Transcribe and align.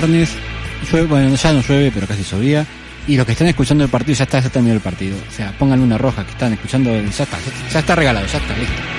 Es 0.00 0.08
viernes, 0.08 1.08
bueno, 1.10 1.34
ya 1.34 1.52
no 1.52 1.60
llueve, 1.60 1.90
pero 1.92 2.06
casi 2.06 2.22
llovía. 2.22 2.64
Y 3.06 3.16
los 3.16 3.26
que 3.26 3.32
están 3.32 3.48
escuchando 3.48 3.84
el 3.84 3.90
partido 3.90 4.16
ya 4.16 4.24
está, 4.24 4.40
ya 4.40 4.48
terminó 4.48 4.74
el 4.74 4.80
partido. 4.80 5.18
O 5.28 5.32
sea, 5.32 5.52
pónganle 5.58 5.84
una 5.84 5.98
roja 5.98 6.24
que 6.24 6.30
están 6.30 6.54
escuchando, 6.54 6.90
ya 6.94 7.24
está, 7.24 7.38
ya 7.70 7.80
está 7.80 7.94
regalado, 7.96 8.26
ya 8.26 8.38
está, 8.38 8.56
listo. 8.56 8.89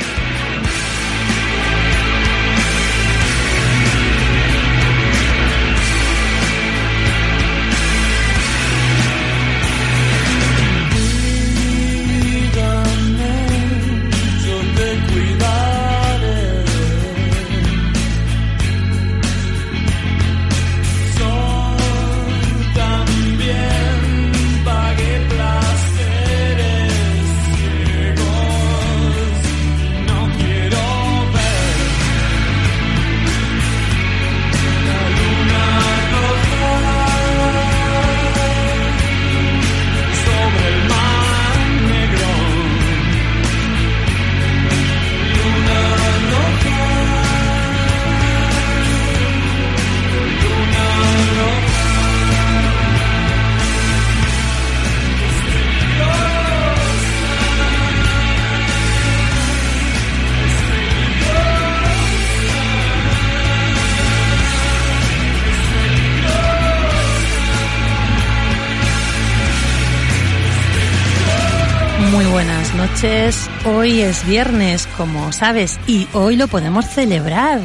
Hoy 73.91 73.99
es 73.99 74.25
viernes, 74.25 74.87
como 74.95 75.33
sabes, 75.33 75.77
y 75.85 76.07
hoy 76.13 76.37
lo 76.37 76.47
podemos 76.47 76.85
celebrar. 76.85 77.59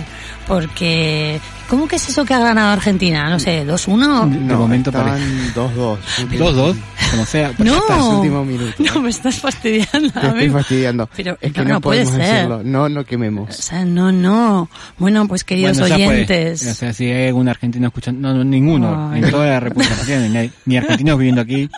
Porque, 0.49 1.41
¿cómo 1.69 1.87
que 1.87 1.97
es 1.97 2.09
eso 2.09 2.25
que 2.25 2.35
ha 2.35 2.41
ganado 2.41 2.73
Argentina? 2.73 3.31
No 3.31 3.39
sé, 3.39 3.65
2-1. 3.65 4.29
De 4.49 4.57
momento 4.57 4.91
estaban 4.91 5.11
parece. 5.21 5.55
2-2. 5.55 5.99
2-2, 6.31 6.77
como 7.13 7.27
sea. 7.27 7.53
No, 7.59 7.77
hasta 7.77 7.97
el 7.97 8.03
último 8.17 8.45
minuto. 8.45 8.73
no 8.95 9.03
me 9.03 9.11
estás 9.11 9.39
fastidiando. 9.39 10.11
Te 10.21 10.27
estoy 10.27 10.51
fastidiando. 10.51 11.09
Pero 11.17 11.39
es 11.41 11.53
que 11.53 11.61
no, 11.61 11.65
no, 11.69 11.75
no 11.75 11.81
puede 11.81 12.05
ser. 12.07 12.19
decirlo. 12.19 12.63
No, 12.65 12.89
no 12.89 13.01
O 13.03 13.05
quememos. 13.05 13.55
sea, 13.55 13.85
no, 13.85 14.11
no. 14.11 14.69
Bueno, 14.99 15.29
pues 15.29 15.45
queridos 15.45 15.79
Bueno, 15.79 15.97
ya 15.97 16.05
puede. 16.07 16.17
oyentes. 16.25 16.67
O 16.67 16.75
sea, 16.75 16.93
si 16.93 17.05
hay 17.07 17.29
algún 17.29 17.49
argentino 17.49 17.87
escuchando, 17.87 18.29
no, 18.33 18.35
no, 18.39 18.43
ninguno, 18.45 19.11
Ay. 19.13 19.23
en 19.23 19.31
toda 19.31 19.47
la 19.47 19.61
República 19.61 19.95
Argentina, 19.95 20.29
ni, 20.29 20.37
hay- 20.39 20.53
ni 20.65 20.77
argentinos 20.77 21.19
viviendo 21.19 21.41
aquí, 21.43 21.71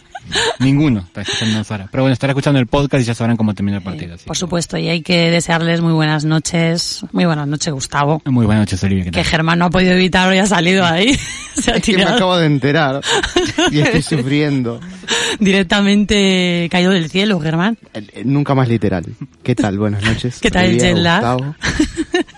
ninguno 0.61 1.01
está 1.01 1.23
escuchando 1.23 1.63
ahora. 1.69 1.89
Pero 1.91 2.03
bueno, 2.05 2.13
estará 2.13 2.33
escuchando 2.33 2.59
el 2.61 2.67
podcast 2.67 3.03
y 3.03 3.07
ya 3.07 3.15
sabrán 3.15 3.37
cómo 3.37 3.55
termina 3.55 3.79
el 3.79 3.83
partido. 3.83 4.15
así 4.15 4.25
Por 4.27 4.37
que- 4.37 4.41
supuesto, 4.41 4.77
y 4.79 4.89
hay 4.89 5.03
que 5.03 5.31
desearles 5.31 5.81
muy 5.81 5.93
buenas 5.93 6.25
noches. 6.25 7.05
Muy 7.13 7.25
buenas 7.25 7.47
noches, 7.49 7.73
Gustavo. 7.73 8.23
Muy 8.27 8.47
buenas 8.47 8.63
noches, 8.63 8.83
Olivia. 8.85 9.05
¿qué 9.05 9.11
Que? 9.11 9.25
Germán 9.25 9.59
no 9.59 9.67
ha 9.67 9.71
podido 9.71 9.93
evitarlo 9.93 10.35
y 10.35 10.39
ha 10.39 10.47
salido 10.47 10.85
ahí. 10.85 11.15
Se 11.55 11.73
ha 11.73 11.77
Es 11.77 11.83
que 11.83 11.93
me 11.93 11.99
tirado 11.99 12.17
acabo 12.17 12.37
de 12.39 12.47
enterar 12.47 13.01
y 13.71 13.81
estoy 13.81 14.03
sufriendo. 14.19 14.81
directamente 15.41 16.69
caído 16.71 16.93
del 16.93 17.11
cielo, 17.11 17.41
Germán. 17.41 17.79
Eh, 17.95 18.07
eh, 18.13 18.23
Nunca 18.25 18.55
más 18.55 18.69
literal. 18.69 19.05
¿Qué 19.43 19.55
tal? 19.55 19.79
Buenas 19.79 20.03
noches. 20.05 20.39
¿Qué 20.43 20.51
tal 20.51 20.67
Olivia? 20.67 20.93
Gustavo. 20.93 21.55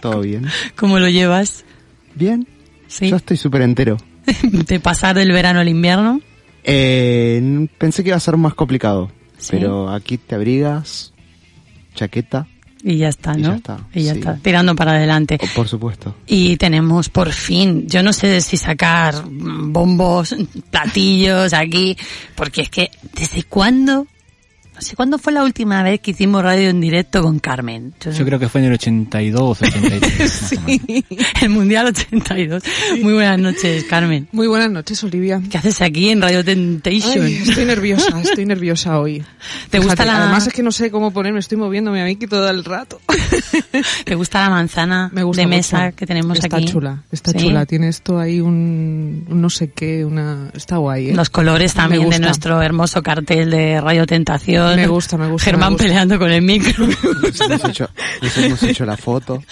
¿Todo 0.01 0.21
bien? 0.21 0.47
¿Cómo 0.77 0.99
lo 0.99 1.09
llevas? 1.09 1.65
¿Bien? 2.15 2.47
Sí. 2.89 3.09
Yo 3.11 3.17
estoy 3.17 3.37
súper 3.37 3.63
entero. 3.63 3.97
De 4.43 4.81
pasar 4.81 5.15
del 5.17 5.33
verano 5.33 5.61
al 5.61 5.69
invierno. 5.69 6.21
Eh, 6.65 7.67
pensé 7.79 8.03
que 8.03 8.11
iba 8.11 8.17
a 8.17 8.21
ser 8.21 8.37
más 8.37 8.55
complicado. 8.55 9.11
Sí. 9.39 9.49
Pero 9.53 9.89
aquí 9.91 10.19
te 10.19 10.35
abrigas, 10.35 11.13
chaqueta, 11.95 12.47
Y 12.83 12.97
ya 12.99 13.09
está, 13.09 13.35
Y 13.39 13.43
¿no? 13.43 13.51
ya 13.51 13.57
está, 13.57 13.79
Y 13.95 14.03
ya 14.05 14.13
sí. 14.15 14.19
está, 14.21 14.37
tirando 14.43 14.75
para 14.75 14.93
adelante. 14.93 15.39
o- 15.43 15.55
por 15.55 15.69
supuesto. 15.69 16.15
Y 16.27 16.57
tenemos 16.57 17.09
por 17.11 17.31
fin, 17.33 17.87
yo 17.89 18.03
no 18.03 18.13
sé 18.13 18.41
si 18.41 18.57
sacar 18.57 19.15
bombos, 19.29 20.35
platillos 20.71 21.53
aquí, 21.53 21.97
porque 22.35 22.63
es 22.63 22.71
que, 22.71 22.91
¿desde 23.15 23.43
cuándo? 23.45 24.07
No 24.81 24.87
sé 24.87 24.97
cuándo 24.97 25.19
fue 25.19 25.35
la 25.35 25.45
última 25.45 25.83
vez 25.83 26.01
que 26.01 26.13
hicimos 26.13 26.43
radio 26.43 26.71
en 26.71 26.81
directo 26.81 27.21
con 27.23 27.39
Carmen. 27.39 27.93
Yo 28.17 28.25
creo 28.25 28.39
que 28.39 28.49
fue 28.49 28.63
en 28.63 28.69
el 28.69 28.73
82, 28.73 29.61
83. 29.61 30.21
más 30.21 30.53
o 30.53 30.61
menos. 30.67 31.05
El 31.43 31.49
Mundial 31.51 31.87
82. 31.89 32.63
Muy 33.03 33.13
buenas 33.13 33.39
noches, 33.39 33.85
Carmen. 33.85 34.27
Muy 34.33 34.47
buenas 34.47 34.71
noches, 34.71 35.05
Olivia. 35.05 35.43
¿Qué 35.51 35.59
haces 35.59 35.83
aquí 35.83 36.09
en 36.09 36.23
Radio 36.23 36.43
Temptation? 36.43 37.27
Ay, 37.27 37.43
estoy 37.47 37.67
nerviosa, 37.67 38.21
estoy 38.23 38.47
nerviosa 38.47 38.99
hoy. 38.99 39.23
¿Te 39.69 39.81
gusta 39.81 40.07
la- 40.07 40.17
Además 40.17 40.47
es 40.47 40.55
que 40.55 40.63
no 40.63 40.73
sé 40.73 40.91
cómo 40.91 41.11
ponerme, 41.13 41.41
estoy 41.41 41.59
moviéndome 41.59 42.01
a 42.01 42.07
mí 42.07 42.17
todo 42.17 42.49
el 42.49 42.65
rato. 42.65 43.03
¿Te 44.05 44.15
gusta 44.15 44.41
la 44.41 44.49
manzana 44.49 45.11
Me 45.13 45.23
gusta 45.25 45.43
de 45.43 45.47
mucho. 45.47 45.57
mesa 45.59 45.93
que 45.93 46.07
tenemos 46.07 46.39
está 46.39 46.57
aquí? 46.57 46.65
chula, 46.65 47.03
está 47.13 47.33
Sí. 47.33 47.39
chula. 47.39 47.67
Tiene 47.67 47.89
esto 47.89 48.19
ahí 48.19 48.41
un, 48.41 49.27
un 49.29 49.41
no 49.43 49.51
sé 49.51 49.73
qué, 49.73 50.07
una... 50.07 50.49
Está 50.55 50.79
guay, 50.79 51.11
¿eh? 51.11 51.15
Los 51.15 51.29
colores 51.29 51.75
también 51.75 52.09
de 52.09 52.19
nuestro 52.19 52.63
hermoso 52.63 53.03
cartel 53.03 53.51
de 53.51 53.79
Radio 53.83 54.07
Tentación. 54.07 54.70
Me 54.77 54.87
gusta, 54.87 55.17
me 55.17 55.29
gusta, 55.29 55.45
Germán 55.45 55.71
me 55.71 55.73
gusta. 55.75 55.85
peleando 55.85 56.19
con 56.19 56.31
el 56.31 56.43
micro. 56.43 56.87
Nos 57.23 57.41
hemos 57.41 57.65
hecho, 57.65 57.89
nos 58.23 58.39
hemos 58.39 58.63
hecho 58.63 58.85
la 58.85 58.97
foto. 58.97 59.43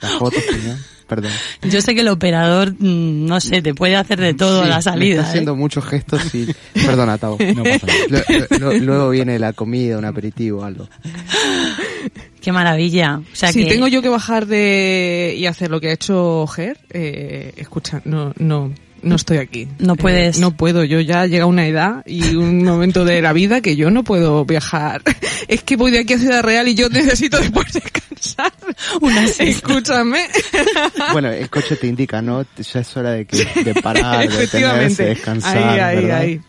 La 0.00 0.08
foto, 0.18 0.36
señor. 0.40 0.76
Perdón. 1.06 1.30
Yo 1.62 1.80
sé 1.80 1.94
que 1.94 2.00
el 2.00 2.08
operador, 2.08 2.72
mm, 2.72 3.26
no 3.26 3.38
sé, 3.40 3.62
te 3.62 3.74
puede 3.74 3.94
hacer 3.94 4.18
de 4.20 4.34
todo 4.34 4.62
a 4.62 4.64
Sí, 4.64 4.68
la 4.70 4.76
me 4.76 4.82
salida. 4.82 5.14
Está 5.20 5.28
haciendo 5.28 5.52
¿eh? 5.52 5.56
muchos 5.56 5.84
gestos 5.84 6.34
y... 6.34 6.48
Perdona, 6.74 7.16
Tavo. 7.16 7.38
No 7.54 7.62
pasa 7.62 7.86
nada. 8.08 8.24
Lu- 8.50 8.58
lu- 8.72 8.80
luego 8.84 9.10
viene 9.10 9.38
la 9.38 9.52
comida, 9.52 9.98
un 9.98 10.04
aperitivo, 10.04 10.64
algo. 10.64 10.88
Qué 12.40 12.50
maravilla. 12.52 13.18
O 13.20 13.36
sea 13.36 13.52
si 13.52 13.64
que 13.64 13.70
tengo 13.70 13.86
yo 13.88 14.02
que 14.02 14.08
bajar 14.08 14.46
de 14.46 15.34
y 15.38 15.46
hacer 15.46 15.70
lo 15.70 15.80
que 15.80 15.90
ha 15.90 15.92
hecho 15.92 16.44
Ger, 16.48 16.78
eh, 16.90 17.52
escucha, 17.56 18.02
no, 18.04 18.32
no, 18.38 18.72
no 19.02 19.16
estoy 19.16 19.38
aquí. 19.38 19.68
No 19.78 19.94
Eh, 19.94 19.96
puedes. 19.96 20.38
no 20.40 20.50
puedo. 20.56 20.84
Yo 20.84 21.00
ya 21.00 21.26
llega 21.26 21.46
una 21.46 21.66
edad 21.66 22.02
y 22.06 22.34
un 22.36 22.62
momento 22.64 23.04
de 23.04 23.20
la 23.22 23.32
vida 23.32 23.60
que 23.60 23.76
yo 23.76 23.90
no 23.90 24.04
puedo 24.04 24.44
viajar. 24.44 25.02
Es 25.48 25.62
que 25.62 25.76
voy 25.76 25.92
de 25.92 26.00
aquí 26.00 26.14
a 26.14 26.18
Ciudad 26.18 26.42
Real 26.42 26.66
y 26.66 26.74
yo 26.74 26.88
necesito 26.88 27.38
después 27.38 27.72
descansar. 27.72 28.52
Una 29.00 29.22
siesta. 29.26 29.44
Escúchame. 29.44 30.20
Bueno, 31.12 31.30
el 31.30 31.48
coche 31.48 31.76
te 31.76 31.86
indica, 31.86 32.20
¿no? 32.20 32.42
Ya 32.56 32.80
es 32.80 32.96
hora 32.96 33.12
de, 33.12 33.26
que, 33.26 33.44
de 33.62 33.74
parar, 33.80 34.28
de 34.28 34.88
descansar, 34.88 35.56
ahí, 35.56 35.78
ahí, 35.78 35.96
¿verdad? 35.96 36.18
ahí. 36.18 36.40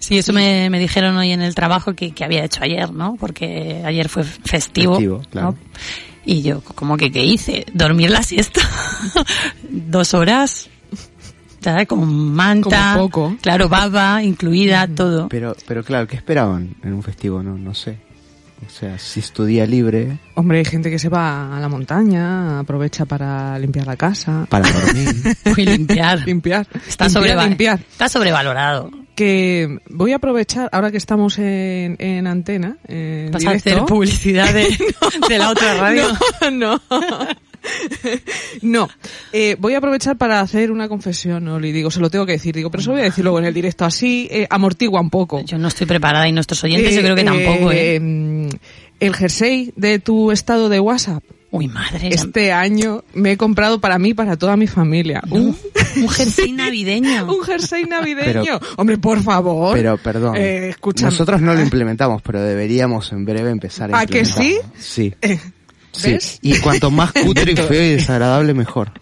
Sí, 0.00 0.16
eso 0.18 0.32
me, 0.32 0.70
me 0.70 0.78
dijeron 0.78 1.16
hoy 1.16 1.32
en 1.32 1.42
el 1.42 1.54
trabajo 1.54 1.94
que, 1.94 2.12
que 2.12 2.24
había 2.24 2.44
hecho 2.44 2.60
ayer, 2.64 2.90
¿no? 2.92 3.16
Porque 3.20 3.82
ayer 3.84 4.08
fue 4.08 4.24
festivo. 4.24 4.94
Festivo, 4.94 5.22
claro. 5.30 5.50
¿no? 5.52 5.58
Y 6.24 6.42
yo, 6.42 6.60
como 6.62 6.96
que, 6.96 7.10
¿qué 7.12 7.24
hice? 7.24 7.66
Dormir 7.72 8.10
la 8.10 8.22
siesta. 8.22 8.60
Dos 9.68 10.14
horas. 10.14 10.68
Ya, 11.60 11.84
con 11.86 12.32
manta. 12.34 12.92
Como 12.94 13.08
poco. 13.08 13.36
Claro, 13.42 13.68
baba 13.68 14.22
incluida, 14.22 14.86
todo. 14.86 15.28
Pero, 15.28 15.56
pero 15.66 15.82
claro, 15.82 16.06
¿qué 16.06 16.16
esperaban 16.16 16.74
en 16.82 16.92
un 16.94 17.02
festivo? 17.02 17.42
No, 17.42 17.56
no 17.58 17.74
sé. 17.74 17.98
O 18.66 18.70
sea, 18.70 18.98
si 18.98 19.20
es 19.20 19.30
tu 19.32 19.44
día 19.44 19.64
libre 19.66 20.18
Hombre, 20.34 20.58
hay 20.58 20.64
gente 20.64 20.90
que 20.90 20.98
se 20.98 21.08
va 21.08 21.56
a 21.56 21.60
la 21.60 21.68
montaña, 21.68 22.58
aprovecha 22.58 23.04
para 23.04 23.56
limpiar 23.58 23.86
la 23.86 23.96
casa. 23.96 24.46
para 24.48 24.68
dormir. 24.70 25.14
Fui 25.54 25.64
limpiar. 25.64 26.26
Limpiar. 26.26 26.66
Está, 26.88 27.08
limpiar, 27.08 27.48
limpiar. 27.48 27.80
está 27.88 28.08
sobrevalorado. 28.08 28.90
Que 29.14 29.78
voy 29.90 30.12
a 30.12 30.16
aprovechar, 30.16 30.68
ahora 30.72 30.90
que 30.90 30.96
estamos 30.96 31.38
en, 31.38 31.96
en 32.00 32.26
antena, 32.26 32.78
en 32.86 33.30
Vas 33.32 33.44
a 33.46 33.50
directo. 33.50 33.70
hacer 33.70 33.84
publicidad 33.84 34.52
de, 34.52 34.76
de 35.28 35.38
la 35.38 35.50
otra 35.50 35.74
radio. 35.74 36.04
No, 36.50 36.50
no. 36.50 36.80
No, 38.62 38.88
eh, 39.32 39.56
voy 39.58 39.74
a 39.74 39.78
aprovechar 39.78 40.16
para 40.16 40.40
hacer 40.40 40.70
una 40.72 40.88
confesión, 40.88 41.44
¿no? 41.44 41.58
Y 41.64 41.72
digo, 41.72 41.90
se 41.90 42.00
lo 42.00 42.10
tengo 42.10 42.26
que 42.26 42.32
decir, 42.32 42.54
digo, 42.54 42.70
pero 42.70 42.80
eso 42.80 42.90
lo 42.90 42.94
voy 42.96 43.02
a 43.02 43.04
decir 43.06 43.24
luego 43.24 43.38
en 43.38 43.44
el 43.44 43.54
directo, 43.54 43.84
así 43.84 44.28
eh, 44.30 44.46
amortigua 44.50 45.00
un 45.00 45.10
poco. 45.10 45.42
Yo 45.44 45.58
no 45.58 45.68
estoy 45.68 45.86
preparada 45.86 46.26
y 46.28 46.32
nuestros 46.32 46.62
oyentes 46.64 46.94
yo 46.94 47.00
Eh, 47.00 47.02
creo 47.04 47.16
que 47.16 47.24
tampoco, 47.24 47.72
¿eh? 47.72 47.96
eh, 47.96 48.48
El 49.00 49.14
jersey 49.14 49.72
de 49.76 49.98
tu 50.00 50.32
estado 50.32 50.68
de 50.68 50.80
WhatsApp, 50.80 51.22
Uy, 51.50 51.68
madre. 51.68 52.00
ya- 52.00 52.08
este 52.08 52.52
año 52.52 53.04
me 53.14 53.32
he 53.32 53.36
comprado 53.36 53.80
para 53.80 53.98
mí, 53.98 54.10
y 54.10 54.14
para 54.14 54.36
toda 54.36 54.56
mi 54.56 54.66
familia. 54.66 55.22
Un, 55.30 55.56
Un 55.96 56.08
jersey 56.08 56.52
navideño. 56.52 57.26
un 57.32 57.42
jersey 57.42 57.84
navideño. 57.84 58.42
Pero- 58.58 58.60
Hombre, 58.76 58.98
por 58.98 59.22
favor. 59.22 59.76
Pero, 59.76 59.96
perdón. 59.98 60.36
Eh, 60.36 60.70
escúchame. 60.70 61.10
Nosotros 61.12 61.40
no 61.40 61.54
lo 61.54 61.60
implementamos, 61.62 62.20
pero 62.22 62.42
deberíamos 62.42 63.12
en 63.12 63.24
breve 63.24 63.50
empezar 63.50 63.94
a 63.94 64.00
¿A 64.00 64.06
que. 64.06 64.24
Sí. 64.24 65.14
Eh, 65.22 65.38
Sí, 65.92 66.12
¿Ves? 66.12 66.38
y 66.42 66.56
cuanto 66.58 66.90
más 66.90 67.12
cutre 67.24 67.52
y 67.52 67.56
feo 67.56 67.82
y 67.82 67.90
desagradable, 67.96 68.54
mejor. 68.54 68.92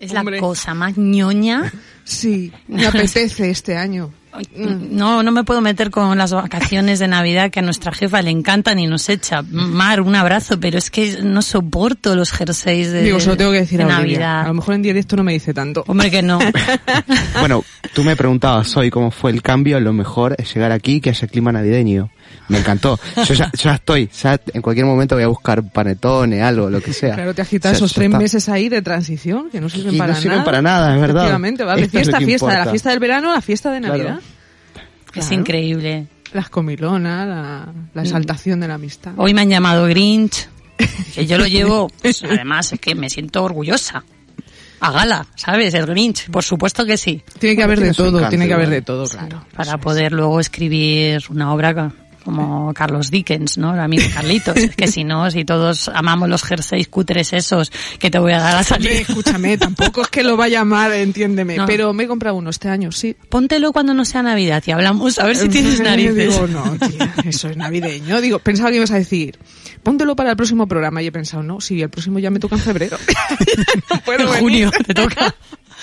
Es 0.00 0.12
la 0.12 0.20
Hombre. 0.20 0.38
cosa 0.40 0.74
más 0.74 0.96
ñoña. 0.96 1.72
Sí, 2.04 2.52
me 2.68 2.86
apetece 2.86 3.50
este 3.50 3.76
año. 3.76 4.12
Ay, 4.32 4.44
No, 4.54 5.22
no 5.22 5.32
me 5.32 5.44
puedo 5.44 5.60
meter 5.60 5.90
con 5.90 6.16
las 6.18 6.32
vacaciones 6.32 6.98
de 6.98 7.08
Navidad 7.08 7.50
que 7.50 7.60
a 7.60 7.62
nuestra 7.62 7.92
jefa 7.92 8.22
le 8.22 8.30
encantan 8.30 8.78
y 8.78 8.86
nos 8.86 9.08
echa. 9.08 9.42
Mar, 9.42 10.00
un 10.02 10.14
abrazo, 10.14 10.60
pero 10.60 10.78
es 10.78 10.90
que 10.90 11.22
no 11.22 11.42
soporto 11.42 12.14
los 12.14 12.32
jerseys 12.32 12.92
de, 12.92 13.02
Digo, 13.02 13.18
se 13.18 13.28
lo 13.30 13.36
tengo 13.36 13.50
que 13.52 13.60
decir 13.60 13.78
de 13.78 13.84
a 13.84 13.86
Olivia. 13.98 14.18
Navidad. 14.18 14.40
A 14.42 14.48
lo 14.48 14.54
mejor 14.54 14.74
en 14.74 14.82
directo 14.82 15.16
no 15.16 15.22
me 15.24 15.32
dice 15.32 15.52
tanto. 15.54 15.84
Hombre, 15.86 16.10
que 16.10 16.22
no. 16.22 16.38
Bueno, 17.40 17.64
tú 17.94 18.04
me 18.04 18.14
preguntabas 18.16 18.76
hoy 18.76 18.90
cómo 18.90 19.10
fue 19.10 19.30
el 19.30 19.42
cambio, 19.42 19.78
lo 19.80 19.92
mejor 19.92 20.34
es 20.38 20.52
llegar 20.54 20.72
aquí 20.72 21.00
que 21.00 21.10
haya 21.10 21.26
clima 21.28 21.50
navideño. 21.52 22.10
Me 22.48 22.58
encantó. 22.58 22.98
Yo 23.26 23.34
ya, 23.34 23.50
ya 23.52 23.74
estoy, 23.74 24.08
ya 24.22 24.40
en 24.54 24.62
cualquier 24.62 24.86
momento 24.86 25.14
voy 25.16 25.24
a 25.24 25.28
buscar 25.28 25.62
panetones, 25.64 26.42
algo, 26.42 26.70
lo 26.70 26.80
que 26.80 26.92
sea. 26.92 27.14
Claro, 27.14 27.34
te 27.34 27.42
has 27.42 27.48
quitado 27.48 27.72
O 27.74 27.78
sea, 27.78 27.84
esos 27.86 27.94
tres 27.94 28.06
está. 28.06 28.18
meses 28.18 28.48
ahí 28.48 28.68
de 28.68 28.82
transición 28.82 29.50
que 29.50 29.60
no 29.60 29.68
sirven 29.68 29.94
Y 29.94 29.98
no 29.98 30.04
para 30.04 30.14
sirven 30.14 30.32
nada. 30.38 30.44
para 30.44 30.62
nada, 30.62 30.94
es 30.94 31.00
verdad. 31.00 31.22
Efectivamente, 31.22 31.64
va 31.64 31.74
de 31.76 31.82
Esto 31.82 31.98
es 31.98 32.04
fiesta 32.06 32.16
a 32.18 32.20
fiesta, 32.20 32.46
de 32.52 32.58
la 32.64 32.70
fiesta 32.70 32.90
del 32.90 32.98
verano 33.00 33.30
a 33.30 33.34
la 33.34 33.40
fiesta 33.40 33.70
de 33.72 33.80
Claro. 33.80 33.94
Navidad. 33.98 34.18
Es 35.14 35.26
Claro. 35.26 35.34
increíble. 35.40 36.06
Las 36.32 36.48
comilonas, 36.50 37.26
la, 37.28 37.68
la 37.94 38.02
exaltación 38.02 38.60
de 38.60 38.68
la 38.68 38.74
amistad. 38.74 39.12
Hoy 39.16 39.32
me 39.32 39.40
han 39.42 39.48
llamado 39.48 39.86
Grinch, 39.86 40.48
que 41.14 41.24
yo 41.26 41.38
lo 41.38 41.46
llevo, 41.46 41.88
pues, 42.02 42.22
además 42.24 42.72
es 42.72 42.80
que 42.80 42.94
me 42.94 43.08
siento 43.08 43.42
orgullosa. 43.42 44.04
A 44.78 44.90
gala, 44.92 45.26
¿sabes? 45.36 45.72
El 45.72 45.86
Grinch, 45.86 46.28
por 46.30 46.44
supuesto 46.44 46.84
que 46.84 46.98
sí. 46.98 47.22
Tiene 47.38 47.56
que 47.56 47.62
haber 47.62 47.80
de 47.80 47.94
todo, 47.94 48.28
tiene 48.28 48.46
que 48.46 48.52
haber 48.54 48.68
de 48.68 48.82
todo, 48.82 49.06
claro. 49.06 49.42
Para 49.56 49.78
poder 49.78 50.12
luego 50.12 50.38
escribir 50.38 51.22
una 51.30 51.54
obra 51.54 51.92
como 52.26 52.74
Carlos 52.74 53.12
Dickens, 53.12 53.56
¿no? 53.56 53.72
El 53.72 53.80
amigo 53.80 54.04
Carlitos. 54.12 54.56
Es 54.66 54.74
que 54.74 54.88
si 54.88 55.04
no, 55.04 55.30
si 55.30 55.44
todos 55.44 55.88
amamos 55.88 56.28
los 56.28 56.42
jerseys 56.42 56.88
cutres 56.88 57.32
esos 57.32 57.70
que 58.00 58.10
te 58.10 58.18
voy 58.18 58.32
a 58.32 58.40
dar 58.40 58.56
a 58.56 58.64
salir. 58.64 58.90
escúchame, 58.90 59.56
tampoco 59.58 60.02
es 60.02 60.08
que 60.08 60.24
lo 60.24 60.36
vaya 60.36 60.58
a 60.58 60.62
amar, 60.62 60.92
entiéndeme. 60.92 61.56
No. 61.56 61.66
Pero 61.66 61.92
me 61.92 62.04
he 62.04 62.08
comprado 62.08 62.34
uno 62.34 62.50
este 62.50 62.68
año, 62.68 62.90
sí. 62.90 63.14
Póntelo 63.28 63.72
cuando 63.72 63.94
no 63.94 64.04
sea 64.04 64.24
Navidad 64.24 64.60
y 64.66 64.72
hablamos 64.72 65.20
a 65.20 65.26
ver 65.26 65.36
si 65.36 65.48
tienes 65.48 65.80
narices. 65.82 66.34
Digo, 66.34 66.48
no, 66.48 66.76
tía, 66.88 67.14
eso 67.24 67.48
es 67.48 67.56
navideño. 67.56 68.20
Digo, 68.20 68.40
pensaba 68.40 68.70
que 68.70 68.78
ibas 68.78 68.90
a 68.90 68.96
decir, 68.96 69.38
póntelo 69.84 70.16
para 70.16 70.30
el 70.30 70.36
próximo 70.36 70.66
programa. 70.66 71.00
Y 71.02 71.06
he 71.06 71.12
pensado, 71.12 71.44
no, 71.44 71.60
sí, 71.60 71.80
el 71.80 71.90
próximo 71.90 72.18
ya 72.18 72.30
me 72.30 72.40
toca 72.40 72.56
en 72.56 72.62
febrero. 72.62 72.98
no 73.90 74.00
puedo 74.00 74.34
en 74.34 74.40
junio 74.40 74.70
te 74.84 74.94
toca. 74.94 75.32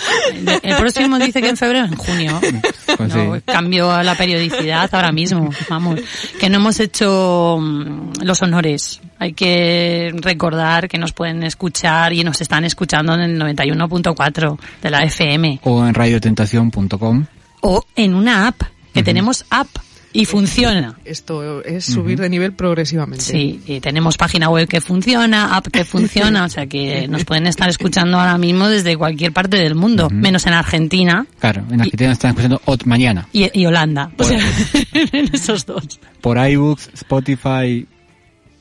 El 0.63 0.75
próximo 0.77 1.17
dice 1.19 1.41
que 1.41 1.49
en 1.49 1.57
febrero, 1.57 1.85
en 1.85 1.95
junio. 1.95 2.39
Pues 2.95 3.09
No, 3.15 3.35
sí. 3.35 3.41
cambio 3.45 3.91
a 3.91 4.03
la 4.03 4.15
periodicidad 4.15 4.87
ahora 4.93 5.11
mismo, 5.11 5.49
vamos. 5.67 5.99
Que 6.39 6.49
no 6.49 6.57
hemos 6.57 6.79
hecho 6.79 7.57
mm, 7.59 8.21
los 8.21 8.41
honores. 8.43 9.01
Hay 9.17 9.33
que 9.33 10.13
recordar 10.17 10.87
que 10.87 10.97
nos 10.99 11.11
pueden 11.11 11.41
escuchar 11.43 12.13
y 12.13 12.23
nos 12.23 12.39
están 12.41 12.65
escuchando 12.65 13.13
en 13.15 13.21
el 13.21 13.39
91.4 13.39 14.59
de 14.81 14.89
la 14.91 14.99
FM. 15.03 15.59
O 15.63 15.85
en 15.85 15.93
radiotentación.com. 15.93 17.25
O 17.61 17.83
en 17.95 18.13
una 18.13 18.47
app, 18.47 18.61
que 18.93 19.01
tenemos 19.01 19.45
app 19.49 19.67
y 20.13 20.25
funciona. 20.25 20.97
Esto 21.03 21.63
es 21.63 21.85
subir 21.85 22.19
de 22.19 22.29
nivel 22.29 22.53
progresivamente. 22.53 23.23
Sí, 23.23 23.61
y 23.65 23.79
tenemos 23.79 24.15
página 24.17 24.49
web 24.49 24.67
que 24.67 24.79
funciona, 24.79 25.55
app 25.55 25.67
que 25.67 25.83
funciona, 25.83 26.45
o 26.45 26.49
sea 26.49 26.67
que 26.67 27.07
nos 27.09 27.25
pueden 27.25 27.47
estar 27.47 27.67
escuchando 27.69 28.19
ahora 28.19 28.37
mismo 28.37 28.67
desde 28.69 28.95
cualquier 28.95 29.33
parte 29.33 29.57
del 29.57 29.75
mundo, 29.75 30.09
menos 30.09 30.45
en 30.45 30.53
Argentina 30.53 31.25
Claro, 31.39 31.63
en 31.69 31.81
Argentina 31.81 32.11
están 32.11 32.29
escuchando 32.31 32.61
ot 32.65 32.85
mañana. 32.85 33.27
y, 33.33 33.49
y 33.59 33.65
Holanda. 33.65 34.11
O 34.17 34.23
sea, 34.23 34.39
en 34.93 35.29
esos 35.33 35.65
dos. 35.65 35.99
Por 36.21 36.37
iBooks, 36.37 36.91
Spotify, 36.93 37.85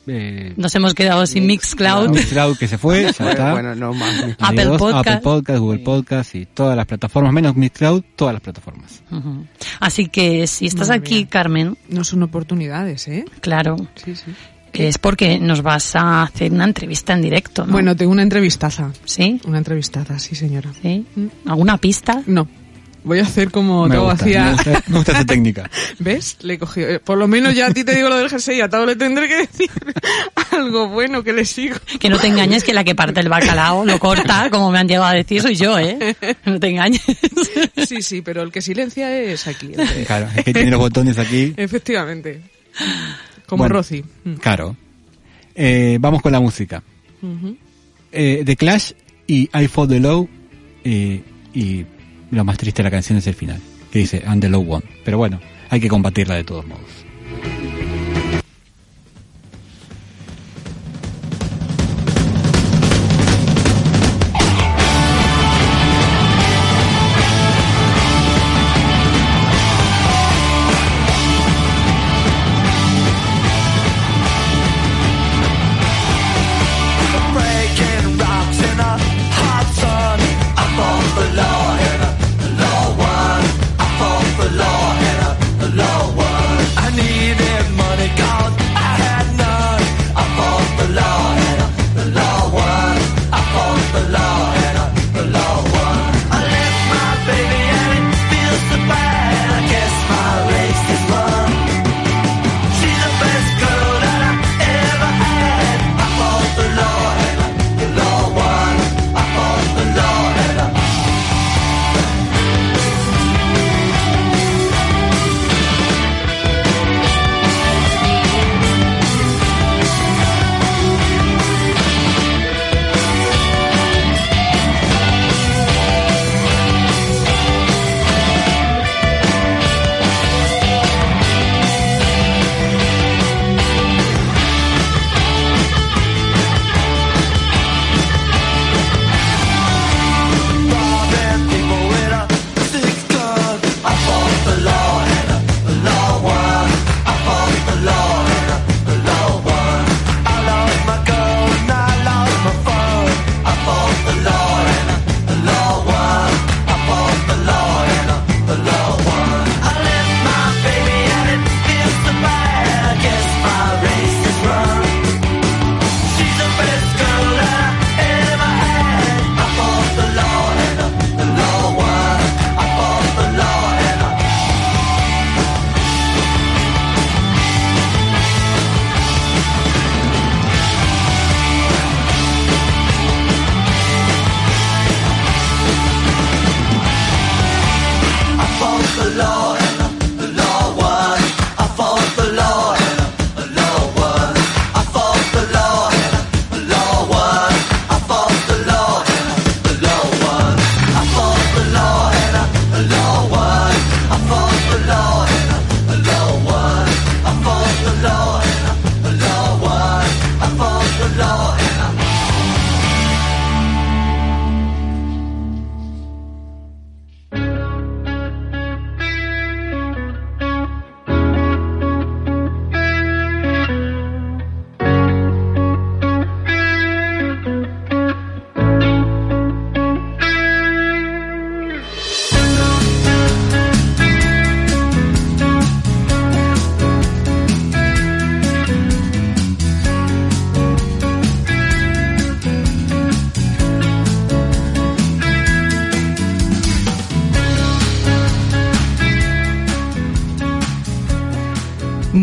eh, 0.06 0.52
Nos 0.56 0.74
hemos 0.74 0.94
quedado 0.94 1.26
sin 1.26 1.46
Mixcloud. 1.46 2.10
Mixcloud 2.10 2.56
que 2.56 2.68
se 2.68 2.78
fue, 2.78 3.02
ya 3.18 3.30
está. 3.30 3.52
Bueno, 3.52 3.74
no 3.74 3.92
más. 3.94 4.22
Apple 4.38 4.62
Adiós, 4.62 4.78
Podcast. 4.78 5.08
Apple 5.08 5.20
Podcast, 5.22 5.58
Google 5.60 5.78
Podcast 5.80 6.34
y 6.34 6.46
todas 6.46 6.76
las 6.76 6.86
plataformas, 6.86 7.32
menos 7.32 7.56
Mixcloud, 7.56 8.02
todas 8.16 8.34
las 8.34 8.42
plataformas. 8.42 9.02
Así 9.80 10.08
que 10.08 10.46
si 10.46 10.66
estás 10.66 10.88
Madre 10.88 11.00
aquí, 11.00 11.14
mía. 11.16 11.26
Carmen, 11.30 11.76
No 11.88 12.04
son 12.04 12.22
oportunidades, 12.22 13.06
¿eh? 13.08 13.24
claro, 13.40 13.76
Sí, 13.94 14.14
sí. 14.16 14.32
es 14.72 14.98
porque 14.98 15.38
nos 15.38 15.62
vas 15.62 15.94
a 15.96 16.22
hacer 16.22 16.50
una 16.52 16.64
entrevista 16.64 17.12
en 17.12 17.22
directo, 17.22 17.66
¿no? 17.66 17.72
Bueno, 17.72 17.94
tengo 17.94 18.12
una 18.12 18.22
entrevistaza. 18.22 18.92
¿Sí? 19.04 19.40
Una 19.44 19.58
entrevistaza, 19.58 20.18
sí, 20.18 20.34
señora. 20.34 20.70
¿Sí? 20.80 21.06
¿Alguna 21.46 21.76
pista? 21.78 22.22
No. 22.26 22.48
Voy 23.04 23.18
a 23.18 23.22
hacer 23.22 23.50
como 23.50 23.88
Me 23.88 23.96
todo 23.96 24.10
gusta, 24.10 24.24
hacía. 24.24 24.44
me 24.44 24.52
gusta, 24.52 24.82
me 24.86 24.96
gusta 24.98 25.24
técnica. 25.24 25.70
¿Ves? 25.98 26.36
Le 26.42 26.54
he 26.54 26.58
cogido. 26.58 26.88
eh, 26.88 27.00
Por 27.00 27.18
lo 27.18 27.26
menos 27.26 27.54
ya 27.54 27.66
a 27.66 27.70
ti 27.74 27.82
te 27.82 27.94
digo 27.96 28.08
lo 28.08 28.16
del 28.18 28.28
jersey, 28.30 28.60
a 28.60 28.68
Tao 28.68 28.86
le 28.86 28.94
tendré 28.96 29.26
que 29.28 29.36
decir 29.38 29.68
algo 30.52 30.88
bueno 30.88 31.24
que 31.24 31.32
le 31.32 31.44
sigo. 31.44 31.76
Que 31.98 32.08
no 32.08 32.18
te 32.18 32.28
engañes 32.28 32.62
que 32.62 32.72
la 32.72 32.84
que 32.84 32.94
parte 32.94 33.20
el 33.20 33.28
bacalao 33.28 33.84
lo 33.84 33.98
corta, 33.98 34.48
como 34.52 34.70
me 34.70 34.78
han 34.78 34.86
llegado 34.88 35.06
a 35.06 35.12
decir, 35.14 35.42
soy 35.42 35.56
yo, 35.56 35.78
¿eh? 35.78 36.14
No 36.44 36.60
te 36.60 36.68
engañes. 36.68 37.02
Sí, 37.88 38.02
sí, 38.02 38.22
pero 38.22 38.42
el 38.42 38.52
que 38.52 38.60
silencia 38.62 39.12
es 39.20 39.46
aquí. 39.48 39.72
el 39.76 39.88
que- 39.88 40.04
Claro, 40.04 40.28
es 40.36 40.44
que 40.44 40.52
tiene 40.52 40.70
los 40.70 40.80
botones 40.80 41.18
aquí. 41.18 41.52
Efectivamente. 41.56 42.40
Como 43.46 43.62
Bueno. 43.64 43.74
Rosy. 43.76 44.04
Mm. 44.24 44.34
Claro. 44.34 44.76
Eh, 45.54 45.98
vamos 46.00 46.22
con 46.22 46.32
la 46.32 46.40
música. 46.40 46.82
Eh, 48.12 48.42
The 48.44 48.56
Clash 48.56 48.92
y 49.26 49.48
I 49.52 49.66
Fall 49.68 49.88
the 49.88 50.00
Low 50.00 50.28
eh, 50.84 51.22
y 51.54 51.84
lo 52.32 52.44
más 52.44 52.56
triste 52.56 52.82
de 52.82 52.84
la 52.84 52.90
canción 52.90 53.18
es 53.18 53.26
el 53.26 53.34
final, 53.34 53.60
que 53.92 54.00
dice 54.00 54.22
And 54.26 54.40
the 54.40 54.48
Low 54.48 54.66
One. 54.68 54.84
Pero 55.04 55.18
bueno, 55.18 55.38
hay 55.68 55.80
que 55.80 55.88
combatirla 55.88 56.34
de 56.34 56.44
todos 56.44 56.66
modos. 56.66 57.01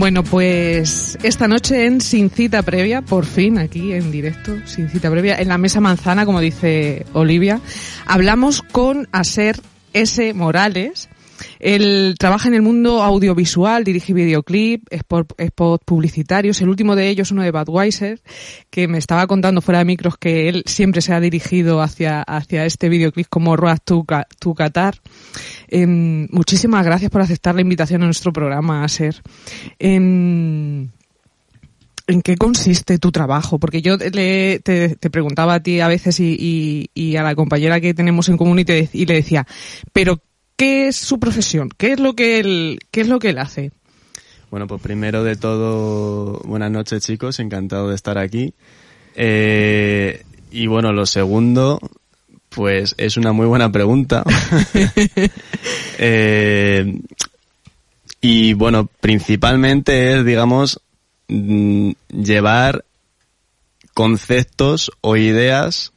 Bueno, 0.09 0.23
pues 0.23 1.19
esta 1.21 1.47
noche 1.47 1.85
en 1.85 2.01
Sin 2.01 2.31
Cita 2.31 2.63
Previa, 2.63 3.03
por 3.03 3.27
fin 3.27 3.59
aquí 3.59 3.93
en 3.93 4.11
directo, 4.11 4.55
Sin 4.65 4.89
Cita 4.89 5.11
Previa, 5.11 5.39
en 5.39 5.49
la 5.49 5.59
Mesa 5.59 5.81
Manzana, 5.81 6.25
como 6.25 6.39
dice 6.39 7.05
Olivia, 7.13 7.61
hablamos 8.07 8.63
con 8.63 9.07
Aser 9.11 9.61
S. 9.93 10.33
Morales. 10.33 11.09
Él 11.59 12.15
trabaja 12.17 12.47
en 12.47 12.55
el 12.55 12.63
mundo 12.63 13.03
audiovisual, 13.03 13.83
dirige 13.83 14.13
videoclip, 14.13 14.87
spot, 14.91 15.83
publicitarios. 15.85 16.59
El 16.59 16.69
último 16.69 16.95
de 16.95 17.09
ellos, 17.09 17.31
uno 17.31 17.43
de 17.43 17.51
Budweiser, 17.51 18.19
que 18.71 18.87
me 18.87 18.97
estaba 18.97 19.27
contando 19.27 19.61
fuera 19.61 19.79
de 19.79 19.85
micros 19.85 20.17
que 20.17 20.49
él 20.49 20.63
siempre 20.65 21.01
se 21.01 21.13
ha 21.13 21.19
dirigido 21.19 21.81
hacia, 21.81 22.23
hacia 22.23 22.65
este 22.65 22.89
videoclip 22.89 23.27
como 23.29 23.55
Road 23.55 23.77
to, 23.85 24.05
to 24.39 24.53
Qatar. 24.55 24.95
Em, 25.71 26.27
muchísimas 26.31 26.83
gracias 26.85 27.11
por 27.11 27.21
aceptar 27.21 27.55
la 27.55 27.61
invitación 27.61 28.01
a 28.01 28.05
nuestro 28.05 28.33
programa, 28.33 28.83
Aser. 28.83 29.21
Em, 29.77 30.89
¿En 32.07 32.23
qué 32.23 32.37
consiste 32.37 32.97
tu 32.97 33.11
trabajo? 33.11 33.59
Porque 33.59 33.83
yo 33.83 33.95
le- 33.97 34.59
te, 34.59 34.95
preguntaba 35.11 35.53
a 35.53 35.59
ti 35.61 35.79
a 35.79 35.87
veces 35.87 36.19
y, 36.19 37.15
a 37.15 37.21
la 37.21 37.35
compañera 37.35 37.79
que 37.79 37.93
tenemos 37.93 38.29
en 38.29 38.37
común 38.37 38.57
y 38.59 39.05
le 39.05 39.13
decía, 39.13 39.45
pero 39.93 40.19
¿qué 40.55 40.87
es 40.87 40.95
su 40.95 41.19
profesión? 41.19 41.69
¿Qué 41.77 41.93
es 41.93 41.99
lo 41.99 42.15
que 42.15 42.39
él, 42.39 42.79
qué 42.89 43.01
es 43.01 43.07
lo 43.07 43.19
que 43.19 43.29
él 43.29 43.37
hace? 43.37 43.71
Bueno, 44.49 44.65
pues 44.65 44.81
primero 44.81 45.23
de 45.23 45.35
todo, 45.35 46.41
buenas 46.45 46.71
noches 46.71 47.03
chicos, 47.03 47.39
encantado 47.39 47.89
de 47.89 47.95
estar 47.95 48.17
aquí. 48.17 48.55
Eh, 49.15 50.23
y 50.51 50.65
bueno, 50.65 50.91
lo 50.91 51.05
segundo, 51.05 51.79
pues 52.59 52.93
es 52.97 53.15
una 53.15 53.31
muy 53.31 53.47
buena 53.47 53.71
pregunta. 53.71 54.25
Eh, 56.01 56.97
y 58.21 58.53
bueno, 58.53 58.89
principalmente 59.01 60.15
es, 60.15 60.25
digamos, 60.25 60.79
mm, 61.27 61.91
llevar 62.09 62.85
conceptos 63.93 64.91
o 65.01 65.17
ideas 65.17 65.91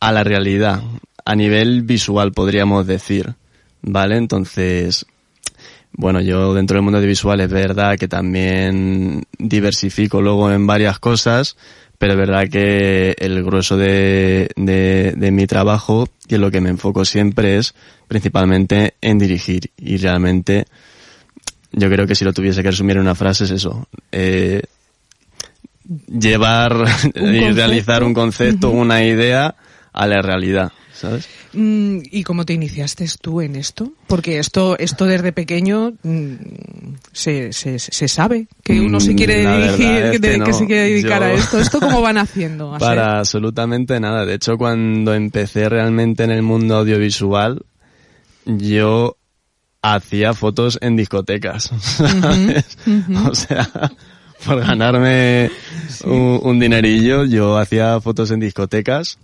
a 0.00 0.12
la 0.12 0.22
realidad, 0.22 0.82
a 1.24 1.34
nivel 1.34 1.80
visual 1.82 2.32
podríamos 2.32 2.86
decir, 2.86 3.34
¿vale? 3.80 4.18
Entonces, 4.18 5.06
bueno, 5.92 6.20
yo 6.20 6.52
dentro 6.52 6.74
del 6.76 6.84
mundo 6.84 7.00
de 7.00 7.06
visual 7.06 7.40
es 7.40 7.50
verdad 7.50 7.98
que 7.98 8.08
también 8.08 9.24
diversifico 9.38 10.20
luego 10.20 10.52
en 10.52 10.66
varias 10.66 10.98
cosas, 10.98 11.56
pero 12.02 12.14
es 12.14 12.18
verdad 12.18 12.48
que 12.48 13.14
el 13.16 13.44
grueso 13.44 13.76
de, 13.76 14.50
de, 14.56 15.14
de 15.16 15.30
mi 15.30 15.46
trabajo 15.46 16.08
y 16.26 16.34
en 16.34 16.40
lo 16.40 16.50
que 16.50 16.60
me 16.60 16.68
enfoco 16.68 17.04
siempre 17.04 17.58
es 17.58 17.76
principalmente 18.08 18.94
en 19.00 19.18
dirigir. 19.18 19.70
Y 19.78 19.98
realmente 19.98 20.64
yo 21.70 21.88
creo 21.88 22.04
que 22.04 22.16
si 22.16 22.24
lo 22.24 22.32
tuviese 22.32 22.60
que 22.60 22.72
resumir 22.72 22.96
en 22.96 23.02
una 23.02 23.14
frase 23.14 23.44
es 23.44 23.52
eso. 23.52 23.86
Eh, 24.10 24.62
llevar 26.08 26.86
y 27.14 27.52
realizar 27.52 28.02
un 28.02 28.14
concepto, 28.14 28.70
una 28.70 29.04
idea 29.04 29.54
a 29.92 30.06
la 30.08 30.22
realidad, 30.22 30.72
¿sabes? 31.02 31.28
Mm, 31.52 31.98
¿Y 32.10 32.22
cómo 32.22 32.44
te 32.44 32.52
iniciaste 32.52 33.06
tú 33.20 33.40
en 33.40 33.56
esto? 33.56 33.92
Porque 34.06 34.38
esto, 34.38 34.78
esto 34.78 35.04
desde 35.04 35.32
pequeño 35.32 35.94
mm, 36.02 36.34
se, 37.12 37.52
se, 37.52 37.80
se 37.80 38.08
sabe 38.08 38.46
que 38.62 38.80
uno 38.80 39.00
se 39.00 39.12
Mm, 39.12 39.16
quiere 39.16 39.42
la 39.42 39.56
dirigir, 39.56 40.20
que, 40.44 40.52
se 40.52 40.66
quiere 40.66 40.82
dedicar 40.82 41.22
a 41.24 41.32
esto. 41.32 41.58
¿Esto 41.58 41.80
cómo 41.80 42.00
van 42.00 42.18
haciendo? 42.18 42.76
Para 42.78 43.18
absolutamente 43.18 43.98
nada. 43.98 44.24
De 44.24 44.34
hecho, 44.34 44.56
cuando 44.56 45.12
empecé 45.12 45.68
realmente 45.68 46.22
en 46.22 46.30
el 46.30 46.42
mundo 46.42 46.76
audiovisual, 46.76 47.62
yo 48.46 49.16
hacía 49.82 50.34
fotos 50.34 50.78
en 50.80 50.94
discotecas, 50.94 51.64
¿sabes? 51.80 52.78
O 53.28 53.34
sea, 53.34 53.68
por 54.46 54.60
ganarme 54.60 55.50
un, 56.04 56.38
un 56.44 56.60
dinerillo, 56.60 57.24
yo 57.24 57.58
hacía 57.58 58.00
fotos 58.00 58.30
en 58.30 58.38
discotecas. 58.38 59.18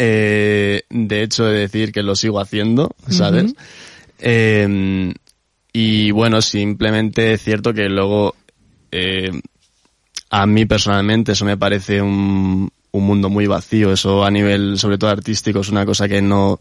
Eh, 0.00 0.82
de 0.90 1.22
hecho, 1.22 1.48
he 1.48 1.54
de 1.54 1.58
decir 1.58 1.90
que 1.90 2.04
lo 2.04 2.14
sigo 2.14 2.38
haciendo, 2.38 2.94
¿sabes? 3.08 3.56
Eh, 4.20 5.12
y 5.72 6.10
bueno, 6.12 6.40
simplemente 6.40 7.32
es 7.32 7.42
cierto 7.42 7.74
que 7.74 7.88
luego 7.88 8.36
eh, 8.92 9.32
a 10.30 10.46
mí 10.46 10.66
personalmente 10.66 11.32
eso 11.32 11.44
me 11.44 11.56
parece 11.56 12.00
un, 12.00 12.70
un 12.92 13.04
mundo 13.04 13.28
muy 13.28 13.48
vacío. 13.48 13.92
Eso 13.92 14.24
a 14.24 14.30
nivel, 14.30 14.78
sobre 14.78 14.98
todo 14.98 15.10
artístico, 15.10 15.60
es 15.60 15.68
una 15.68 15.84
cosa 15.84 16.08
que 16.08 16.22
no 16.22 16.60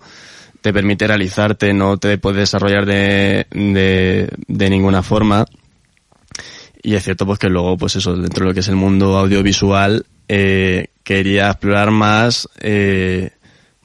te 0.61 0.73
permite 0.73 1.05
realizarte, 1.05 1.73
no 1.73 1.97
te 1.97 2.17
puedes 2.17 2.39
desarrollar 2.39 2.87
de, 2.87 3.45
de, 3.51 4.29
de 4.47 4.69
ninguna 4.71 5.03
forma. 5.03 5.45
Y 6.81 6.95
es 6.95 7.03
cierto 7.03 7.27
pues 7.27 7.37
que 7.37 7.49
luego, 7.49 7.77
pues 7.77 7.97
eso, 7.97 8.15
dentro 8.15 8.45
de 8.45 8.49
lo 8.49 8.53
que 8.55 8.61
es 8.61 8.67
el 8.67 8.77
mundo 8.77 9.15
audiovisual, 9.15 10.05
eh, 10.27 10.87
quería 11.03 11.49
explorar 11.49 11.91
más 11.91 12.49
eh, 12.59 13.31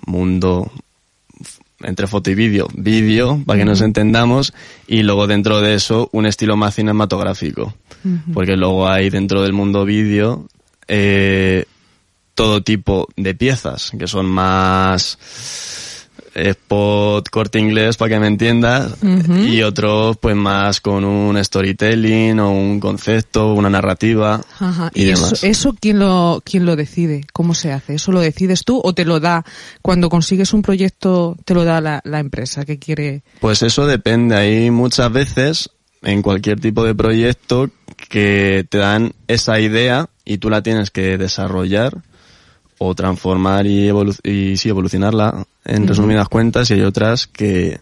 mundo 0.06 0.70
entre 1.80 2.06
foto 2.06 2.30
y 2.30 2.34
vídeo. 2.34 2.68
Vídeo, 2.74 3.42
para 3.44 3.58
que 3.58 3.64
nos 3.64 3.80
entendamos, 3.80 4.52
y 4.86 5.02
luego 5.02 5.26
dentro 5.26 5.60
de 5.60 5.74
eso 5.74 6.08
un 6.12 6.26
estilo 6.26 6.56
más 6.56 6.74
cinematográfico. 6.74 7.74
Porque 8.34 8.56
luego 8.56 8.88
hay 8.88 9.10
dentro 9.10 9.42
del 9.42 9.52
mundo 9.52 9.84
vídeo 9.84 10.48
eh, 10.88 11.66
todo 12.34 12.62
tipo 12.62 13.08
de 13.16 13.34
piezas, 13.34 13.92
que 13.96 14.08
son 14.08 14.26
más 14.26 15.18
spot 16.34 17.28
corte 17.28 17.58
inglés 17.58 17.96
para 17.96 18.14
que 18.14 18.20
me 18.20 18.26
entiendas 18.26 18.96
y 19.02 19.62
otros 19.62 20.16
pues 20.18 20.36
más 20.36 20.80
con 20.80 21.04
un 21.04 21.42
storytelling 21.42 22.38
o 22.40 22.50
un 22.50 22.80
concepto 22.80 23.52
una 23.54 23.70
narrativa 23.70 24.40
Ajá. 24.58 24.90
y, 24.94 25.02
¿Y, 25.02 25.04
demás 25.06 25.32
eso, 25.32 25.46
eso 25.46 25.76
quién 25.80 25.98
lo, 25.98 26.42
quién 26.44 26.64
lo 26.64 26.76
decide? 26.76 27.24
¿Cómo 27.32 27.54
se 27.54 27.72
hace? 27.72 27.94
¿Eso 27.94 28.12
lo 28.12 28.20
decides 28.20 28.64
tú 28.64 28.80
o 28.82 28.94
te 28.94 29.04
lo 29.04 29.20
da 29.20 29.44
cuando 29.80 30.08
consigues 30.08 30.52
un 30.52 30.62
proyecto, 30.62 31.36
te 31.44 31.54
lo 31.54 31.64
da 31.64 31.80
la, 31.80 32.00
la 32.04 32.20
empresa 32.20 32.64
que 32.64 32.78
quiere? 32.78 33.22
Pues 33.40 33.62
eso 33.62 33.86
depende. 33.86 34.36
Hay 34.36 34.70
muchas 34.70 35.12
veces 35.12 35.70
en 36.02 36.22
cualquier 36.22 36.60
tipo 36.60 36.84
de 36.84 36.94
proyecto 36.94 37.70
que 38.08 38.66
te 38.68 38.78
dan 38.78 39.12
esa 39.28 39.60
idea 39.60 40.08
y 40.24 40.38
tú 40.38 40.50
la 40.50 40.62
tienes 40.62 40.90
que 40.90 41.18
desarrollar 41.18 42.02
o 42.84 42.94
transformar 42.94 43.66
y, 43.66 43.86
evolu 43.88 44.14
y 44.24 44.56
sí, 44.56 44.68
evolucionarla 44.68 45.46
en 45.64 45.86
resumidas 45.86 46.28
cuentas 46.28 46.70
y 46.70 46.74
hay 46.74 46.80
otras 46.82 47.26
que 47.28 47.78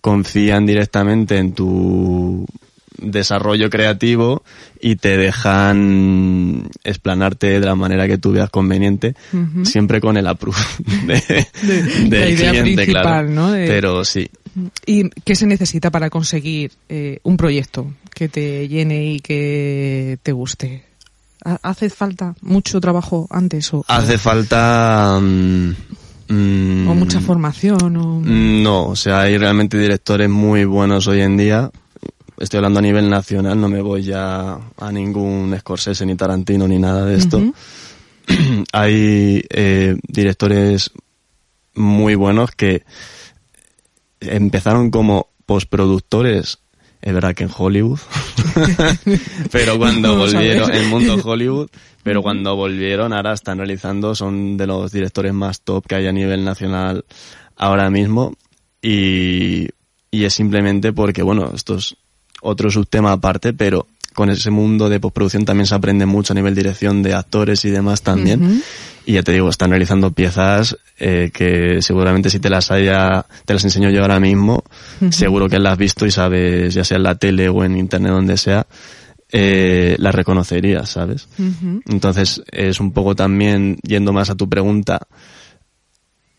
confían 0.00 0.66
directamente 0.66 1.38
en 1.38 1.52
tu 1.52 2.46
desarrollo 2.98 3.70
creativo 3.70 4.42
y 4.80 4.96
te 4.96 5.16
dejan 5.16 6.68
explanarte 6.84 7.58
de 7.60 7.66
la 7.66 7.74
manera 7.74 8.06
que 8.06 8.18
tú 8.18 8.32
veas 8.32 8.50
conveniente, 8.50 9.14
siempre 9.64 10.00
con 10.02 10.16
el 10.18 10.26
approve 10.26 10.58
de, 11.06 11.46
De- 12.08 12.30
idea 12.30 12.50
cliente, 12.50 12.74
principal, 12.74 13.02
claro. 13.02 13.28
¿no? 13.30 13.52
De- 13.52 13.66
Pero 13.66 14.04
sí, 14.04 14.28
¿Y 14.84 15.08
qué 15.24 15.34
se 15.36 15.46
necesita 15.46 15.90
para 15.90 16.10
conseguir 16.10 16.72
eh, 16.88 17.20
un 17.22 17.36
proyecto 17.36 17.86
que 18.14 18.28
te 18.28 18.66
llene 18.68 19.12
y 19.12 19.20
que 19.20 20.18
te 20.22 20.32
guste? 20.32 20.89
¿Ha- 21.44 21.58
¿Hace 21.62 21.90
falta 21.90 22.34
mucho 22.42 22.80
trabajo 22.80 23.26
antes 23.30 23.72
o, 23.74 23.84
hace 23.88 24.18
falta... 24.18 25.18
mm, 25.20 25.70
mm, 26.28 26.88
o 26.88 26.94
mucha 26.94 27.20
formación? 27.20 27.96
O... 27.96 28.20
Mm, 28.20 28.62
No, 28.62 28.86
o 28.88 28.96
sea, 28.96 29.20
hay 29.22 29.38
realmente 29.38 29.78
directores 29.78 30.28
muy 30.28 30.64
buenos 30.64 31.06
hoy 31.06 31.20
en 31.22 31.36
día. 31.36 31.70
Estoy 32.38 32.58
hablando 32.58 32.78
a 32.78 32.82
nivel 32.82 33.10
nacional, 33.10 33.60
no 33.60 33.68
me 33.68 33.82
voy 33.82 34.02
ya 34.02 34.58
a 34.78 34.92
ningún 34.92 35.54
Scorsese 35.58 36.06
ni 36.06 36.14
Tarantino 36.14 36.66
ni 36.66 36.78
nada 36.78 37.04
de 37.04 37.16
esto. 37.16 37.42
Hay 38.72 39.44
eh, 39.50 39.96
directores 40.08 40.90
muy 41.74 42.14
buenos 42.14 42.50
que 42.52 42.84
empezaron 44.20 44.90
como 44.90 45.28
postproductores, 45.46 46.58
es 47.02 47.14
verdad 47.14 47.34
que 47.34 47.44
en 47.44 47.50
Hollywood, 47.56 47.98
pero 49.52 49.78
cuando 49.78 50.16
volvieron, 50.16 50.70
en 50.70 50.76
el 50.76 50.88
mundo 50.88 51.20
Hollywood, 51.22 51.68
pero 52.02 52.22
cuando 52.22 52.56
volvieron 52.56 53.12
ahora 53.12 53.32
están 53.32 53.58
realizando, 53.58 54.14
son 54.14 54.56
de 54.56 54.66
los 54.66 54.92
directores 54.92 55.32
más 55.32 55.60
top 55.60 55.86
que 55.86 55.94
hay 55.96 56.06
a 56.06 56.12
nivel 56.12 56.44
nacional 56.44 57.04
ahora 57.56 57.90
mismo. 57.90 58.34
Y, 58.82 59.68
y 60.10 60.24
es 60.24 60.34
simplemente 60.34 60.92
porque, 60.92 61.22
bueno, 61.22 61.52
esto 61.54 61.76
es 61.76 61.96
otro 62.40 62.70
subtema 62.70 63.12
aparte, 63.12 63.52
pero 63.52 63.86
con 64.14 64.30
ese 64.30 64.50
mundo 64.50 64.88
de 64.88 65.00
postproducción 65.00 65.44
también 65.44 65.66
se 65.66 65.74
aprende 65.74 66.06
mucho 66.06 66.32
a 66.32 66.36
nivel 66.36 66.54
dirección 66.54 67.02
de 67.02 67.14
actores 67.14 67.64
y 67.64 67.70
demás 67.70 68.02
también. 68.02 68.62
Y 69.06 69.14
ya 69.14 69.22
te 69.22 69.32
digo, 69.32 69.48
están 69.48 69.70
realizando 69.70 70.12
piezas 70.12 70.76
eh, 70.98 71.30
que 71.32 71.80
seguramente 71.82 72.30
si 72.30 72.38
te 72.38 72.50
las 72.50 72.70
haya, 72.70 73.24
te 73.44 73.54
las 73.54 73.64
enseño 73.64 73.90
yo 73.90 74.02
ahora 74.02 74.20
mismo, 74.20 74.62
seguro 75.10 75.48
que 75.48 75.58
las 75.58 75.72
has 75.72 75.78
visto 75.78 76.06
y 76.06 76.10
sabes, 76.10 76.74
ya 76.74 76.84
sea 76.84 76.98
en 76.98 77.04
la 77.04 77.14
tele 77.14 77.48
o 77.48 77.64
en 77.64 77.78
internet, 77.78 78.12
donde 78.12 78.36
sea, 78.36 78.66
eh, 79.32 79.96
las 79.98 80.14
reconocerías, 80.14 80.90
¿sabes? 80.90 81.28
Entonces, 81.86 82.42
es 82.50 82.80
un 82.80 82.92
poco 82.92 83.14
también, 83.14 83.78
yendo 83.82 84.12
más 84.12 84.28
a 84.28 84.34
tu 84.34 84.48
pregunta, 84.48 85.06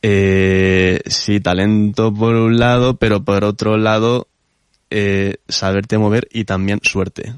eh, 0.01 0.99
sí, 1.05 1.39
talento 1.39 2.13
por 2.13 2.35
un 2.35 2.59
lado, 2.59 2.97
pero 2.97 3.23
por 3.23 3.43
otro 3.43 3.77
lado, 3.77 4.27
eh, 4.89 5.37
saberte 5.47 5.97
mover 5.97 6.27
y 6.31 6.45
también 6.45 6.79
suerte. 6.83 7.33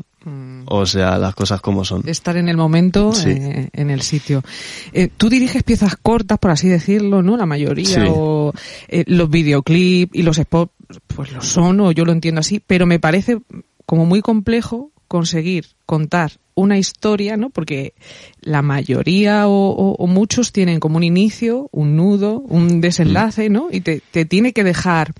Mm. 0.63 0.73
O 0.73 0.85
sea, 0.85 1.17
las 1.17 1.35
cosas 1.35 1.61
como 1.61 1.85
son. 1.85 2.03
Estar 2.07 2.37
en 2.37 2.47
el 2.49 2.57
momento, 2.57 3.13
Sí. 3.13 3.29
eh, 3.29 3.69
en 3.73 3.89
el 3.89 4.01
sitio. 4.01 4.43
Eh, 4.91 5.09
tú 5.15 5.29
diriges 5.29 5.63
piezas 5.63 5.95
cortas, 5.95 6.39
por 6.39 6.51
así 6.51 6.67
decirlo, 6.67 7.21
¿no? 7.21 7.37
La 7.37 7.45
mayoría, 7.45 7.85
Sí. 7.85 8.07
o 8.09 8.53
eh, 8.87 9.03
los 9.07 9.29
videoclips 9.29 10.15
y 10.15 10.21
los 10.23 10.37
spots, 10.37 10.71
pues 11.07 11.31
lo 11.31 11.41
son, 11.41 11.79
o 11.81 11.91
yo 11.91 12.05
lo 12.05 12.11
entiendo 12.11 12.39
así, 12.41 12.59
pero 12.65 12.85
me 12.85 12.99
parece 12.99 13.37
como 13.85 14.05
muy 14.05 14.21
complejo 14.21 14.91
conseguir 15.07 15.65
contar 15.85 16.31
una 16.55 16.77
historia, 16.77 17.35
¿no? 17.37 17.49
Porque 17.49 17.93
la 18.41 18.61
mayoría 18.61 19.47
o, 19.47 19.69
o- 19.69 19.95
o 19.95 20.07
muchos 20.07 20.51
tienen 20.51 20.79
como 20.79 20.97
un 20.97 21.03
inicio, 21.03 21.67
un 21.71 21.95
nudo, 21.95 22.39
un 22.41 22.79
desenlace, 22.81 23.49
¿no? 23.49 23.67
Y 23.71 23.81
te, 23.81 24.01
te 24.11 24.25
tiene 24.25 24.53
que 24.53 24.63
dejar, 24.63 25.13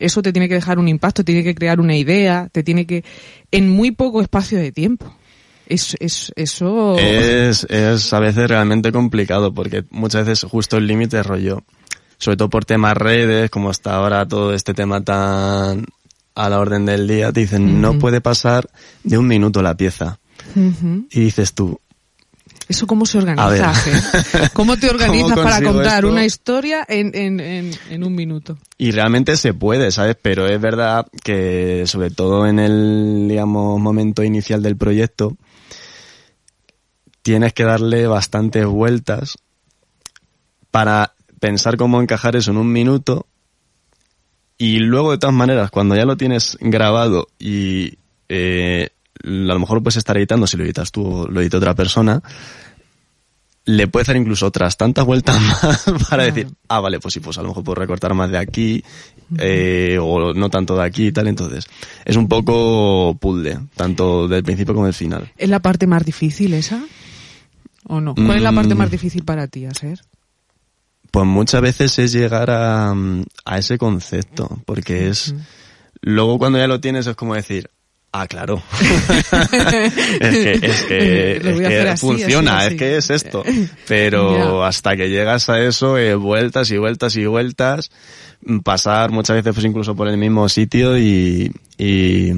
eso 0.00 0.22
te 0.22 0.32
tiene 0.32 0.48
que 0.48 0.54
dejar 0.54 0.78
un 0.78 0.88
impacto, 0.88 1.22
te 1.22 1.32
tiene 1.32 1.44
que 1.44 1.54
crear 1.54 1.78
una 1.78 1.96
idea, 1.96 2.48
te 2.50 2.62
tiene 2.62 2.86
que, 2.86 3.04
en 3.50 3.70
muy 3.70 3.92
poco 3.92 4.20
espacio 4.20 4.58
de 4.58 4.72
tiempo. 4.72 5.14
Es, 5.66 5.96
es, 6.00 6.32
eso... 6.34 6.98
Es, 6.98 7.64
es 7.70 8.12
a 8.12 8.18
veces 8.18 8.48
realmente 8.48 8.90
complicado 8.90 9.54
porque 9.54 9.84
muchas 9.90 10.26
veces 10.26 10.50
justo 10.50 10.78
el 10.78 10.86
límite 10.86 11.20
es 11.20 11.26
rollo. 11.26 11.62
Sobre 12.18 12.36
todo 12.36 12.50
por 12.50 12.64
temas 12.64 12.96
redes, 12.96 13.50
como 13.50 13.70
está 13.70 13.94
ahora 13.94 14.26
todo 14.26 14.52
este 14.52 14.74
tema 14.74 15.00
tan 15.02 15.86
a 16.34 16.48
la 16.48 16.58
orden 16.58 16.86
del 16.86 17.06
día, 17.06 17.32
te 17.32 17.40
dicen 17.40 17.80
no 17.80 17.98
puede 17.98 18.20
pasar 18.20 18.68
de 19.04 19.18
un 19.18 19.26
minuto 19.26 19.62
la 19.62 19.76
pieza. 19.76 20.18
Y 20.54 21.20
dices 21.20 21.54
tú, 21.54 21.80
¿Eso 22.70 22.86
cómo 22.86 23.04
se 23.04 23.18
organiza? 23.18 23.72
¿Cómo 24.52 24.76
te 24.76 24.88
organizas 24.88 25.32
¿Cómo 25.32 25.42
para 25.42 25.60
contar 25.60 26.04
esto? 26.04 26.08
una 26.08 26.24
historia 26.24 26.86
en, 26.88 27.10
en, 27.16 27.40
en, 27.40 27.70
en 27.90 28.04
un 28.04 28.14
minuto? 28.14 28.58
Y 28.78 28.92
realmente 28.92 29.36
se 29.36 29.54
puede, 29.54 29.90
¿sabes? 29.90 30.16
Pero 30.22 30.46
es 30.46 30.60
verdad 30.60 31.04
que 31.24 31.82
sobre 31.86 32.10
todo 32.12 32.46
en 32.46 32.60
el, 32.60 33.26
digamos, 33.28 33.80
momento 33.80 34.22
inicial 34.22 34.62
del 34.62 34.76
proyecto, 34.76 35.36
tienes 37.22 37.54
que 37.54 37.64
darle 37.64 38.06
bastantes 38.06 38.64
vueltas 38.66 39.36
para 40.70 41.14
pensar 41.40 41.76
cómo 41.76 42.00
encajar 42.00 42.36
eso 42.36 42.52
en 42.52 42.56
un 42.56 42.70
minuto 42.70 43.26
y 44.58 44.78
luego 44.78 45.10
de 45.10 45.18
todas 45.18 45.34
maneras 45.34 45.72
cuando 45.72 45.96
ya 45.96 46.04
lo 46.04 46.16
tienes 46.16 46.56
grabado 46.60 47.26
y 47.36 47.98
eh, 48.28 48.90
a 49.24 49.28
lo 49.28 49.58
mejor 49.58 49.78
lo 49.78 49.82
puedes 49.82 49.96
estar 49.96 50.16
editando 50.16 50.46
si 50.46 50.56
lo 50.56 50.64
editas 50.64 50.90
tú 50.92 51.06
o 51.06 51.28
lo 51.28 51.40
edita 51.40 51.56
otra 51.58 51.74
persona 51.74 52.22
le 53.66 53.86
puedes 53.88 54.06
dar 54.08 54.16
incluso 54.16 54.46
otras 54.46 54.76
tantas 54.76 55.04
vueltas 55.04 55.40
más 55.62 55.84
para 56.08 56.24
decir 56.24 56.48
ah 56.68 56.80
vale 56.80 56.98
pues 56.98 57.14
sí 57.14 57.20
pues 57.20 57.38
a 57.38 57.42
lo 57.42 57.48
mejor 57.48 57.62
puedo 57.64 57.74
recortar 57.76 58.14
más 58.14 58.30
de 58.30 58.38
aquí 58.38 58.82
eh, 59.38 59.98
o 60.00 60.32
no 60.34 60.48
tanto 60.50 60.76
de 60.76 60.84
aquí 60.84 61.08
y 61.08 61.12
tal 61.12 61.28
entonces 61.28 61.66
es 62.04 62.16
un 62.16 62.26
poco 62.26 63.16
puzzle 63.20 63.58
tanto 63.76 64.26
del 64.26 64.42
principio 64.42 64.74
como 64.74 64.86
del 64.86 64.94
final 64.94 65.30
¿Es 65.36 65.48
la 65.48 65.60
parte 65.60 65.86
más 65.86 66.04
difícil 66.04 66.54
esa? 66.54 66.82
¿O 67.86 68.00
no? 68.00 68.14
¿Cuál 68.14 68.36
es 68.36 68.42
la 68.42 68.52
parte 68.52 68.74
Mm. 68.74 68.78
más 68.78 68.90
difícil 68.90 69.24
para 69.24 69.48
ti, 69.48 69.64
hacer? 69.64 70.00
Pues 71.10 71.26
muchas 71.26 71.60
veces 71.62 71.98
es 71.98 72.12
llegar 72.12 72.50
a, 72.50 72.92
mm, 72.94 73.24
a 73.46 73.58
ese 73.58 73.78
concepto, 73.78 74.60
porque 74.66 75.08
es... 75.08 75.34
Luego 76.02 76.38
cuando 76.38 76.58
ya 76.58 76.68
lo 76.68 76.80
tienes 76.80 77.06
es 77.06 77.16
como 77.16 77.34
decir, 77.34 77.70
ah, 78.12 78.26
claro. 78.26 78.62
es 80.20 80.30
que, 80.30 80.52
es 80.62 80.82
que, 80.84 81.36
es 81.82 81.86
así, 81.86 82.06
funciona, 82.06 82.58
así, 82.58 82.66
así. 82.66 82.74
es 82.74 82.78
que 82.78 82.96
es 82.96 83.10
esto. 83.10 83.44
Pero 83.88 84.64
hasta 84.64 84.96
que 84.96 85.08
llegas 85.08 85.48
a 85.48 85.60
eso, 85.60 85.98
eh, 85.98 86.14
vueltas 86.14 86.70
y 86.70 86.78
vueltas 86.78 87.16
y 87.16 87.26
vueltas, 87.26 87.90
mm, 88.44 88.58
pasar 88.60 89.10
muchas 89.10 89.36
veces 89.36 89.54
pues 89.54 89.66
incluso 89.66 89.94
por 89.94 90.08
el 90.08 90.16
mismo 90.18 90.48
sitio 90.48 90.98
y, 90.98 91.52
y, 91.78 92.32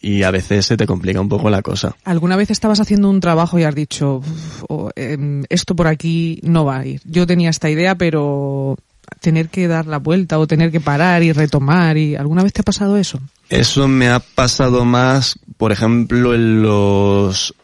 y 0.00 0.22
a 0.22 0.30
veces 0.30 0.66
se 0.66 0.76
te 0.76 0.86
complica 0.86 1.20
un 1.20 1.28
poco 1.28 1.50
la 1.50 1.62
cosa. 1.62 1.96
¿Alguna 2.04 2.36
vez 2.36 2.50
estabas 2.50 2.80
haciendo 2.80 3.10
un 3.10 3.20
trabajo 3.20 3.58
y 3.58 3.64
has 3.64 3.74
dicho, 3.74 4.16
"Uf, 4.18 4.64
o, 4.68 4.90
em, 4.94 5.44
esto 5.48 5.74
por 5.74 5.88
aquí 5.88 6.38
no 6.42 6.64
va 6.64 6.78
a 6.78 6.86
ir? 6.86 7.00
Yo 7.04 7.26
tenía 7.26 7.50
esta 7.50 7.68
idea, 7.70 7.96
pero 7.96 8.76
tener 9.20 9.48
que 9.48 9.68
dar 9.68 9.86
la 9.86 9.98
vuelta 9.98 10.38
o 10.38 10.46
tener 10.46 10.70
que 10.70 10.80
parar 10.80 11.22
y 11.22 11.32
retomar 11.32 11.96
y 11.96 12.16
¿alguna 12.16 12.42
vez 12.42 12.52
te 12.52 12.60
ha 12.60 12.64
pasado 12.64 12.96
eso? 12.96 13.20
Eso 13.48 13.88
me 13.88 14.08
ha 14.08 14.20
pasado 14.20 14.84
más, 14.84 15.38
por 15.56 15.72
ejemplo, 15.72 16.34
en 16.34 16.62
los, 16.62 17.54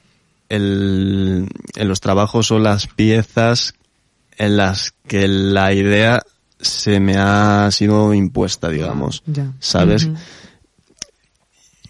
el- 0.48 1.48
en 1.76 1.88
los 1.88 2.00
trabajos 2.00 2.50
o 2.50 2.58
las 2.58 2.86
piezas 2.86 3.74
en 4.36 4.56
las 4.56 4.94
que 5.06 5.28
la 5.28 5.72
idea 5.72 6.22
se 6.60 6.98
me 7.00 7.16
ha 7.18 7.70
sido 7.70 8.14
impuesta, 8.14 8.68
digamos. 8.68 9.22
Ya. 9.26 9.52
¿Sabes? 9.60 10.08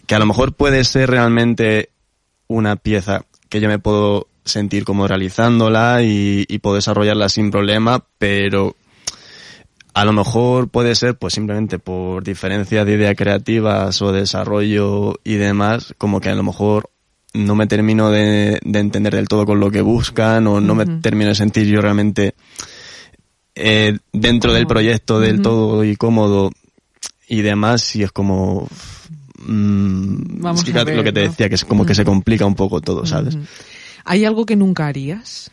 Que 0.05 0.15
a 0.15 0.19
lo 0.19 0.25
mejor 0.25 0.53
puede 0.53 0.83
ser 0.83 1.09
realmente 1.09 1.89
una 2.47 2.75
pieza 2.75 3.25
que 3.49 3.59
yo 3.61 3.67
me 3.69 3.79
puedo 3.79 4.27
sentir 4.43 4.83
como 4.85 5.07
realizándola 5.07 6.03
y, 6.03 6.45
y 6.47 6.59
puedo 6.59 6.75
desarrollarla 6.75 7.29
sin 7.29 7.49
problema, 7.49 8.03
pero 8.19 8.75
a 9.95 10.03
lo 10.03 10.11
mejor 10.11 10.67
puede 10.67 10.93
ser 10.93 11.17
pues 11.17 11.33
simplemente 11.33 11.79
por 11.79 12.21
diferencia 12.21 12.83
de 12.83 12.95
ideas 12.95 13.15
creativas 13.15 14.01
o 14.01 14.11
desarrollo 14.11 15.13
y 15.23 15.35
demás, 15.35 15.95
como 15.97 16.19
que 16.19 16.29
a 16.29 16.35
lo 16.35 16.43
mejor 16.43 16.89
no 17.33 17.55
me 17.55 17.65
termino 17.65 18.11
de, 18.11 18.59
de 18.61 18.79
entender 18.79 19.15
del 19.15 19.29
todo 19.29 19.45
con 19.45 19.61
lo 19.61 19.71
que 19.71 19.79
buscan 19.79 20.47
o 20.47 20.59
no 20.59 20.75
me 20.75 20.85
termino 20.85 21.29
de 21.29 21.35
sentir 21.35 21.67
yo 21.67 21.79
realmente 21.81 22.35
eh, 23.55 23.97
dentro 24.11 24.51
del 24.51 24.67
proyecto 24.67 25.21
del 25.21 25.41
todo 25.41 25.85
y 25.85 25.95
cómodo 25.95 26.51
y 27.29 27.41
demás 27.41 27.95
y 27.95 28.03
es 28.03 28.11
como 28.11 28.67
mm, 29.47 30.41
Vamos 30.41 30.67
es 30.67 30.73
que 30.73 30.77
a 30.77 30.83
ver, 30.83 30.97
lo 30.97 31.03
que 31.05 31.13
te 31.13 31.23
¿no? 31.23 31.29
decía 31.29 31.47
que 31.47 31.55
es 31.55 31.63
como 31.63 31.85
que 31.85 31.95
se 31.95 32.03
complica 32.03 32.45
un 32.45 32.55
poco 32.55 32.81
todo 32.81 33.05
sabes. 33.05 33.37
¿Hay 34.03 34.25
algo 34.25 34.45
que 34.45 34.57
nunca 34.57 34.87
harías? 34.87 35.51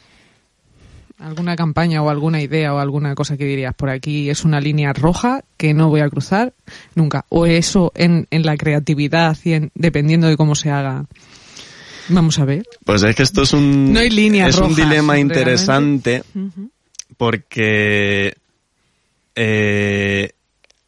¿Alguna 1.22 1.54
campaña 1.54 2.02
o 2.02 2.10
alguna 2.10 2.42
idea 2.42 2.74
o 2.74 2.78
alguna 2.78 3.14
cosa 3.14 3.36
que 3.36 3.44
dirías 3.44 3.74
por 3.74 3.90
aquí 3.90 4.28
es 4.28 4.44
una 4.44 4.60
línea 4.60 4.92
roja 4.92 5.44
que 5.56 5.72
no 5.72 5.88
voy 5.88 6.00
a 6.00 6.08
cruzar 6.08 6.52
nunca? 6.96 7.24
¿O 7.28 7.46
eso 7.46 7.92
en, 7.94 8.26
en 8.30 8.44
la 8.44 8.56
creatividad 8.56 9.38
y 9.44 9.52
en, 9.52 9.70
dependiendo 9.74 10.26
de 10.26 10.36
cómo 10.36 10.56
se 10.56 10.70
haga? 10.70 11.06
Vamos 12.08 12.38
a 12.40 12.44
ver. 12.44 12.64
pues 12.84 13.02
es 13.04 13.14
que 13.14 13.22
esto 13.22 13.42
es 13.42 13.52
un 13.52 13.92
No 13.92 14.00
hay 14.00 14.10
líneas 14.10 14.48
es 14.48 14.58
un 14.58 14.74
dilema 14.74 15.18
interesante 15.18 16.24
porque 17.16 18.34
eh, 19.36 20.30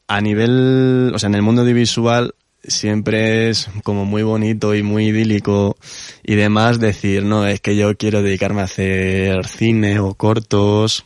a 0.08 0.20
nivel, 0.20 1.12
o 1.14 1.18
sea, 1.18 1.28
en 1.28 1.36
el 1.36 1.42
mundo 1.42 1.62
audiovisual 1.62 2.34
siempre 2.68 3.50
es 3.50 3.68
como 3.82 4.04
muy 4.04 4.22
bonito 4.22 4.74
y 4.74 4.82
muy 4.82 5.08
idílico 5.08 5.76
y 6.22 6.34
demás 6.34 6.80
decir, 6.80 7.24
no, 7.24 7.46
es 7.46 7.60
que 7.60 7.76
yo 7.76 7.96
quiero 7.96 8.22
dedicarme 8.22 8.60
a 8.60 8.64
hacer 8.64 9.46
cine 9.46 9.98
o 9.98 10.14
cortos, 10.14 11.04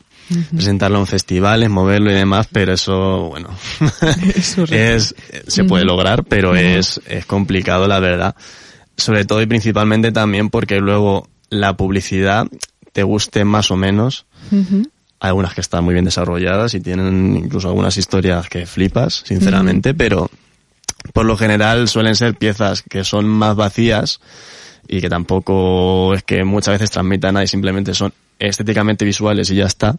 presentarlo 0.50 0.98
en 0.98 1.06
festivales, 1.06 1.70
moverlo 1.70 2.10
y 2.10 2.14
demás, 2.14 2.48
pero 2.52 2.72
eso, 2.74 3.28
bueno, 3.28 3.50
Eso 4.34 4.64
es 4.70 5.14
se 5.46 5.64
puede 5.64 5.84
lograr, 5.84 6.24
pero 6.24 6.54
es, 6.54 7.00
es 7.06 7.26
complicado, 7.26 7.86
la 7.88 8.00
verdad. 8.00 8.34
Sobre 8.96 9.24
todo 9.24 9.40
y 9.40 9.46
principalmente 9.46 10.12
también 10.12 10.50
porque 10.50 10.80
luego 10.80 11.28
la 11.50 11.76
publicidad 11.76 12.46
te 12.92 13.02
guste 13.02 13.44
más 13.44 13.70
o 13.70 13.76
menos. 13.76 14.26
Hay 15.20 15.28
algunas 15.28 15.54
que 15.54 15.60
están 15.60 15.84
muy 15.84 15.94
bien 15.94 16.04
desarrolladas 16.04 16.74
y 16.74 16.80
tienen 16.80 17.36
incluso 17.36 17.68
algunas 17.68 17.96
historias 17.96 18.48
que 18.48 18.66
flipas, 18.66 19.22
sinceramente, 19.24 19.94
pero 19.94 20.30
por 21.12 21.24
lo 21.26 21.36
general 21.36 21.88
suelen 21.88 22.14
ser 22.16 22.34
piezas 22.34 22.82
que 22.82 23.04
son 23.04 23.26
más 23.28 23.56
vacías 23.56 24.20
y 24.86 25.00
que 25.00 25.08
tampoco 25.08 26.14
es 26.14 26.22
que 26.22 26.44
muchas 26.44 26.74
veces 26.74 26.90
transmitan 26.90 27.34
nada 27.34 27.44
y 27.44 27.48
simplemente 27.48 27.94
son 27.94 28.12
estéticamente 28.38 29.04
visuales 29.04 29.50
y 29.50 29.56
ya 29.56 29.66
está, 29.66 29.96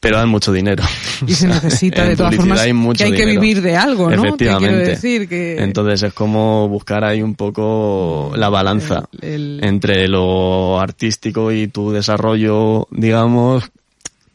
pero 0.00 0.16
dan 0.16 0.30
mucho 0.30 0.50
dinero. 0.50 0.82
Y 1.26 1.32
se 1.34 1.46
necesita 1.46 2.04
de 2.08 2.16
todas 2.16 2.34
formas 2.34 2.60
hay 2.60 2.72
mucho 2.72 2.98
que 2.98 3.04
hay 3.04 3.10
que 3.12 3.18
dinero. 3.26 3.40
vivir 3.42 3.62
de 3.62 3.76
algo, 3.76 4.10
¿no? 4.10 4.24
Efectivamente. 4.24 4.76
decir 4.86 5.28
que- 5.28 5.62
Entonces 5.62 6.02
es 6.04 6.14
como 6.14 6.68
buscar 6.68 7.04
ahí 7.04 7.20
un 7.22 7.34
poco 7.34 8.32
la 8.34 8.48
balanza 8.48 9.04
El- 9.20 9.60
el- 9.60 9.64
entre 9.64 10.08
lo 10.08 10.80
artístico 10.80 11.52
y 11.52 11.68
tu 11.68 11.90
desarrollo, 11.92 12.88
digamos, 12.90 13.70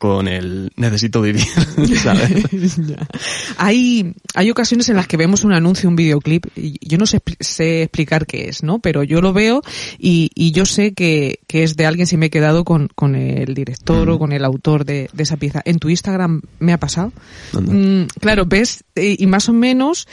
con 0.08 0.28
el 0.28 0.72
necesito 0.76 1.22
vivir. 1.22 1.44
Hay, 3.58 4.14
hay 4.34 4.52
ocasiones 4.52 4.90
en 4.90 4.96
las 4.96 5.08
que 5.08 5.18
vemos 5.18 5.44
un 5.44 5.54
anuncio, 5.54 5.90
un 5.90 5.96
videoclip, 5.96 6.46
y 6.56 6.78
yo 6.88 6.98
no 6.98 7.06
sé, 7.06 7.18
expli- 7.24 7.38
sé 7.40 7.84
explicar 7.84 8.26
qué 8.26 8.50
es, 8.50 8.64
¿no? 8.64 8.80
Pero 8.80 9.04
yo 9.04 9.22
lo 9.22 9.34
veo 9.34 9.62
y, 9.98 10.32
y 10.36 10.52
yo 10.52 10.66
sé 10.66 10.94
que, 10.94 11.40
que 11.48 11.64
es 11.64 11.76
de 11.76 11.86
alguien 11.86 12.08
si 12.08 12.18
me 12.18 12.28
he 12.28 12.30
quedado 12.30 12.64
con, 12.66 12.90
con 12.96 13.16
el 13.16 13.54
director 13.54 14.10
o 14.10 14.20
con 14.20 14.32
el 14.32 14.44
autor 14.46 14.86
de, 14.86 15.10
de 15.14 15.24
esa 15.24 15.38
pieza. 15.38 15.62
En 15.66 15.80
tu 15.80 15.90
Instagram 15.90 16.42
me 16.60 16.74
ha 16.74 16.80
pasado. 16.80 17.12
Mm, 17.54 18.04
claro, 18.20 18.46
ves, 18.46 18.84
eh, 18.96 19.16
y 19.18 19.26
más 19.28 19.50
o 19.50 19.54
menos, 19.54 20.08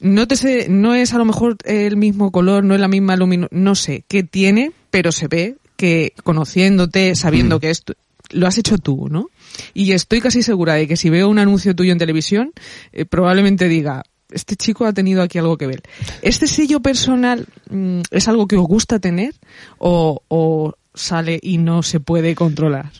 no 0.00 0.26
te 0.28 0.36
sé, 0.36 0.66
no 0.68 0.94
es 0.94 1.14
a 1.14 1.18
lo 1.18 1.24
mejor 1.24 1.56
el 1.64 1.96
mismo 1.96 2.30
color, 2.30 2.64
no 2.64 2.74
es 2.74 2.80
la 2.80 2.88
misma 2.88 3.16
luminosidad, 3.16 3.58
no 3.58 3.74
sé 3.74 4.04
qué 4.08 4.22
tiene, 4.22 4.72
pero 4.90 5.12
se 5.12 5.28
ve 5.28 5.56
que 5.76 6.12
conociéndote, 6.22 7.14
sabiendo 7.16 7.58
que 7.58 7.70
esto, 7.70 7.94
lo 8.32 8.46
has 8.46 8.58
hecho 8.58 8.78
tú, 8.78 9.08
¿no? 9.08 9.28
Y 9.74 9.92
estoy 9.92 10.20
casi 10.20 10.42
segura 10.42 10.74
de 10.74 10.88
que 10.88 10.96
si 10.96 11.10
veo 11.10 11.28
un 11.28 11.38
anuncio 11.38 11.74
tuyo 11.74 11.92
en 11.92 11.98
televisión, 11.98 12.52
eh, 12.92 13.04
probablemente 13.04 13.68
diga, 13.68 14.02
este 14.30 14.56
chico 14.56 14.86
ha 14.86 14.92
tenido 14.92 15.22
aquí 15.22 15.38
algo 15.38 15.56
que 15.56 15.66
ver. 15.66 15.82
¿Este 16.22 16.46
sello 16.46 16.80
personal 16.80 17.46
mm, 17.70 18.00
es 18.10 18.28
algo 18.28 18.46
que 18.46 18.56
os 18.56 18.66
gusta 18.66 18.98
tener 18.98 19.34
o, 19.78 20.74
sale 20.94 21.38
y 21.42 21.58
no 21.58 21.82
se 21.82 22.00
puede 22.00 22.34
controlar? 22.34 22.90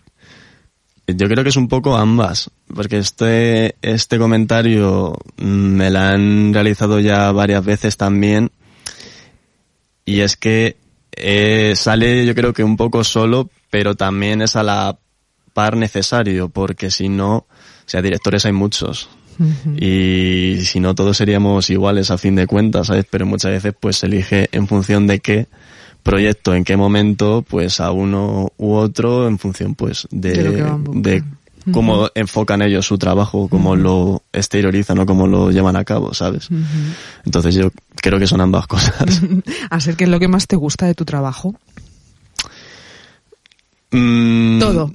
Yo 1.06 1.28
creo 1.28 1.42
que 1.42 1.50
es 1.50 1.56
un 1.56 1.68
poco 1.68 1.96
ambas, 1.96 2.50
porque 2.74 2.98
este, 2.98 3.76
este 3.82 4.18
comentario 4.18 5.18
mm, 5.36 5.44
me 5.44 5.90
lo 5.90 5.98
han 5.98 6.54
realizado 6.54 7.00
ya 7.00 7.32
varias 7.32 7.64
veces 7.64 7.96
también, 7.96 8.50
y 10.04 10.20
es 10.20 10.36
que 10.36 10.76
eh, 11.12 11.74
sale 11.76 12.24
yo 12.24 12.34
creo 12.34 12.52
que 12.52 12.64
un 12.64 12.76
poco 12.76 13.04
solo, 13.04 13.50
pero 13.70 13.94
también 13.94 14.42
es 14.42 14.56
a 14.56 14.62
la 14.62 14.98
par 15.52 15.76
necesario, 15.76 16.48
porque 16.48 16.90
si 16.90 17.08
no, 17.08 17.36
o 17.36 17.46
sea, 17.86 18.02
directores 18.02 18.44
hay 18.46 18.52
muchos, 18.52 19.08
y 19.76 20.58
si 20.64 20.80
no 20.80 20.94
todos 20.94 21.16
seríamos 21.16 21.70
iguales 21.70 22.10
a 22.10 22.18
fin 22.18 22.34
de 22.34 22.46
cuentas, 22.46 22.88
¿sabes? 22.88 23.06
Pero 23.10 23.26
muchas 23.26 23.50
veces 23.50 23.74
pues 23.78 23.96
se 23.96 24.06
elige 24.06 24.48
en 24.52 24.68
función 24.68 25.06
de 25.06 25.20
qué 25.20 25.46
proyecto, 26.02 26.54
en 26.54 26.64
qué 26.64 26.76
momento, 26.76 27.44
pues 27.48 27.80
a 27.80 27.92
uno 27.92 28.52
u 28.56 28.72
otro, 28.72 29.28
en 29.28 29.38
función 29.38 29.74
pues 29.74 30.06
de, 30.10 30.64
De 30.92 31.24
cómo 31.70 32.08
enfocan 32.14 32.62
ellos 32.62 32.86
su 32.86 32.98
trabajo, 32.98 33.48
cómo 33.48 33.76
lo 33.76 34.22
exteriorizan 34.32 34.98
o 34.98 35.06
cómo 35.06 35.26
lo 35.26 35.50
llevan 35.50 35.76
a 35.76 35.84
cabo, 35.84 36.12
¿sabes? 36.14 36.48
Entonces 37.24 37.54
yo 37.54 37.70
creo 37.96 38.18
que 38.18 38.26
son 38.26 38.40
ambas 38.40 38.66
cosas. 38.66 39.22
Hacer 39.70 39.96
qué 39.96 40.04
es 40.04 40.10
lo 40.10 40.18
que 40.18 40.28
más 40.28 40.46
te 40.46 40.56
gusta 40.56 40.86
de 40.86 40.94
tu 40.94 41.04
trabajo. 41.04 41.54
Mm, 43.92 44.58
Todo. 44.58 44.90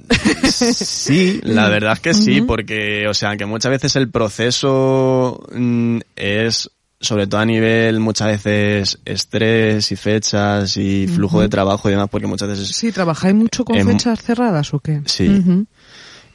Sí, 0.50 1.40
la 1.44 1.68
verdad 1.68 1.92
es 1.94 2.00
que 2.00 2.14
sí, 2.14 2.42
porque, 2.42 3.06
o 3.08 3.14
sea, 3.14 3.36
que 3.36 3.46
muchas 3.46 3.70
veces 3.70 3.94
el 3.96 4.10
proceso 4.10 5.40
mm, 5.54 5.98
es, 6.16 6.70
sobre 7.00 7.26
todo 7.26 7.40
a 7.40 7.44
nivel, 7.44 8.00
muchas 8.00 8.28
veces, 8.28 8.98
estrés 9.04 9.92
y 9.92 9.96
fechas 9.96 10.76
y 10.76 11.06
flujo 11.06 11.40
de 11.40 11.48
trabajo 11.48 11.88
y 11.88 11.92
demás, 11.92 12.08
porque 12.10 12.26
muchas 12.26 12.48
veces 12.48 12.68
Sí, 12.68 12.90
¿trabajáis 12.92 13.34
mucho 13.34 13.64
con 13.64 13.76
fechas 13.86 14.20
cerradas 14.22 14.72
o 14.74 14.80
qué? 14.80 15.00
sí. 15.06 15.42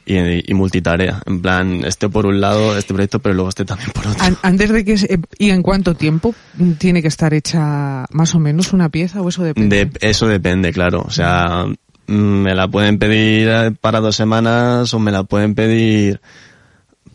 Y, 0.06 0.50
y 0.50 0.54
multitarea. 0.54 1.22
En 1.24 1.40
plan, 1.40 1.82
este 1.82 2.10
por 2.10 2.26
un 2.26 2.38
lado, 2.38 2.76
este 2.76 2.92
proyecto, 2.92 3.20
pero 3.20 3.34
luego 3.36 3.48
este 3.48 3.64
también 3.64 3.88
por 3.90 4.06
otro. 4.06 4.22
An- 4.22 4.36
Antes 4.42 4.70
de 4.70 4.84
que 4.84 4.98
se- 4.98 5.18
y 5.38 5.48
en 5.48 5.62
cuánto 5.62 5.94
tiempo 5.94 6.34
tiene 6.76 7.00
que 7.00 7.08
estar 7.08 7.32
hecha 7.32 8.04
más 8.10 8.34
o 8.34 8.38
menos 8.38 8.74
una 8.74 8.90
pieza 8.90 9.22
o 9.22 9.30
eso 9.30 9.42
depende. 9.42 9.86
De, 9.86 9.90
eso 10.02 10.26
depende, 10.28 10.74
claro. 10.74 11.04
O 11.06 11.10
sea, 11.10 11.64
mm, 11.68 11.74
me 12.06 12.54
la 12.54 12.68
pueden 12.68 12.98
pedir 12.98 13.48
eh, 13.48 13.70
para 13.80 14.00
dos 14.00 14.16
semanas 14.16 14.92
o 14.94 14.98
me 14.98 15.12
la 15.12 15.24
pueden 15.24 15.54
pedir 15.54 16.20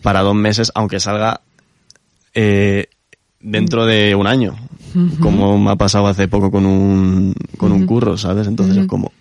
para 0.01 0.21
dos 0.21 0.35
meses, 0.35 0.71
aunque 0.75 0.99
salga 0.99 1.41
eh, 2.33 2.87
dentro 3.39 3.85
de 3.85 4.15
un 4.15 4.27
año. 4.27 4.55
Como 5.19 5.59
me 5.59 5.71
ha 5.71 5.75
pasado 5.75 6.07
hace 6.07 6.27
poco 6.27 6.49
con 6.49 6.65
un, 6.65 7.35
con 7.57 7.71
un 7.71 7.85
curro, 7.85 8.17
¿sabes? 8.17 8.47
Entonces 8.47 8.75
es 8.75 8.87
como, 8.87 9.11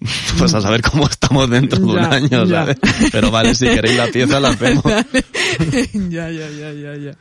pues 0.38 0.52
a 0.52 0.60
saber 0.60 0.82
cómo 0.82 1.08
estamos 1.08 1.48
dentro 1.48 1.78
de 1.78 1.84
un 1.86 1.98
año, 1.98 2.44
ya. 2.44 2.60
¿sabes? 2.60 2.76
Pero 3.10 3.30
vale, 3.30 3.54
si 3.54 3.66
queréis 3.66 3.96
la 3.96 4.06
pieza, 4.08 4.40
la 4.40 4.50
hacemos. 4.50 4.84
ya, 6.10 6.30
ya, 6.30 6.50
ya, 6.50 6.72
ya, 6.72 6.96
ya. 6.96 7.12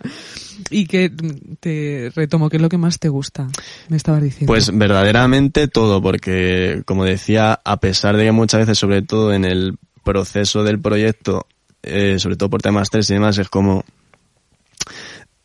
Y 0.70 0.86
que 0.86 1.12
te 1.60 2.12
retomo, 2.16 2.50
¿qué 2.50 2.58
es 2.58 2.62
lo 2.62 2.70
que 2.70 2.78
más 2.78 3.00
te 3.00 3.10
gusta? 3.10 3.48
Me 3.88 3.98
estabas 3.98 4.22
diciendo. 4.22 4.48
Pues 4.48 4.76
verdaderamente 4.76 5.68
todo, 5.68 6.02
porque 6.02 6.84
como 6.86 7.06
decía, 7.06 7.60
a 7.64 7.80
pesar 7.80 8.18
de 8.18 8.26
que 8.26 8.32
muchas 8.32 8.62
veces, 8.62 8.78
sobre 8.78 9.02
todo 9.02 9.34
en 9.34 9.46
el 9.46 9.78
proceso 10.04 10.64
del 10.64 10.80
proyecto, 10.80 11.48
eh, 11.84 12.18
sobre 12.20 12.36
todo 12.36 12.50
por 12.50 12.62
temas 12.62 12.84
estrés 12.84 13.10
y 13.10 13.14
demás, 13.14 13.38
es 13.38 13.50
como 13.50 13.84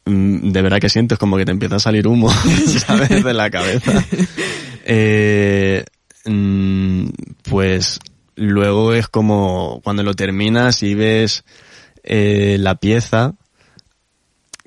mm, 0.04 0.50
de 0.50 0.62
verdad 0.62 0.78
que 0.80 0.88
sientes 0.88 1.18
como 1.18 1.37
que 1.37 1.44
te 1.44 1.52
empieza 1.52 1.76
a 1.76 1.80
salir 1.80 2.06
humo, 2.06 2.30
¿sabes? 2.87 3.24
De 3.24 3.34
la 3.34 3.50
cabeza. 3.50 4.04
Eh, 4.84 5.84
mm, 6.26 7.06
pues 7.48 7.98
luego 8.37 8.92
es 8.92 9.08
como 9.08 9.80
cuando 9.82 10.02
lo 10.02 10.14
terminas 10.14 10.82
y 10.82 10.94
ves 10.94 11.44
eh, 12.02 12.56
la 12.60 12.74
pieza, 12.76 13.34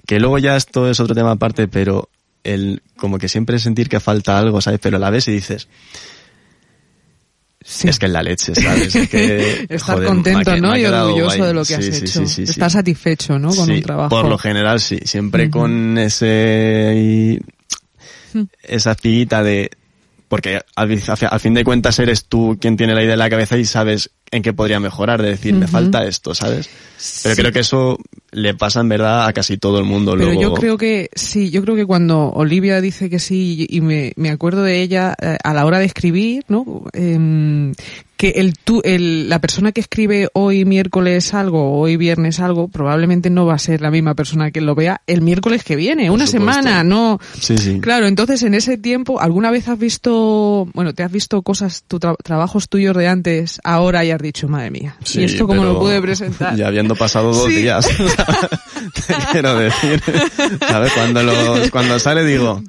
que 0.08 0.20
luego 0.20 0.40
ya 0.40 0.56
esto 0.56 0.90
es 0.90 1.00
otro 1.00 1.14
tema 1.14 1.32
aparte, 1.34 1.68
pero 1.68 2.10
el 2.44 2.82
como 2.96 3.20
que 3.20 3.30
siempre 3.30 3.60
sentir 3.60 3.90
que 3.90 4.00
falta 4.00 4.40
algo, 4.40 4.60
¿sabes? 4.62 4.80
Pero 4.82 4.98
la 4.98 5.10
ves 5.12 5.28
y 5.28 5.34
dices, 5.34 5.68
Sí. 7.64 7.90
es 7.90 8.00
que 8.00 8.06
es 8.06 8.12
la 8.14 8.24
leche, 8.24 8.56
¿sabes? 8.56 8.96
Es 8.96 9.10
que, 9.10 9.66
Estar 9.70 9.96
joder, 9.96 10.08
contento, 10.08 10.54
que- 10.54 10.62
¿no? 10.62 10.78
Y 10.78 10.86
orgulloso 10.86 11.44
de 11.46 11.54
lo 11.54 11.66
que 11.66 11.76
has 11.76 11.84
Sí, 11.86 11.92
hecho. 12.06 12.22
Estás 12.24 12.72
satisfecho, 12.74 13.38
¿no? 13.38 13.54
Con 13.54 13.70
un 13.70 13.82
trabajo. 13.82 14.10
Por 14.10 14.26
lo 14.30 14.38
general, 14.38 14.80
sí. 14.80 15.00
Siempre 15.04 15.50
con 15.50 15.98
ese 15.98 16.94
y- 16.96 17.40
esa 18.64 18.92
espiguita 18.92 19.44
de 19.44 19.72
porque 20.30 20.62
al 20.76 21.40
fin 21.40 21.54
de 21.54 21.64
cuentas 21.64 21.98
eres 22.00 22.26
tú 22.26 22.58
quien 22.60 22.76
tiene 22.78 22.94
la 22.94 23.02
idea 23.04 23.14
en 23.14 23.20
la 23.20 23.30
cabeza 23.30 23.58
y 23.58 23.66
sabes 23.66 24.12
en 24.32 24.42
qué 24.44 24.54
podría 24.54 24.80
mejorar, 24.80 25.22
de 25.22 25.30
decir, 25.30 25.54
me 25.54 25.68
falta 25.68 26.04
esto, 26.06 26.34
¿sabes? 26.36 26.70
Pero 27.24 27.36
creo 27.36 27.52
que 27.52 27.60
eso 27.60 27.98
le 28.32 28.54
pasa 28.54 28.82
en 28.82 28.90
verdad 28.90 29.26
a 29.28 29.34
casi 29.34 29.58
todo 29.58 29.80
el 29.80 29.86
mundo. 29.86 30.14
Pero 30.18 30.26
luego. 30.26 30.42
yo 30.42 30.54
creo 30.54 30.78
que 30.78 31.10
sí, 31.16 31.50
yo 31.50 31.62
creo 31.62 31.76
que 31.76 31.86
cuando 31.86 32.30
Olivia 32.32 32.82
dice 32.82 33.10
que 33.10 33.20
sí 33.20 33.66
y 33.70 33.82
me, 33.82 34.14
me 34.16 34.30
acuerdo 34.30 34.64
de 34.64 34.82
ella 34.82 35.16
eh, 35.22 35.38
a 35.44 35.54
la 35.54 35.66
hora 35.66 35.80
de 35.80 35.86
escribir, 35.86 36.44
¿no? 36.50 36.84
Em, 36.94 37.74
que 38.18 38.30
el, 38.30 38.56
tú, 38.58 38.82
el, 38.84 39.30
la 39.30 39.40
persona 39.40 39.72
que 39.72 39.80
escribe 39.80 40.28
hoy 40.34 40.66
miércoles 40.66 41.36
algo 41.36 41.78
hoy 41.80 41.98
viernes 41.98 42.40
algo 42.40 42.68
probablemente 42.68 43.30
no 43.30 43.46
va 43.46 43.54
a 43.54 43.60
ser 43.60 43.80
la 43.80 43.92
misma 43.92 44.16
persona 44.16 44.50
que 44.50 44.60
lo 44.60 44.74
vea 44.74 45.02
el 45.06 45.22
miércoles 45.22 45.64
que 45.64 45.76
viene, 45.76 46.10
una 46.10 46.26
supuesto. 46.26 46.54
semana, 46.64 46.84
no. 46.84 47.20
Sí, 47.40 47.60
sí. 47.60 47.80
Claro, 47.80 48.08
entonces 48.08 48.42
en 48.42 48.56
ese 48.56 48.80
tiempo, 48.80 49.22
¿alguna 49.22 49.52
vez 49.52 49.68
has 49.68 49.78
visto, 49.78 50.68
bueno, 50.74 50.94
te 50.96 51.04
has 51.04 51.12
visto 51.12 51.44
cosas, 51.44 51.84
tu 51.88 52.00
tra- 52.00 52.16
trabajos 52.24 52.70
tuyos 52.70 52.98
de 52.98 53.08
antes, 53.08 53.62
ahora 53.64 54.04
y 54.04 54.10
has 54.18 54.22
dicho, 54.24 54.48
madre 54.48 54.72
mía, 54.72 54.96
Sí, 55.04 55.22
¿y 55.22 55.24
esto 55.26 55.48
cómo 55.48 55.64
lo 55.64 55.80
pude 55.80 56.02
presentar? 56.02 56.56
Ya 56.58 56.68
habiendo 56.68 56.96
pasado 56.96 57.34
dos 57.34 57.46
Sí. 57.48 57.56
días. 57.56 57.88
Te 57.88 59.16
quiero 59.32 59.58
decir. 59.58 60.02
¿Sabes? 60.68 60.92
Cuando, 60.94 61.24
los, 61.24 61.70
cuando 61.72 62.00
sale 62.00 62.24
digo, 62.26 62.62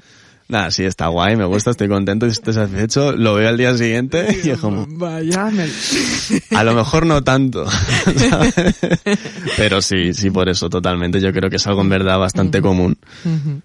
nada, 0.48 0.70
sí, 0.70 0.84
está 0.84 1.08
guay, 1.08 1.36
me 1.36 1.44
gusta, 1.44 1.70
estoy 1.72 1.88
contento, 1.88 2.26
estoy 2.26 2.54
satisfecho. 2.54 3.12
Lo 3.12 3.34
veo 3.34 3.48
al 3.48 3.56
día 3.56 3.76
siguiente 3.76 4.40
y 4.44 4.50
es 4.50 4.58
como, 4.58 4.86
Vaya, 4.88 5.46
me- 5.46 5.68
a 6.56 6.64
lo 6.64 6.74
mejor 6.74 7.04
no 7.06 7.22
tanto. 7.24 7.66
¿sabes? 7.70 8.54
Pero 9.56 9.82
sí, 9.82 10.14
sí, 10.14 10.30
por 10.30 10.48
eso 10.48 10.68
totalmente. 10.70 11.20
Yo 11.20 11.32
creo 11.32 11.50
que 11.50 11.56
es 11.56 11.66
algo 11.66 11.80
en 11.82 11.88
verdad 11.88 12.18
bastante 12.18 12.60
común. 12.62 12.96
Ujú. 13.24 13.60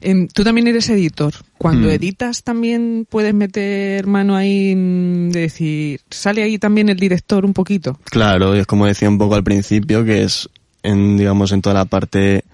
Em, 0.00 0.28
Tú 0.28 0.44
también 0.44 0.66
eres 0.66 0.88
editor. 0.88 1.34
Cuando 1.58 1.88
Mm. 1.88 1.92
editas 1.92 2.42
también 2.42 3.06
puedes 3.08 3.34
meter 3.34 4.06
mano 4.06 4.36
ahí 4.36 4.74
mm, 4.74 5.30
de 5.30 5.40
decir, 5.40 6.00
sale 6.10 6.42
ahí 6.42 6.58
también 6.58 6.88
el 6.88 6.96
director 6.98 7.44
un 7.44 7.52
poquito. 7.52 7.98
Claro, 8.04 8.56
y 8.56 8.60
es 8.60 8.66
como 8.66 8.86
decía 8.86 9.08
un 9.08 9.18
poco 9.18 9.34
al 9.34 9.44
principio, 9.44 10.04
que 10.04 10.22
es 10.24 10.48
en, 10.82 11.16
digamos, 11.16 11.52
en 11.52 11.62
toda 11.62 11.74
la 11.74 11.84
parte 11.84 12.44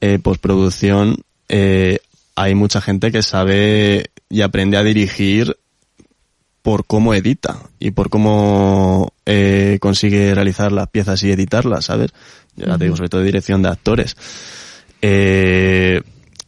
eh, 0.00 0.18
postproducción, 0.18 1.16
eh, 1.48 1.98
hay 2.34 2.54
mucha 2.54 2.80
gente 2.80 3.12
que 3.12 3.22
sabe 3.22 4.10
y 4.28 4.40
aprende 4.40 4.76
a 4.76 4.82
dirigir 4.82 5.56
por 6.62 6.86
cómo 6.86 7.14
edita 7.14 7.58
y 7.78 7.90
por 7.92 8.08
cómo 8.10 9.12
eh, 9.26 9.78
consigue 9.80 10.34
realizar 10.34 10.72
las 10.72 10.88
piezas 10.88 11.22
y 11.22 11.30
editarlas, 11.30 11.84
¿sabes? 11.84 12.10
Ya 12.56 12.78
te 12.78 12.84
digo, 12.84 12.96
sobre 12.96 13.08
todo 13.10 13.22
dirección 13.22 13.62
de 13.62 13.68
actores. 13.68 14.16
Eh, 15.02 16.00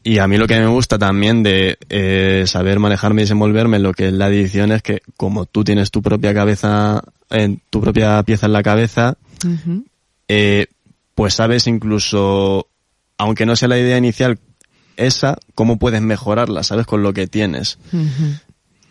y 0.06 0.20
a 0.20 0.28
mí 0.28 0.38
lo 0.38 0.46
que 0.46 0.60
me 0.60 0.68
gusta 0.68 1.00
también 1.00 1.42
de 1.42 1.78
eh, 1.88 2.44
saber 2.46 2.78
manejarme 2.78 3.22
y 3.22 3.24
desenvolverme 3.24 3.78
en 3.78 3.82
lo 3.82 3.92
que 3.92 4.06
es 4.06 4.12
la 4.12 4.28
edición 4.28 4.70
es 4.70 4.80
que 4.80 5.02
como 5.16 5.46
tú 5.46 5.64
tienes 5.64 5.90
tu 5.90 6.00
propia 6.00 6.32
cabeza, 6.32 7.02
en 7.28 7.60
tu 7.70 7.80
propia 7.80 8.22
pieza 8.22 8.46
en 8.46 8.52
la 8.52 8.62
cabeza, 8.62 9.18
eh, 10.28 10.66
pues 11.16 11.34
sabes 11.34 11.66
incluso, 11.66 12.68
aunque 13.18 13.46
no 13.46 13.56
sea 13.56 13.66
la 13.66 13.80
idea 13.80 13.98
inicial 13.98 14.38
esa, 14.96 15.38
cómo 15.56 15.76
puedes 15.76 16.02
mejorarla, 16.02 16.62
sabes, 16.62 16.86
con 16.86 17.02
lo 17.02 17.12
que 17.12 17.26
tienes. 17.26 17.80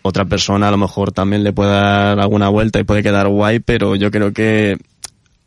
Otra 0.01 0.25
persona 0.25 0.67
a 0.67 0.71
lo 0.71 0.77
mejor 0.77 1.13
también 1.13 1.45
le 1.45 1.53
puede 1.53 1.71
dar 1.71 2.19
alguna 2.19 2.49
vuelta 2.49 2.77
y 2.81 2.83
puede 2.83 3.03
quedar 3.03 3.29
guay, 3.29 3.59
pero 3.59 3.95
yo 3.95 4.11
creo 4.11 4.33
que 4.33 4.77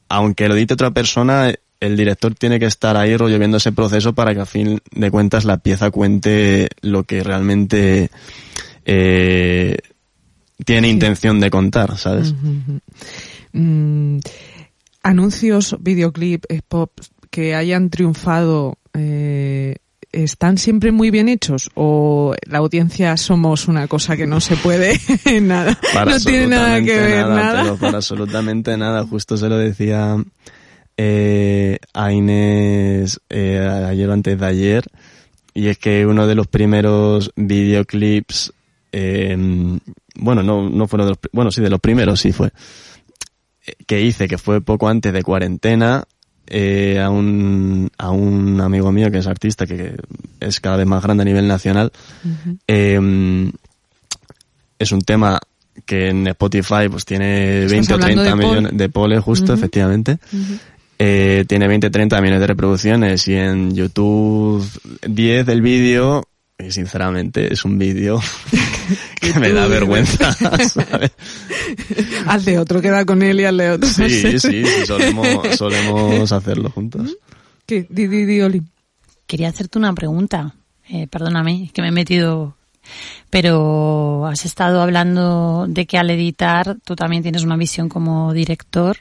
aunque 0.08 0.48
lo 0.48 0.56
edite 0.56 0.72
otra 0.72 0.92
persona, 0.92 1.52
el 1.80 1.96
director 1.96 2.34
tiene 2.34 2.58
que 2.58 2.66
estar 2.66 2.96
ahí 2.96 3.16
rollo 3.16 3.38
viendo 3.38 3.58
ese 3.58 3.72
proceso 3.72 4.14
para 4.14 4.34
que 4.34 4.40
a 4.40 4.46
fin 4.46 4.80
de 4.90 5.10
cuentas 5.10 5.44
la 5.44 5.58
pieza 5.58 5.90
cuente 5.90 6.68
lo 6.80 7.04
que 7.04 7.22
realmente 7.22 8.10
eh, 8.84 9.76
tiene 10.64 10.88
intención 10.88 11.40
de 11.40 11.50
contar, 11.50 11.96
¿sabes? 11.96 12.34
Mm, 13.52 14.18
anuncios, 15.02 15.76
videoclip, 15.80 16.44
pop 16.66 16.90
que 17.30 17.54
hayan 17.54 17.90
triunfado, 17.90 18.78
eh, 18.94 19.76
¿están 20.10 20.58
siempre 20.58 20.90
muy 20.90 21.10
bien 21.10 21.28
hechos? 21.28 21.70
¿O 21.74 22.34
la 22.46 22.58
audiencia 22.58 23.16
somos 23.16 23.68
una 23.68 23.86
cosa 23.86 24.16
que 24.16 24.26
no 24.26 24.40
se 24.40 24.56
puede 24.56 24.98
nada? 25.42 25.78
Para 25.94 26.12
no 26.12 26.20
tiene 26.20 26.48
nada 26.48 26.82
que 26.82 26.96
ver, 26.96 27.26
nada. 27.26 27.62
Pero 27.62 27.76
para 27.76 27.98
absolutamente 27.98 28.76
nada. 28.76 29.04
Justo 29.04 29.36
se 29.36 29.48
lo 29.48 29.58
decía 29.58 30.16
eh, 31.00 31.78
a 31.94 32.12
Inés 32.12 33.20
eh, 33.30 33.58
ayer 33.86 34.08
o 34.10 34.12
antes 34.12 34.38
de 34.38 34.44
ayer 34.46 34.84
y 35.54 35.68
es 35.68 35.78
que 35.78 36.04
uno 36.04 36.26
de 36.26 36.34
los 36.34 36.48
primeros 36.48 37.30
videoclips 37.36 38.52
eh, 38.92 39.36
bueno 40.16 40.42
no 40.42 40.68
no 40.68 40.88
fueron 40.88 41.06
de 41.06 41.10
los 41.12 41.18
bueno 41.32 41.50
sí 41.52 41.60
de 41.62 41.70
los 41.70 41.80
primeros 41.80 42.20
sí 42.20 42.32
fue 42.32 42.48
eh, 43.66 43.72
que 43.86 44.00
hice 44.02 44.26
que 44.28 44.38
fue 44.38 44.60
poco 44.60 44.88
antes 44.88 45.12
de 45.12 45.22
cuarentena 45.22 46.02
eh, 46.48 46.98
a 46.98 47.10
un 47.10 47.90
a 47.96 48.10
un 48.10 48.60
amigo 48.60 48.90
mío 48.90 49.10
que 49.10 49.18
es 49.18 49.26
artista 49.28 49.66
que 49.66 49.94
es 50.40 50.58
cada 50.60 50.76
vez 50.78 50.86
más 50.86 51.02
grande 51.02 51.22
a 51.22 51.26
nivel 51.26 51.46
nacional 51.46 51.92
eh, 52.66 53.52
es 54.80 54.92
un 54.92 55.02
tema 55.02 55.38
que 55.86 56.08
en 56.08 56.26
Spotify 56.26 56.88
pues 56.90 57.04
tiene 57.04 57.64
¿Estás 57.64 57.70
20 57.72 57.92
o 57.92 57.96
hablando 57.96 58.22
30 58.22 58.22
de 58.22 58.30
Paul? 58.30 58.48
millones 58.50 58.78
de 58.78 58.88
pole 58.88 59.18
justo, 59.20 59.44
Ujú. 59.52 59.54
efectivamente. 59.54 60.18
Eh, 60.98 61.44
tiene 61.46 61.68
20 61.68 61.90
30 61.90 62.20
millones 62.20 62.40
de 62.40 62.46
reproducciones 62.48 63.28
y 63.28 63.34
en 63.34 63.74
YouTube 63.74 64.66
10 65.06 65.46
del 65.46 65.62
vídeo 65.62 66.24
y 66.58 66.72
sinceramente 66.72 67.52
es 67.52 67.64
un 67.64 67.78
vídeo 67.78 68.20
que 69.20 69.38
me 69.38 69.52
da 69.52 69.68
vergüenza, 69.68 70.32
¿sabes? 70.32 70.74
Haz 72.26 72.44
de 72.44 72.58
otro, 72.58 72.80
queda 72.80 73.04
con 73.04 73.22
él 73.22 73.38
y 73.40 73.44
haz 73.44 73.56
de 73.56 73.70
otro. 73.70 73.88
Sí, 73.88 74.08
sí, 74.08 74.40
sí, 74.40 74.64
solemos, 74.84 75.56
solemos 75.56 76.32
hacerlo 76.32 76.70
juntos. 76.70 77.16
¿Qué? 77.64 77.86
Di, 77.88 78.08
di, 78.08 78.24
di, 78.24 78.40
Oli. 78.40 78.62
Quería 79.26 79.50
hacerte 79.50 79.78
una 79.78 79.92
pregunta. 79.92 80.54
Eh, 80.88 81.06
perdóname, 81.06 81.64
es 81.64 81.72
que 81.72 81.82
me 81.82 81.88
he 81.88 81.92
metido. 81.92 82.56
Pero 83.30 84.26
has 84.26 84.44
estado 84.44 84.82
hablando 84.82 85.66
de 85.68 85.86
que 85.86 85.98
al 85.98 86.10
editar 86.10 86.78
tú 86.84 86.96
también 86.96 87.22
tienes 87.22 87.44
una 87.44 87.56
visión 87.56 87.88
como 87.88 88.32
director. 88.32 88.96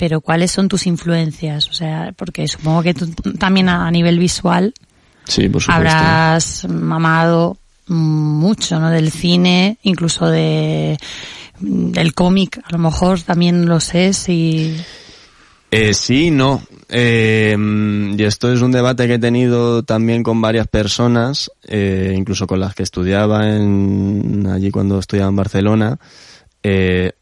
Pero 0.00 0.22
¿cuáles 0.22 0.50
son 0.50 0.66
tus 0.66 0.86
influencias? 0.86 1.68
O 1.68 1.74
sea, 1.74 2.14
porque 2.16 2.48
supongo 2.48 2.82
que 2.82 2.94
tú 2.94 3.06
también 3.38 3.68
a, 3.68 3.90
nivel 3.90 4.18
visual 4.18 4.72
Sí, 5.26 5.50
por 5.50 5.62
habrás 5.68 6.66
mamado 6.66 7.58
mucho, 7.86 8.80
¿no? 8.80 8.88
Del 8.88 9.10
cine, 9.10 9.76
incluso 9.82 10.26
de 10.26 10.96
del 11.60 12.14
cómic, 12.14 12.62
a 12.64 12.72
lo 12.72 12.78
mejor 12.78 13.20
también 13.20 13.66
lo 13.66 13.78
sé, 13.78 14.14
si 14.14 14.74
Eh, 15.70 15.92
sí, 15.92 16.30
no. 16.30 16.62
Eh, 16.88 17.54
y 18.16 18.22
esto 18.24 18.50
es 18.50 18.62
un 18.62 18.72
debate 18.72 19.06
que 19.06 19.14
he 19.14 19.18
tenido 19.18 19.82
también 19.82 20.22
con 20.22 20.40
varias 20.40 20.66
personas, 20.66 21.52
eh, 21.68 22.14
incluso 22.16 22.46
con 22.46 22.58
las 22.58 22.74
que 22.74 22.84
estudiaba 22.84 23.54
en, 23.54 24.46
allí 24.50 24.70
cuando 24.70 24.98
estudiaba 24.98 25.28
en 25.28 25.36
Barcelona, 25.36 25.98
eh, 26.62 27.12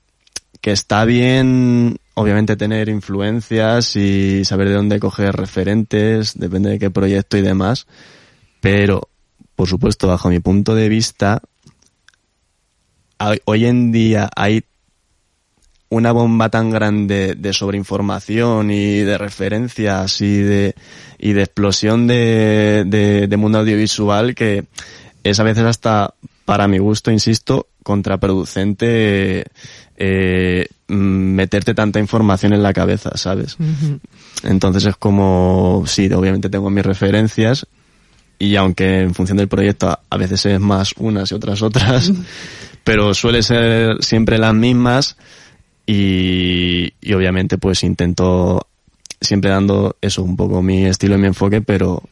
que 0.61 0.73
está 0.73 1.05
bien, 1.05 1.99
obviamente, 2.15 2.57
tener 2.57 2.89
influencias 2.89 3.97
y 3.97 4.45
saber 4.45 4.69
de 4.69 4.75
dónde 4.75 5.01
coger 5.01 5.37
referentes, 5.37 6.39
depende 6.39 6.71
de 6.71 6.79
qué 6.79 6.91
proyecto 6.91 7.37
y 7.37 7.43
demás, 7.43 7.87
pero, 8.61 9.09
por 9.55 9.69
supuesto, 9.69 10.09
bajo 10.09 10.29
mi 10.29 10.41
punto 10.41 10.75
de 10.75 10.89
vista, 10.89 11.43
hoy 13.45 13.67
en 13.67 13.93
día 13.93 14.31
hay 14.35 14.65
una 15.91 16.13
bomba 16.13 16.51
tan 16.51 16.71
grande 16.71 17.35
de 17.37 17.53
sobreinformación 17.53 18.71
y 18.71 18.99
de 18.99 19.17
referencias 19.17 20.21
y 20.21 20.43
de, 20.43 20.75
y 21.19 21.33
de 21.33 21.43
explosión 21.43 22.07
de, 22.07 22.85
de, 22.87 23.27
de 23.27 23.37
mundo 23.37 23.59
audiovisual 23.59 24.35
que 24.35 24.67
es 25.25 25.41
a 25.41 25.45
veces 25.45 25.65
hasta, 25.65 26.15
para 26.45 26.69
mi 26.69 26.79
gusto, 26.79 27.11
insisto, 27.11 27.69
contraproducente 27.83 29.45
eh, 30.01 30.69
meterte 30.87 31.75
tanta 31.75 31.99
información 31.99 32.53
en 32.53 32.63
la 32.63 32.73
cabeza, 32.73 33.17
¿sabes? 33.17 33.57
Entonces 34.45 34.85
es 34.85 34.97
como, 34.97 35.83
sí, 35.87 36.11
obviamente 36.13 36.49
tengo 36.49 36.71
mis 36.71 36.87
referencias 36.87 37.67
y 38.39 38.55
aunque 38.55 39.01
en 39.01 39.15
función 39.15 39.39
del 39.39 39.49
proyecto 39.49 39.91
a, 39.91 40.01
a 40.09 40.17
veces 40.17 40.47
es 40.47 40.61
más 40.61 40.95
unas 40.99 41.33
y 41.33 41.35
otras 41.35 41.63
otras, 41.63 42.13
pero 42.85 43.13
suele 43.13 43.43
ser 43.43 43.97
siempre 44.01 44.39
las 44.39 44.55
mismas 44.55 45.17
y, 45.85 46.93
y 47.01 47.13
obviamente 47.13 47.59
pues 47.59 47.83
intento 47.83 48.69
siempre 49.21 49.51
dando 49.51 49.97
eso 50.01 50.23
un 50.23 50.37
poco 50.37 50.63
mi 50.63 50.85
estilo 50.87 51.17
y 51.17 51.19
mi 51.19 51.27
enfoque, 51.27 51.61
pero 51.61 52.05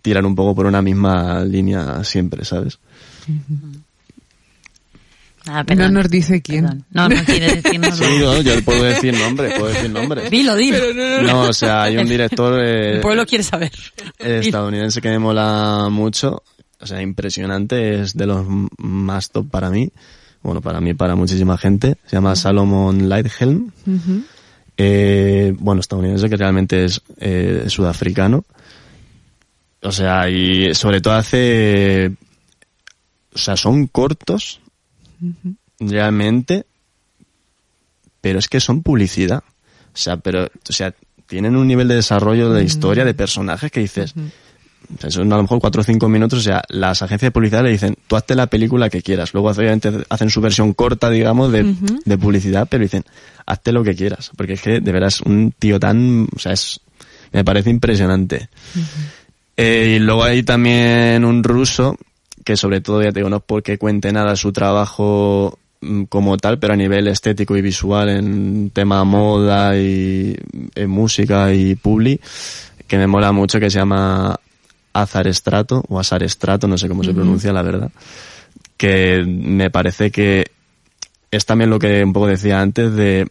tirar 0.00 0.24
un 0.24 0.34
poco 0.34 0.54
por 0.54 0.64
una 0.64 0.80
misma 0.80 1.44
línea 1.44 2.02
siempre, 2.02 2.46
¿sabes? 2.46 2.78
Ah, 5.46 5.60
No 5.60 5.66
perdón, 5.66 5.94
nos 5.94 6.08
dice 6.10 6.42
quién. 6.42 6.64
perdón. 6.64 6.84
No, 6.90 7.08
no 7.08 7.24
quiere 7.24 7.56
decirnos. 7.56 7.96
Sí, 7.96 8.04
no, 8.20 8.40
yo 8.42 8.62
puedo 8.62 8.82
decir 8.84 9.14
nombres, 9.18 9.54
puedo 9.58 9.72
decir 9.72 9.90
nombres. 9.90 10.30
Dilo, 10.30 10.54
dilo. 10.54 10.78
No, 11.22 11.42
o 11.42 11.52
sea, 11.52 11.84
hay 11.84 11.96
un 11.96 12.06
director 12.08 12.62
eh, 12.62 12.96
El 12.96 13.00
pueblo 13.00 13.24
quiere 13.26 13.42
saber. 13.44 13.72
estadounidense 14.18 15.00
que 15.00 15.08
me 15.08 15.18
mola 15.18 15.88
mucho, 15.90 16.42
o 16.78 16.86
sea, 16.86 17.00
impresionante, 17.00 18.00
es 18.02 18.14
de 18.16 18.26
los 18.26 18.44
más 18.78 19.30
top 19.30 19.48
para 19.50 19.70
mí, 19.70 19.90
bueno, 20.42 20.60
para 20.60 20.80
mí, 20.80 20.90
y 20.90 20.94
para 20.94 21.14
muchísima 21.16 21.56
gente, 21.58 21.96
se 22.06 22.16
llama 22.16 22.36
Salomon 22.36 23.08
Lighthelm, 23.08 23.70
eh, 24.76 25.54
bueno, 25.58 25.80
estadounidense 25.80 26.28
que 26.30 26.36
realmente 26.36 26.84
es 26.84 27.02
eh, 27.18 27.64
sudafricano, 27.68 28.44
o 29.82 29.92
sea, 29.92 30.28
y 30.30 30.74
sobre 30.74 31.00
todo 31.00 31.14
hace, 31.14 32.12
o 33.34 33.38
sea, 33.38 33.56
son 33.56 33.86
cortos, 33.86 34.60
realmente, 35.78 36.66
pero 38.20 38.38
es 38.38 38.48
que 38.48 38.60
son 38.60 38.82
publicidad. 38.82 39.42
O 39.92 39.96
sea, 39.96 40.16
pero, 40.18 40.44
o 40.44 40.72
sea, 40.72 40.94
tienen 41.26 41.56
un 41.56 41.66
nivel 41.66 41.88
de 41.88 41.96
desarrollo 41.96 42.52
de 42.52 42.64
historia, 42.64 43.04
de 43.04 43.14
personajes 43.14 43.70
que 43.70 43.80
dices, 43.80 44.14
o 44.16 45.00
sea, 45.00 45.10
son 45.10 45.32
a 45.32 45.36
lo 45.36 45.42
mejor 45.42 45.60
cuatro 45.60 45.82
o 45.82 45.84
cinco 45.84 46.08
minutos, 46.08 46.40
o 46.40 46.42
sea, 46.42 46.62
las 46.68 47.02
agencias 47.02 47.28
de 47.28 47.32
publicidad 47.32 47.62
le 47.62 47.70
dicen, 47.70 47.96
tú 48.06 48.16
hazte 48.16 48.34
la 48.34 48.48
película 48.48 48.90
que 48.90 49.02
quieras. 49.02 49.32
Luego 49.32 49.50
obviamente 49.50 49.92
hacen 50.08 50.30
su 50.30 50.40
versión 50.40 50.74
corta, 50.74 51.10
digamos, 51.10 51.52
de, 51.52 51.74
de 52.04 52.18
publicidad, 52.18 52.66
pero 52.68 52.82
dicen, 52.82 53.04
hazte 53.46 53.72
lo 53.72 53.84
que 53.84 53.94
quieras. 53.94 54.30
Porque 54.36 54.54
es 54.54 54.62
que 54.62 54.80
de 54.80 54.92
veras 54.92 55.20
un 55.20 55.52
tío 55.56 55.78
tan, 55.78 56.26
o 56.34 56.38
sea, 56.38 56.52
es, 56.52 56.80
me 57.32 57.44
parece 57.44 57.70
impresionante. 57.70 58.48
Eh, 59.56 59.96
y 59.96 59.98
luego 60.00 60.24
hay 60.24 60.42
también 60.42 61.24
un 61.24 61.44
ruso 61.44 61.96
que 62.50 62.56
sobre 62.56 62.80
todo, 62.80 63.00
ya 63.00 63.12
te 63.12 63.20
digo, 63.20 63.30
no 63.30 63.36
es 63.36 63.42
porque 63.46 63.78
cuente 63.78 64.10
nada 64.10 64.34
su 64.34 64.52
trabajo 64.52 65.56
mm, 65.80 66.04
como 66.04 66.36
tal, 66.36 66.58
pero 66.58 66.74
a 66.74 66.76
nivel 66.76 67.06
estético 67.06 67.56
y 67.56 67.62
visual 67.62 68.08
en 68.08 68.70
tema 68.70 69.04
moda 69.04 69.78
y 69.78 70.36
en 70.74 70.90
música 70.90 71.54
y 71.54 71.76
publi, 71.76 72.20
que 72.88 72.98
me 72.98 73.06
mola 73.06 73.30
mucho, 73.30 73.60
que 73.60 73.70
se 73.70 73.78
llama 73.78 74.40
Azar 74.92 75.28
Estrato, 75.28 75.84
o 75.88 76.00
Azar 76.00 76.24
Estrato, 76.24 76.66
no 76.66 76.76
sé 76.76 76.88
cómo 76.88 77.04
se 77.04 77.14
pronuncia, 77.14 77.52
la 77.52 77.62
verdad, 77.62 77.92
que 78.76 79.22
me 79.24 79.70
parece 79.70 80.10
que 80.10 80.46
es 81.30 81.46
también 81.46 81.70
lo 81.70 81.78
que 81.78 82.02
un 82.02 82.12
poco 82.12 82.26
decía 82.26 82.60
antes 82.60 82.92
de 82.96 83.28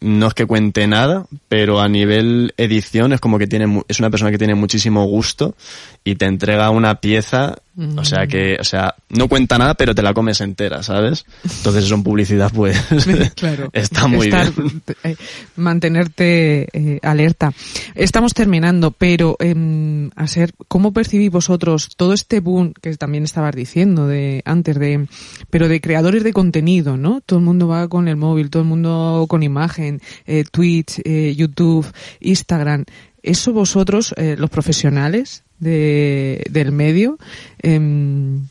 no 0.00 0.28
es 0.28 0.32
que 0.32 0.46
cuente 0.46 0.86
nada, 0.86 1.26
pero 1.48 1.82
a 1.82 1.88
nivel 1.88 2.54
edición 2.56 3.12
es 3.12 3.20
como 3.20 3.38
que 3.38 3.46
tiene 3.46 3.82
es 3.88 4.00
una 4.00 4.08
persona 4.08 4.30
que 4.30 4.38
tiene 4.38 4.54
muchísimo 4.54 5.04
gusto 5.04 5.54
y 6.02 6.14
te 6.14 6.24
entrega 6.24 6.70
una 6.70 7.02
pieza, 7.02 7.56
o 7.76 8.04
sea 8.04 8.26
que, 8.26 8.56
o 8.60 8.64
sea, 8.64 8.94
no 9.08 9.28
cuenta 9.28 9.58
nada, 9.58 9.74
pero 9.74 9.94
te 9.94 10.02
la 10.02 10.14
comes 10.14 10.40
entera, 10.40 10.82
¿sabes? 10.82 11.24
Entonces 11.42 11.84
eso 11.84 11.94
en 11.94 12.02
publicidad 12.02 12.52
pues 12.54 12.80
Claro. 13.34 13.68
está 13.72 14.06
muy 14.06 14.28
Estar- 14.28 14.54
bien. 14.54 14.82
eh, 15.02 15.16
mantenerte 15.56 16.68
eh, 16.72 17.00
alerta. 17.02 17.52
Estamos 17.94 18.32
terminando, 18.34 18.90
pero 18.90 19.36
em, 19.40 20.10
a 20.16 20.26
ser, 20.26 20.52
¿cómo 20.68 20.92
percibís 20.92 21.30
vosotros 21.30 21.90
todo 21.96 22.12
este 22.12 22.40
boom 22.40 22.72
que 22.80 22.96
también 22.96 23.24
estabas 23.24 23.54
diciendo 23.54 24.06
de 24.06 24.42
antes 24.44 24.78
de, 24.78 25.06
pero 25.50 25.68
de 25.68 25.80
creadores 25.80 26.22
de 26.24 26.32
contenido, 26.32 26.96
¿no? 26.96 27.20
Todo 27.24 27.38
el 27.38 27.44
mundo 27.44 27.68
va 27.68 27.88
con 27.88 28.08
el 28.08 28.16
móvil, 28.16 28.50
todo 28.50 28.62
el 28.62 28.68
mundo 28.68 29.26
con 29.28 29.42
imagen, 29.42 30.00
eh, 30.26 30.44
Twitch, 30.50 31.00
eh, 31.04 31.34
YouTube, 31.36 31.86
Instagram. 32.20 32.84
Eso 33.22 33.52
vosotros, 33.54 34.14
eh, 34.18 34.36
los 34.38 34.50
profesionales 34.50 35.43
de, 35.58 36.44
del 36.50 36.72
medio, 36.72 37.18
em, 37.62 38.42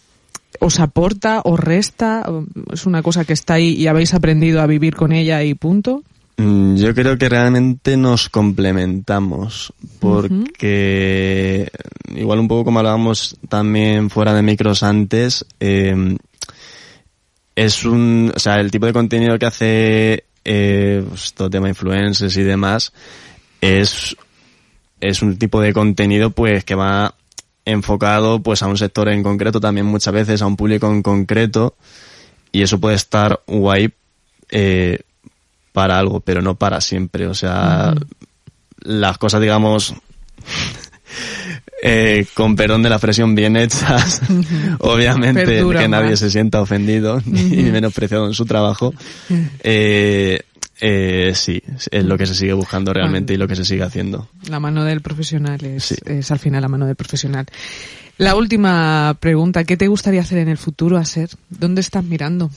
os 0.60 0.80
aporta, 0.80 1.42
os 1.44 1.60
resta, 1.60 2.24
es 2.72 2.86
una 2.86 3.02
cosa 3.02 3.26
que 3.26 3.34
está 3.34 3.56
ahí 3.56 3.74
y 3.74 3.88
habéis 3.88 4.14
aprendido 4.14 4.62
a 4.62 4.68
vivir 4.68 4.96
con 4.96 5.12
ella 5.12 5.44
y 5.44 5.54
punto. 5.54 6.04
Mm, 6.38 6.76
Yo 6.76 6.94
creo 6.96 7.18
que 7.18 7.30
realmente 7.30 7.98
nos 7.98 8.30
complementamos 8.30 9.74
porque 10.00 11.70
igual 12.16 12.40
un 12.40 12.48
poco 12.48 12.66
como 12.66 12.80
hablábamos 12.80 13.38
también 13.50 14.10
fuera 14.10 14.34
de 14.34 14.42
micros 14.42 14.84
antes, 14.84 15.46
eh, 15.60 16.18
es 17.56 17.86
un, 17.86 18.32
o 18.36 18.40
sea, 18.40 18.60
el 18.60 18.72
tipo 18.72 18.86
de 18.86 18.94
contenido 18.94 19.38
que 19.38 19.46
hace 19.46 20.26
eh, 20.46 21.04
pues, 21.08 21.34
todo 21.34 21.50
tema 21.50 21.70
influencers 21.70 22.36
y 22.38 22.44
demás 22.44 22.94
es 23.62 24.16
es 25.04 25.22
un 25.22 25.38
tipo 25.38 25.62
de 25.62 25.74
contenido 25.74 26.32
pues 26.32 26.64
que 26.64 26.76
va 26.76 27.16
enfocado 27.66 28.42
pues 28.42 28.64
a 28.64 28.68
un 28.68 28.78
sector 28.78 29.10
en 29.10 29.24
concreto 29.24 29.60
también 29.60 29.86
muchas 29.86 30.14
veces 30.14 30.42
a 30.42 30.48
un 30.48 30.56
público 30.56 30.88
en 30.88 31.02
concreto 31.02 31.76
y 32.52 32.62
eso 32.62 32.80
puede 32.80 32.96
estar 32.96 33.42
guay 33.48 33.92
eh, 34.50 35.00
para 35.74 36.00
algo 36.00 36.22
pero 36.22 36.42
no 36.42 36.56
para 36.56 36.80
siempre. 36.80 37.28
O 37.28 37.34
sea 37.34 37.94
las 38.80 39.18
cosas, 39.18 39.42
digamos, 39.42 39.94
eh, 41.84 42.26
con 42.34 42.56
perdón 42.56 42.84
de 42.84 42.90
la 42.90 42.96
expresión 42.96 43.36
bien 43.36 43.58
hechas, 43.58 44.22
obviamente 44.80 45.46
Perdura 45.46 45.82
que 45.82 45.88
nadie 45.88 46.18
se 46.18 46.30
sienta 46.30 46.62
ofendido 46.62 47.22
ni 47.26 47.64
menospreciado 47.64 48.26
en 48.28 48.34
su 48.34 48.46
trabajo. 48.46 48.94
Eh, 49.64 50.42
eh, 50.80 51.32
sí, 51.36 51.62
es 51.92 52.04
lo 52.06 52.18
que 52.18 52.26
se 52.26 52.36
sigue 52.36 52.54
buscando 52.54 52.94
realmente 52.94 53.34
y 53.34 53.38
lo 53.38 53.48
que 53.48 53.56
se 53.56 53.66
sigue 53.66 53.84
haciendo. 53.84 54.30
La 54.50 54.60
mano 54.60 54.84
del 54.84 55.02
profesional 55.02 55.64
es, 55.66 55.84
Sí. 55.86 55.96
es 56.06 56.32
al 56.32 56.40
final 56.40 56.62
la 56.62 56.68
mano 56.68 56.86
del 56.86 56.96
profesional. 56.96 57.46
La 58.18 58.36
última 58.36 59.16
pregunta, 59.20 59.64
¿qué 59.64 59.76
te 59.78 59.88
gustaría 59.88 60.22
hacer 60.22 60.38
en 60.40 60.50
el 60.50 60.58
futuro, 60.58 60.98
a 60.98 61.06
ser? 61.06 61.30
¿Dónde 61.50 61.82
estás 61.82 62.04
mirando? 62.04 62.52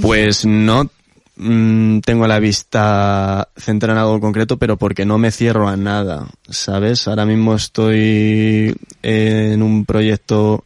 Pues 0.00 0.46
no 0.46 0.88
mm, 1.36 1.98
tengo 2.00 2.26
la 2.28 2.38
vista 2.38 3.48
centrada 3.56 3.94
en 4.00 4.06
algo 4.06 4.20
concreto, 4.20 4.58
pero 4.58 4.76
porque 4.76 5.04
no 5.04 5.18
me 5.18 5.32
cierro 5.32 5.68
a 5.68 5.76
nada, 5.76 6.28
¿sabes? 6.48 7.08
Ahora 7.08 7.26
mismo 7.26 7.54
estoy 7.54 8.76
en 9.02 9.62
un 9.62 9.84
proyecto, 9.84 10.64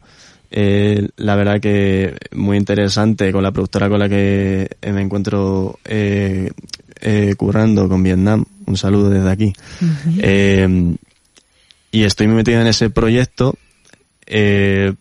eh, 0.51 1.07
la 1.15 1.35
verdad 1.35 1.59
que 1.59 2.15
muy 2.33 2.57
interesante 2.57 3.31
con 3.31 3.41
la 3.43 3.51
productora 3.51 3.89
con 3.89 3.99
la 3.99 4.09
que 4.09 4.69
me 4.83 5.01
encuentro 5.01 5.79
eh, 5.85 6.51
eh, 6.99 7.35
currando 7.35 7.87
con 7.89 8.03
Vietnam. 8.03 8.45
Un 8.65 8.77
saludo 8.77 9.09
desde 9.09 9.29
aquí. 9.31 9.53
Eh, 10.19 10.95
y 11.91 12.03
estoy 12.03 12.27
muy 12.27 12.35
metido 12.37 12.61
en 12.61 12.67
ese 12.67 12.89
proyecto. 12.89 13.55
eh, 14.27 14.93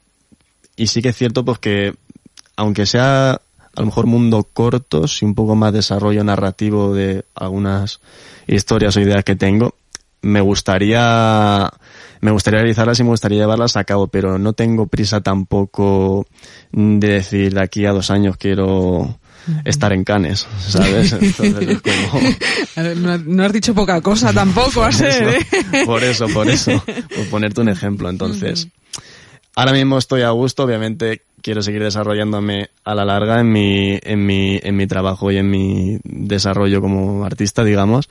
y 0.76 0.86
sí 0.86 1.02
que 1.02 1.10
es 1.10 1.16
cierto 1.16 1.44
pues 1.44 1.58
que 1.58 1.94
aunque 2.56 2.86
sea 2.86 3.32
a 3.32 3.80
lo 3.80 3.86
mejor 3.86 4.06
mundo 4.06 4.48
cortos 4.52 5.22
y 5.22 5.24
un 5.24 5.34
poco 5.34 5.54
más 5.54 5.72
desarrollo 5.72 6.24
narrativo 6.24 6.94
de 6.94 7.24
algunas 7.34 8.00
historias 8.46 8.96
o 8.96 9.00
ideas 9.00 9.24
que 9.24 9.36
tengo, 9.36 9.74
me 10.22 10.40
gustaría 10.40 11.70
me 12.20 12.30
gustaría 12.30 12.60
realizarlas 12.60 13.00
y 13.00 13.04
me 13.04 13.10
gustaría 13.10 13.38
llevarlas 13.38 13.76
a 13.76 13.84
cabo, 13.84 14.08
pero 14.08 14.38
no 14.38 14.52
tengo 14.52 14.86
prisa 14.86 15.20
tampoco 15.20 16.26
de 16.72 17.08
decir 17.08 17.54
de 17.54 17.62
aquí 17.62 17.86
a 17.86 17.92
dos 17.92 18.10
años 18.10 18.36
quiero 18.36 19.18
estar 19.64 19.92
en 19.92 20.04
Canes, 20.04 20.46
¿sabes? 20.68 21.12
Entonces 21.20 21.68
es 21.68 21.82
como 21.82 22.20
No, 22.96 23.18
no 23.18 23.44
has 23.44 23.52
dicho 23.52 23.74
poca 23.74 24.00
cosa 24.00 24.32
tampoco, 24.32 24.82
a 24.84 24.92
ser, 24.92 25.40
¿eh? 25.40 25.84
por 25.84 26.04
eso, 26.04 26.28
por 26.28 26.48
eso, 26.48 26.82
por 27.16 27.26
ponerte 27.30 27.60
un 27.60 27.68
ejemplo. 27.68 28.10
Entonces, 28.10 28.68
ahora 29.56 29.72
mismo 29.72 29.98
estoy 29.98 30.22
a 30.22 30.30
gusto, 30.30 30.64
obviamente 30.64 31.22
quiero 31.42 31.62
seguir 31.62 31.82
desarrollándome 31.82 32.68
a 32.84 32.94
la 32.94 33.04
larga 33.04 33.40
en 33.40 33.50
mi, 33.50 33.98
en 34.02 34.26
mi, 34.26 34.60
en 34.62 34.76
mi 34.76 34.86
trabajo 34.86 35.30
y 35.30 35.38
en 35.38 35.50
mi 35.50 35.98
desarrollo 36.04 36.82
como 36.82 37.24
artista, 37.24 37.64
digamos, 37.64 38.10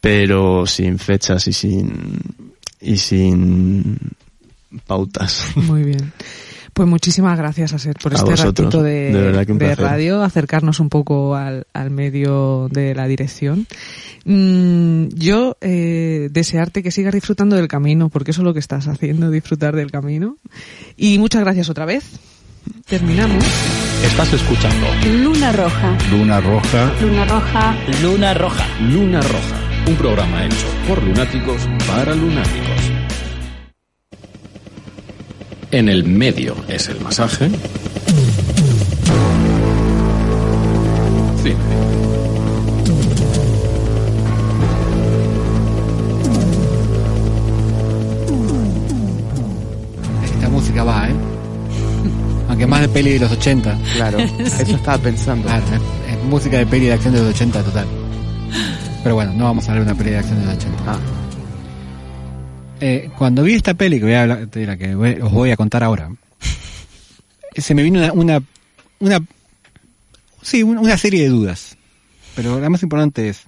pero 0.00 0.66
sin 0.66 1.00
fechas 1.00 1.48
y 1.48 1.52
sin, 1.52 2.53
sin 2.80 3.98
pautas. 4.86 5.46
Muy 5.56 5.82
bien. 5.84 6.12
Pues 6.72 6.88
muchísimas 6.88 7.38
gracias, 7.38 7.72
Aser, 7.72 7.94
por 8.02 8.12
A 8.12 8.16
este 8.16 8.30
vosotros. 8.32 8.74
ratito 8.74 8.82
de, 8.82 9.12
De 9.46 9.74
radio, 9.76 10.24
acercarnos 10.24 10.80
un 10.80 10.88
poco 10.88 11.36
al, 11.36 11.68
al 11.72 11.90
medio 11.92 12.68
de 12.68 12.96
la 12.96 13.06
dirección. 13.06 13.68
Mm, 14.24 15.06
yo 15.14 15.56
eh, 15.60 16.28
desearte 16.32 16.82
que 16.82 16.90
sigas 16.90 17.14
disfrutando 17.14 17.54
del 17.54 17.68
camino, 17.68 18.08
porque 18.08 18.32
eso 18.32 18.40
es 18.40 18.44
lo 18.44 18.52
que 18.54 18.58
estás 18.58 18.88
haciendo, 18.88 19.30
disfrutar 19.30 19.76
del 19.76 19.92
camino. 19.92 20.36
Y 20.96 21.18
muchas 21.18 21.42
gracias 21.42 21.70
otra 21.70 21.84
vez. 21.84 22.04
Terminamos. 22.86 23.44
Estás 24.04 24.32
escuchando 24.32 24.86
Luna 25.22 25.52
Roja. 25.52 25.96
Luna 26.10 26.40
Roja, 26.40 26.92
Luna 27.00 27.24
Roja. 27.24 27.76
Luna 28.02 28.34
Roja. 28.34 28.66
Luna 28.80 29.20
Roja, 29.20 29.63
un 29.86 29.96
programa 29.96 30.46
hecho 30.46 30.66
por 30.88 31.02
lunáticos 31.02 31.68
para 31.86 32.14
lunáticos. 32.14 32.90
En 35.70 35.88
el 35.88 36.04
medio 36.04 36.56
es 36.68 36.88
el 36.88 37.00
masaje. 37.00 37.50
Cine. 41.42 41.56
Esta 50.24 50.48
música 50.48 50.84
va, 50.84 51.08
¿eh? 51.08 51.14
Aunque 52.48 52.66
más 52.66 52.80
de 52.82 52.88
peli 52.88 53.12
de 53.14 53.18
los 53.18 53.32
80. 53.32 53.78
Claro, 53.94 54.18
eso 54.38 54.76
estaba 54.76 54.98
pensando. 54.98 55.48
Claro, 55.48 55.64
es, 55.66 56.14
es 56.14 56.24
música 56.24 56.58
de 56.58 56.66
peli 56.66 56.86
de 56.86 56.92
acción 56.94 57.14
de 57.14 57.20
los 57.20 57.34
80 57.34 57.62
total. 57.62 58.03
Pero 59.04 59.14
bueno, 59.14 59.32
no 59.34 59.44
vamos 59.44 59.68
a 59.68 59.74
de 59.74 59.82
una 59.82 59.94
peli 59.94 60.10
de 60.10 60.18
acción 60.18 60.40
de 60.40 60.46
los 60.46 60.54
80. 60.56 60.82
Ah, 60.86 60.98
Eh, 62.80 63.08
cuando 63.16 63.42
vi 63.44 63.54
esta 63.54 63.74
peli 63.74 63.98
que 63.98 64.04
voy 64.06 64.14
a 64.14 64.22
hablar, 64.22 64.48
de 64.50 64.66
la 64.66 64.76
que 64.76 64.94
voy- 64.96 65.18
os 65.22 65.30
voy 65.32 65.50
a 65.52 65.56
contar 65.56 65.84
ahora, 65.84 66.10
se 67.56 67.74
me 67.74 67.82
vino 67.84 68.00
una, 68.00 68.12
una, 68.12 68.42
una 68.98 69.20
sí, 70.42 70.62
una, 70.64 70.80
una 70.80 70.98
serie 70.98 71.22
de 71.22 71.28
dudas. 71.28 71.76
Pero 72.34 72.58
la 72.60 72.68
más 72.68 72.82
importante 72.82 73.28
es, 73.28 73.42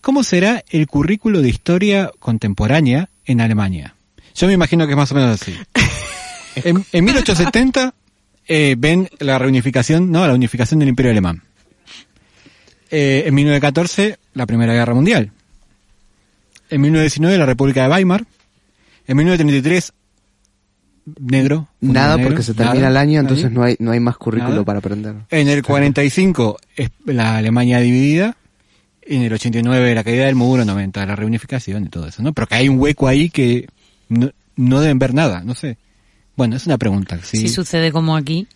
¿cómo 0.00 0.22
será 0.22 0.62
el 0.70 0.86
currículo 0.86 1.42
de 1.42 1.48
historia 1.48 2.10
contemporánea 2.20 3.08
en 3.26 3.40
Alemania? 3.40 3.96
Yo 4.36 4.46
me 4.46 4.52
imagino 4.52 4.86
que 4.86 4.92
es 4.92 4.96
más 4.96 5.10
o 5.12 5.14
menos 5.16 5.40
así. 5.40 5.54
En, 6.56 6.84
en 6.92 7.04
1870 7.04 7.94
eh, 8.46 8.76
ven 8.78 9.08
la 9.18 9.40
reunificación, 9.40 10.12
no, 10.12 10.24
la 10.24 10.34
unificación 10.34 10.78
del 10.78 10.88
Imperio 10.90 11.10
Alemán. 11.10 11.42
Eh, 12.96 13.26
en 13.26 13.34
1914 13.34 14.18
la 14.34 14.46
Primera 14.46 14.72
Guerra 14.72 14.94
Mundial. 14.94 15.32
En 16.70 16.80
1919 16.80 17.38
la 17.38 17.44
República 17.44 17.82
de 17.82 17.88
Weimar. 17.88 18.24
En 19.08 19.16
1933 19.16 19.92
negro. 21.18 21.68
nada 21.80 22.16
negro, 22.16 22.30
porque 22.30 22.44
se 22.44 22.54
termina 22.54 22.74
nada, 22.74 22.88
el 22.90 22.96
año, 22.96 23.18
entonces 23.20 23.46
nadie. 23.46 23.56
no 23.56 23.64
hay, 23.64 23.76
no 23.80 23.90
hay 23.90 23.98
más 23.98 24.16
currículo 24.16 24.52
Nada. 24.52 24.64
para 24.64 24.78
aprender. 24.78 25.16
En 25.30 25.48
el 25.48 25.64
45 25.64 26.56
es 26.76 26.90
la 27.06 27.36
Alemania 27.36 27.80
dividida. 27.80 28.36
En 29.02 29.22
el 29.22 29.32
89 29.32 29.92
la 29.92 30.04
caída 30.04 30.26
del 30.26 30.36
muro, 30.36 30.64
90 30.64 31.04
la 31.04 31.16
reunificación 31.16 31.86
y 31.86 31.88
todo 31.88 32.06
eso, 32.06 32.22
¿no? 32.22 32.32
Pero 32.32 32.46
que 32.46 32.54
hay 32.54 32.68
un 32.68 32.78
hueco 32.78 33.08
ahí 33.08 33.28
que 33.28 33.68
no, 34.08 34.30
no 34.54 34.80
deben 34.80 35.00
ver 35.00 35.14
nada, 35.14 35.42
no 35.44 35.56
sé. 35.56 35.78
Bueno, 36.36 36.54
es 36.54 36.66
una 36.66 36.78
pregunta. 36.78 37.18
Sí, 37.24 37.38
Si 37.38 37.48
sucede 37.48 37.90
como 37.90 38.16
aquí, 38.16 38.46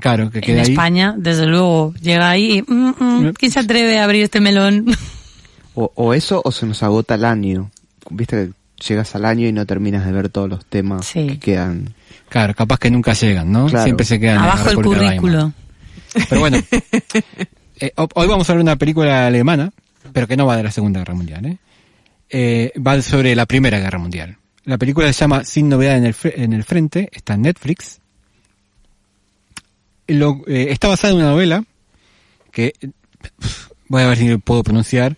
claro, 0.00 0.30
que 0.30 0.38
en 0.38 0.44
queda 0.44 0.62
ahí. 0.62 0.70
España, 0.72 1.14
desde 1.16 1.46
luego, 1.46 1.94
llega 2.00 2.30
ahí 2.30 2.58
y, 2.58 2.62
mm, 2.62 2.94
mm, 2.98 3.32
¿quién 3.38 3.52
se 3.52 3.60
atreve 3.60 3.98
a 3.98 4.04
abrir 4.04 4.22
este 4.22 4.40
melón? 4.40 4.86
O, 5.74 5.92
o 5.94 6.14
eso 6.14 6.40
o 6.44 6.52
se 6.52 6.66
nos 6.66 6.82
agota 6.82 7.14
el 7.16 7.24
año. 7.24 7.70
Viste 8.10 8.36
que 8.78 8.84
llegas 8.88 9.14
al 9.14 9.24
año 9.24 9.46
y 9.46 9.52
no 9.52 9.66
terminas 9.66 10.04
de 10.06 10.12
ver 10.12 10.28
todos 10.28 10.48
los 10.48 10.64
temas 10.66 11.06
Sí. 11.06 11.26
que 11.26 11.38
quedan. 11.38 11.94
Claro, 12.28 12.54
capaz 12.54 12.78
que 12.78 12.90
nunca 12.90 13.12
llegan, 13.12 13.52
¿no? 13.52 13.66
Claro. 13.66 13.84
Siempre 13.84 14.04
se 14.06 14.18
quedan 14.18 14.36
en 14.36 14.42
la 14.42 14.52
Abajo 14.52 14.70
el 14.70 14.76
currículo. 14.82 15.52
Pero 16.28 16.40
bueno, 16.40 16.58
eh, 17.80 17.92
ho- 17.96 18.08
hoy 18.14 18.26
vamos 18.26 18.48
a 18.48 18.52
ver 18.54 18.62
una 18.62 18.76
película 18.76 19.26
alemana, 19.26 19.70
pero 20.12 20.26
que 20.26 20.36
no 20.36 20.46
va 20.46 20.56
de 20.56 20.62
la 20.62 20.70
Segunda 20.70 21.00
Guerra 21.00 21.14
Mundial, 21.14 21.46
¿eh? 21.46 21.58
Eh, 22.28 22.72
va 22.84 23.00
sobre 23.02 23.34
la 23.36 23.46
Primera 23.46 23.78
Guerra 23.78 23.98
Mundial. 23.98 24.36
La 24.64 24.78
película 24.78 25.12
se 25.12 25.20
llama 25.20 25.44
Sin 25.44 25.68
Novedad 25.68 25.96
en 25.96 26.06
el, 26.06 26.16
en 26.24 26.52
el 26.52 26.64
Frente, 26.64 27.08
está 27.12 27.34
en 27.34 27.42
Netflix. 27.42 28.00
Lo- 30.08 30.42
eh, 30.46 30.68
está 30.70 30.88
basada 30.88 31.12
en 31.12 31.20
una 31.20 31.30
novela 31.30 31.64
que, 32.52 32.72
voy 33.88 34.02
a 34.02 34.08
ver 34.08 34.18
si 34.18 34.36
puedo 34.38 34.62
pronunciar, 34.62 35.16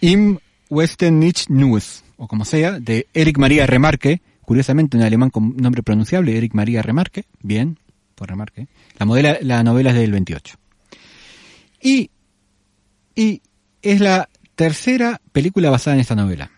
Im 0.00 0.38
Westen 0.68 1.20
nicht 1.20 1.48
News, 1.48 2.02
o 2.16 2.26
como 2.28 2.44
sea, 2.44 2.78
de 2.80 3.06
Eric 3.14 3.38
María 3.38 3.66
Remarque, 3.66 4.20
curiosamente 4.42 4.96
un 4.96 5.02
alemán 5.02 5.30
con 5.30 5.56
nombre 5.56 5.82
pronunciable, 5.82 6.36
Eric 6.36 6.54
María 6.54 6.82
Remarque, 6.82 7.24
bien, 7.40 7.78
por 8.14 8.28
Remarque. 8.28 8.66
La, 8.98 9.06
modela, 9.06 9.38
la 9.40 9.62
novela 9.62 9.90
es 9.90 9.96
del 9.96 10.12
28. 10.12 10.56
Y, 11.80 12.10
y 13.14 13.40
es 13.82 14.00
la 14.00 14.28
tercera 14.54 15.20
película 15.32 15.70
basada 15.70 15.94
en 15.94 16.00
esta 16.00 16.14
novela. 16.14 16.50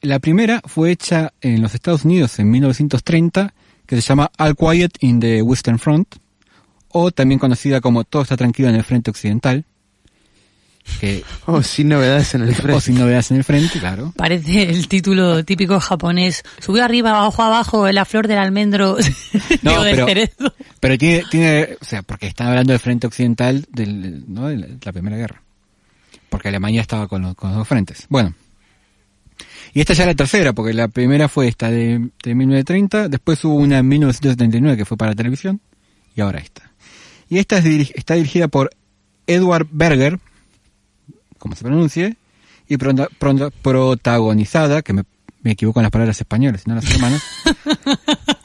La 0.00 0.18
primera 0.18 0.60
fue 0.66 0.90
hecha 0.90 1.32
en 1.40 1.62
los 1.62 1.74
Estados 1.74 2.04
Unidos 2.04 2.38
en 2.38 2.50
1930, 2.50 3.54
que 3.86 3.96
se 3.96 4.02
llama 4.02 4.30
All 4.38 4.56
Quiet 4.56 4.92
in 5.00 5.20
the 5.20 5.42
Western 5.42 5.78
Front, 5.78 6.16
o 6.88 7.10
también 7.10 7.38
conocida 7.38 7.80
como 7.80 8.04
Todo 8.04 8.22
está 8.22 8.36
tranquilo 8.36 8.68
en 8.68 8.76
el 8.76 8.84
Frente 8.84 9.10
Occidental, 9.10 9.64
que, 11.00 11.24
Oh, 11.46 11.62
sin 11.62 11.88
novedades 11.88 12.34
en 12.34 12.42
el 12.42 12.50
o 12.50 12.54
frente. 12.54 12.80
sin 12.82 12.94
novedades 12.98 13.30
en 13.30 13.38
el 13.38 13.44
frente, 13.44 13.78
claro. 13.80 14.12
Parece 14.16 14.64
el 14.70 14.86
título 14.86 15.42
típico 15.44 15.80
japonés. 15.80 16.42
Subió 16.60 16.84
arriba, 16.84 17.10
abajo, 17.10 17.42
abajo, 17.42 17.88
en 17.88 17.94
la 17.94 18.04
flor 18.04 18.28
del 18.28 18.38
almendro. 18.38 18.96
No, 19.62 19.80
pero- 19.82 20.06
cerezo. 20.06 20.52
Pero 20.80 20.98
tiene, 20.98 21.24
tiene, 21.30 21.68
o 21.80 21.84
sea, 21.84 22.02
porque 22.02 22.26
están 22.26 22.48
hablando 22.48 22.72
del 22.74 22.80
frente 22.80 23.06
occidental 23.06 23.64
del, 23.72 24.24
¿no? 24.28 24.48
de 24.48 24.56
la, 24.58 24.66
de 24.66 24.78
la 24.82 24.92
Primera 24.92 25.16
Guerra. 25.16 25.40
Porque 26.28 26.48
Alemania 26.48 26.82
estaba 26.82 27.08
con 27.08 27.22
los, 27.22 27.34
con 27.34 27.48
los 27.50 27.58
dos 27.60 27.68
frentes. 27.68 28.04
Bueno. 28.10 28.34
Y 29.72 29.80
esta 29.80 29.94
ya 29.94 30.04
es 30.04 30.08
la 30.08 30.14
tercera, 30.14 30.52
porque 30.52 30.72
la 30.72 30.88
primera 30.88 31.28
fue 31.28 31.48
esta 31.48 31.70
de, 31.70 32.08
de 32.22 32.34
1930, 32.34 33.08
después 33.08 33.44
hubo 33.44 33.54
una 33.56 33.78
en 33.78 33.88
1979 33.88 34.76
que 34.76 34.84
fue 34.84 34.96
para 34.96 35.14
televisión, 35.14 35.60
y 36.14 36.20
ahora 36.20 36.38
esta. 36.38 36.70
Y 37.28 37.38
esta 37.38 37.58
es 37.58 37.90
está 37.94 38.14
dirigida 38.14 38.48
por 38.48 38.70
Edward 39.26 39.66
Berger, 39.70 40.18
como 41.38 41.56
se 41.56 41.64
pronuncie, 41.64 42.16
y 42.68 42.76
prota- 42.76 43.08
protagonizada, 43.62 44.82
que 44.82 44.92
me, 44.92 45.02
me 45.42 45.52
equivoco 45.52 45.80
en 45.80 45.84
las 45.84 45.90
palabras 45.92 46.20
españolas, 46.20 46.66
no 46.66 46.74
las 46.74 46.90
hermanas, 46.90 47.22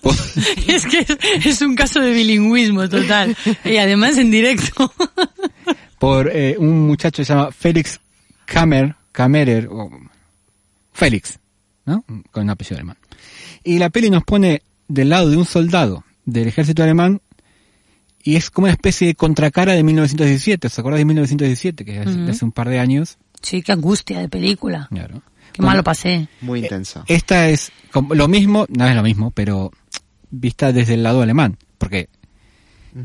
por, 0.01 0.15
Es 0.67 0.85
que 0.85 0.99
es, 0.99 1.17
es 1.45 1.61
un 1.61 1.75
caso 1.75 1.99
de 1.99 2.11
bilingüismo 2.11 2.87
total. 2.89 3.35
Y 3.65 3.77
además 3.77 4.17
en 4.17 4.31
directo. 4.31 4.91
por 5.99 6.29
eh, 6.33 6.55
un 6.57 6.87
muchacho 6.87 7.17
que 7.21 7.25
se 7.25 7.33
llama 7.33 7.51
Félix 7.51 7.99
Kammer, 8.45 8.95
Kammerer, 9.11 9.67
o 9.69 9.89
Félix, 10.91 11.39
¿no? 11.85 12.03
Con 12.31 12.43
un 12.43 12.49
apellido 12.49 12.77
alemán. 12.77 12.97
Y 13.63 13.79
la 13.79 13.89
peli 13.89 14.09
nos 14.09 14.23
pone 14.23 14.63
del 14.87 15.09
lado 15.09 15.29
de 15.29 15.37
un 15.37 15.45
soldado 15.45 16.03
del 16.25 16.47
ejército 16.47 16.83
alemán 16.83 17.21
y 18.23 18.35
es 18.35 18.49
como 18.49 18.65
una 18.65 18.73
especie 18.73 19.07
de 19.07 19.15
contracara 19.15 19.73
de 19.73 19.83
1917. 19.83 20.67
¿Os 20.67 20.79
acordáis 20.79 21.01
de 21.01 21.05
1917? 21.05 21.85
Que 21.85 22.01
es 22.01 22.07
hace 22.07 22.45
un 22.45 22.51
par 22.51 22.69
de 22.69 22.79
años. 22.79 23.17
Sí, 23.41 23.61
qué 23.61 23.71
angustia 23.71 24.19
de 24.19 24.29
película. 24.29 24.87
Claro. 24.89 25.21
Qué 25.53 25.61
Bueno, 25.61 25.71
malo 25.71 25.83
pasé. 25.83 26.27
Muy 26.41 26.59
intensa. 26.59 27.03
Esta 27.07 27.49
es 27.49 27.71
como 27.91 28.13
lo 28.13 28.27
mismo, 28.27 28.65
no 28.69 28.87
es 28.87 28.95
lo 28.95 29.03
mismo, 29.03 29.31
pero 29.31 29.71
vista 30.29 30.71
desde 30.73 30.95
el 30.95 31.03
lado 31.03 31.21
alemán. 31.21 31.57
Porque 31.77 32.09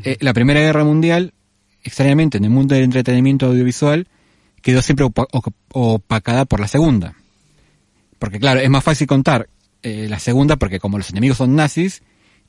eh, 0.03 0.17
la 0.19 0.33
Primera 0.33 0.59
Guerra 0.59 0.83
Mundial, 0.83 1.33
extrañamente, 1.83 2.37
en 2.37 2.43
el 2.43 2.49
mundo 2.49 2.75
del 2.75 2.83
entretenimiento 2.83 3.47
audiovisual, 3.47 4.07
quedó 4.61 4.81
siempre 4.81 5.07
opacada 5.71 6.45
por 6.45 6.59
la 6.59 6.67
Segunda. 6.67 7.15
Porque 8.25 8.39
claro, 8.39 8.59
es 8.59 8.69
más 8.69 8.83
fácil 8.83 9.07
contar 9.07 9.47
eh, 9.83 10.07
la 10.09 10.17
Segunda 10.19 10.55
porque 10.55 10.79
como 10.79 10.97
los 10.97 11.09
enemigos 11.11 11.37
son 11.37 11.55
nazis 11.55 12.01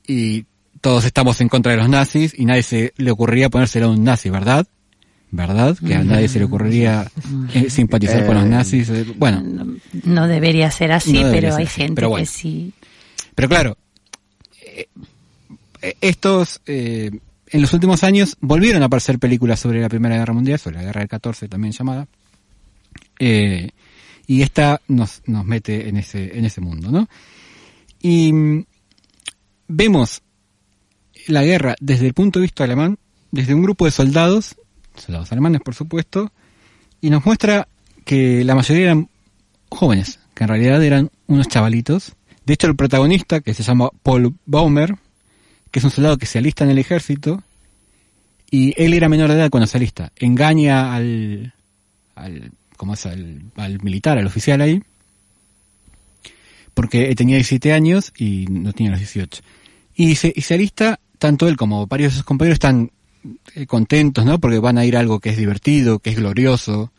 y 0.07 0.45
todos 0.81 1.05
estamos 1.05 1.39
en 1.41 1.49
contra 1.49 1.71
de 1.73 1.77
los 1.77 1.87
nazis 1.89 2.33
y 2.37 2.45
nadie 2.45 2.63
se 2.63 2.93
le 2.97 3.11
ocurriría 3.11 3.49
ponérselo 3.49 3.87
a 3.87 3.89
un 3.91 4.03
nazi, 4.03 4.29
¿verdad? 4.29 4.65
¿Verdad? 5.29 5.77
Que 5.85 5.93
a 5.95 6.03
nadie 6.03 6.29
se 6.29 6.39
le 6.39 6.45
ocurriría 6.45 7.05
eh, 7.53 7.69
simpatizar 7.69 8.25
con 8.25 8.35
los 8.35 8.45
Eh, 8.45 8.49
nazis. 8.49 8.89
Bueno, 9.17 9.43
No 10.03 10.27
debería 10.27 10.71
ser 10.71 10.91
así, 10.93 11.13
No 11.13 11.27
debería 11.27 11.41
pero 11.41 11.51
ser 11.51 11.59
hay 11.59 11.65
así, 11.67 11.81
gente 11.81 11.95
pero 11.95 12.09
bueno. 12.09 12.25
que 12.25 12.31
sí. 12.31 12.73
Pero 13.35 13.49
claro, 13.49 13.77
estos, 16.01 16.61
eh, 16.65 17.11
en 17.49 17.61
los 17.61 17.73
últimos 17.73 18.03
años 18.03 18.37
volvieron 18.41 18.81
a 18.83 18.85
aparecer 18.85 19.19
películas 19.19 19.59
sobre 19.59 19.81
la 19.81 19.89
Primera 19.89 20.17
Guerra 20.17 20.33
Mundial, 20.33 20.59
sobre 20.59 20.77
la 20.77 20.83
Guerra 20.83 20.99
del 21.01 21.09
14 21.09 21.47
también 21.47 21.71
llamada, 21.73 22.07
eh, 23.19 23.69
y 24.27 24.41
esta 24.41 24.81
nos, 24.87 25.21
nos 25.25 25.45
mete 25.45 25.87
en 25.87 25.97
ese, 25.97 26.37
en 26.37 26.45
ese 26.45 26.61
mundo, 26.61 26.91
¿no? 26.91 27.07
Y 28.01 28.33
mm, 28.33 28.65
vemos 29.69 30.21
la 31.27 31.43
guerra 31.43 31.75
desde 31.79 32.07
el 32.07 32.13
punto 32.13 32.39
de 32.39 32.43
vista 32.43 32.65
alemán, 32.65 32.99
desde 33.31 33.53
un 33.53 33.63
grupo 33.63 33.85
de 33.85 33.91
soldados, 33.91 34.55
soldados 34.95 35.31
alemanes 35.31 35.61
por 35.61 35.73
supuesto, 35.73 36.31
y 37.01 37.09
nos 37.09 37.25
muestra 37.25 37.67
que 38.05 38.43
la 38.43 38.55
mayoría 38.55 38.83
eran 38.83 39.09
jóvenes, 39.69 40.19
que 40.33 40.43
en 40.43 40.49
realidad 40.49 40.83
eran 40.83 41.09
unos 41.27 41.47
chavalitos. 41.47 42.13
De 42.45 42.53
hecho, 42.53 42.67
el 42.67 42.75
protagonista, 42.75 43.41
que 43.41 43.53
se 43.53 43.63
llama 43.63 43.89
Paul 44.03 44.35
Baumer, 44.45 44.95
que 45.71 45.79
es 45.79 45.85
un 45.85 45.91
soldado 45.91 46.17
que 46.17 46.25
se 46.25 46.39
alista 46.39 46.63
en 46.63 46.71
el 46.71 46.77
ejército, 46.77 47.43
y 48.49 48.73
él 48.81 48.93
era 48.93 49.09
menor 49.09 49.29
de 49.29 49.35
edad 49.35 49.49
cuando 49.49 49.67
se 49.67 49.77
alista, 49.77 50.11
engaña 50.15 50.95
al, 50.95 51.53
al, 52.15 52.51
¿cómo 52.77 52.93
es? 52.93 53.05
Al, 53.05 53.41
al 53.55 53.81
militar, 53.81 54.17
al 54.17 54.27
oficial 54.27 54.61
ahí, 54.61 54.81
porque 56.77 57.15
tenía 57.15 57.37
17 57.37 57.73
años 57.73 58.13
y 58.15 58.45
no 58.51 58.71
tenía 58.71 58.91
los 58.91 58.99
18. 58.99 59.41
Y 59.95 60.13
se, 60.13 60.31
y 60.35 60.41
se 60.41 60.53
alista, 60.53 60.99
tanto 61.17 61.47
él 61.47 61.57
como 61.57 61.87
varios 61.87 62.11
de 62.11 62.17
sus 62.17 62.23
compañeros 62.23 62.57
están 62.57 62.91
eh, 63.55 63.65
contentos, 63.65 64.23
¿no? 64.23 64.39
Porque 64.39 64.59
van 64.59 64.77
a 64.77 64.85
ir 64.85 64.95
a 64.95 64.99
algo 64.99 65.19
que 65.19 65.31
es 65.31 65.37
divertido, 65.37 65.97
que 65.97 66.11
es 66.11 66.17
glorioso, 66.17 66.91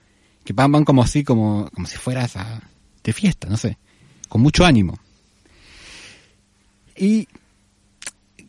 que 0.45 0.53
van, 0.53 0.73
van 0.73 0.85
como 0.85 1.05
así, 1.05 1.23
como, 1.23 1.71
como 1.73 1.87
si 1.87 1.97
fueras 1.97 2.35
a, 2.35 2.61
de 3.05 3.13
fiesta, 3.13 3.49
no 3.49 3.57
sé, 3.57 3.79
con 4.29 4.41
mucho 4.41 4.67
ánimo. 4.67 4.99
Y, 6.97 7.29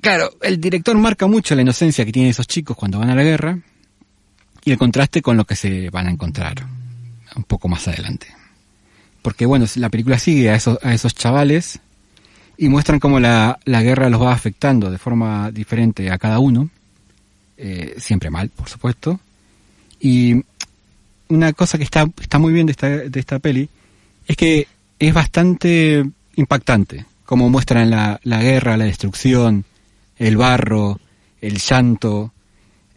claro, 0.01 0.31
el 0.41 0.59
director 0.59 0.97
marca 0.97 1.27
mucho 1.27 1.53
la 1.53 1.61
inocencia 1.61 2.05
que 2.05 2.11
tienen 2.11 2.31
esos 2.31 2.47
chicos 2.47 2.75
cuando 2.75 2.97
van 2.97 3.11
a 3.11 3.15
la 3.15 3.23
guerra 3.23 3.59
y 4.65 4.71
el 4.71 4.79
contraste 4.79 5.21
con 5.21 5.37
lo 5.37 5.45
que 5.45 5.55
se 5.55 5.91
van 5.91 6.07
a 6.07 6.11
encontrar 6.11 6.78
un 7.35 7.43
poco 7.43 7.67
más 7.67 7.87
adelante. 7.87 8.27
Porque, 9.21 9.45
bueno, 9.45 9.65
la 9.75 9.89
película 9.89 10.17
sigue 10.17 10.49
a 10.49 10.55
esos, 10.55 10.79
a 10.81 10.93
esos 10.93 11.13
chavales 11.13 11.79
y 12.57 12.69
muestran 12.69 12.99
cómo 12.99 13.19
la, 13.19 13.59
la 13.65 13.81
guerra 13.81 14.09
los 14.09 14.21
va 14.21 14.33
afectando 14.33 14.91
de 14.91 14.97
forma 14.97 15.51
diferente 15.51 16.09
a 16.11 16.17
cada 16.17 16.39
uno, 16.39 16.69
eh, 17.57 17.95
siempre 17.97 18.29
mal, 18.29 18.49
por 18.49 18.69
supuesto. 18.69 19.19
Y 19.99 20.43
una 21.29 21.53
cosa 21.53 21.77
que 21.77 21.83
está, 21.83 22.09
está 22.21 22.39
muy 22.39 22.53
bien 22.53 22.65
de 22.65 22.71
esta, 22.71 22.87
de 22.87 23.19
esta 23.19 23.39
peli 23.39 23.69
es 24.27 24.35
que 24.35 24.67
es 24.99 25.13
bastante 25.13 26.05
impactante, 26.35 27.05
como 27.25 27.49
muestran 27.49 27.89
la, 27.89 28.19
la 28.23 28.41
guerra, 28.41 28.77
la 28.77 28.85
destrucción, 28.85 29.65
el 30.17 30.37
barro, 30.37 30.99
el 31.41 31.59
llanto, 31.59 32.33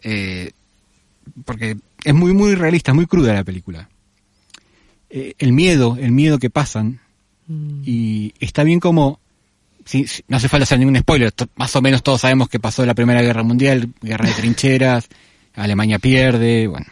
eh, 0.01 0.51
porque 1.45 1.77
es 2.03 2.13
muy, 2.13 2.33
muy 2.33 2.55
realista, 2.55 2.93
muy 2.93 3.05
cruda 3.05 3.33
la 3.33 3.43
película. 3.43 3.89
Eh, 5.15 5.35
el 5.37 5.53
miedo, 5.53 5.95
el 5.99 6.11
miedo 6.11 6.39
que 6.39 6.49
pasan, 6.49 6.99
y 7.85 8.33
está 8.39 8.63
bien 8.63 8.79
como, 8.79 9.19
no 10.27 10.37
hace 10.37 10.49
falta 10.49 10.63
hacer 10.63 10.79
ningún 10.79 10.97
spoiler, 10.97 11.31
to- 11.31 11.47
más 11.55 11.75
o 11.75 11.81
menos 11.83 12.01
todos 12.01 12.21
sabemos 12.21 12.49
que 12.49 12.59
pasó 12.59 12.83
la 12.83 12.95
Primera 12.95 13.21
Guerra 13.21 13.43
Mundial, 13.43 13.89
guerra 14.01 14.25
de 14.27 14.33
trincheras, 14.41 15.07
Alemania 15.53 15.99
pierde, 15.99 16.67
bueno. 16.67 16.87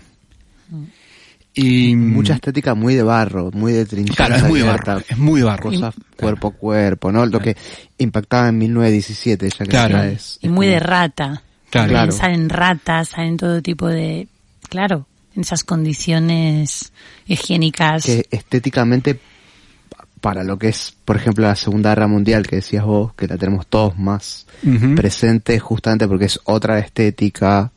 Y 1.53 1.95
Mucha 1.97 2.36
estética 2.36 2.76
muy 2.76 2.95
de 2.95 3.03
barro, 3.03 3.49
muy 3.51 3.74
de 3.74 3.86
trinchera. 3.86 4.15
Claro, 4.28 4.36
es 4.36 4.43
muy 4.49 4.61
barro, 4.61 5.01
es 5.09 5.17
muy 5.17 5.39
de 5.41 5.45
barro. 5.45 5.63
Cosas 5.69 5.95
Y- 5.97 6.15
cuerpo 6.15 6.47
a 6.49 6.51
cuerpo, 6.51 7.11
¿no? 7.11 7.26
Lo 7.26 7.39
que 7.39 7.57
impactaba 7.97 8.47
en 8.49 8.57
1917, 8.59 9.49
ya 9.49 9.57
que 9.57 9.65
Claro. 9.65 10.01
es. 10.03 10.38
Y 10.41 10.47
muy 10.47 10.67
de 10.67 10.80
rata. 10.80 11.41
Claro. 11.69 12.11
Salen 12.11 12.49
ratas, 12.49 13.09
salen 13.09 13.36
todo 13.38 13.61
tipo 13.61 13.88
de... 13.88 14.28
Claro, 14.69 15.07
en 15.36 15.41
esas 15.41 15.63
condiciones 15.63 16.91
higiénicas. 17.27 18.03
que 18.05 18.25
estéticamente 18.32 19.15
pa- 19.15 20.05
para 20.19 20.43
lo 20.43 20.57
que 20.59 20.69
es, 20.69 20.93
por 21.05 21.15
ejemplo, 21.15 21.45
la 21.45 21.55
Segunda 21.55 21.89
Guerra 21.91 22.07
Mundial, 22.07 22.45
que 22.47 22.57
decías 22.57 22.84
vos, 22.86 23.13
que 23.15 23.27
la 23.27 23.38
tenemos 23.38 23.67
todos 23.67 23.97
más 23.97 24.45
Ujú. 24.63 24.95
presente 24.95 25.59
justamente 25.59 26.07
porque 26.07 26.25
es 26.25 26.39
otra 26.43 26.79
estética, 26.79 27.71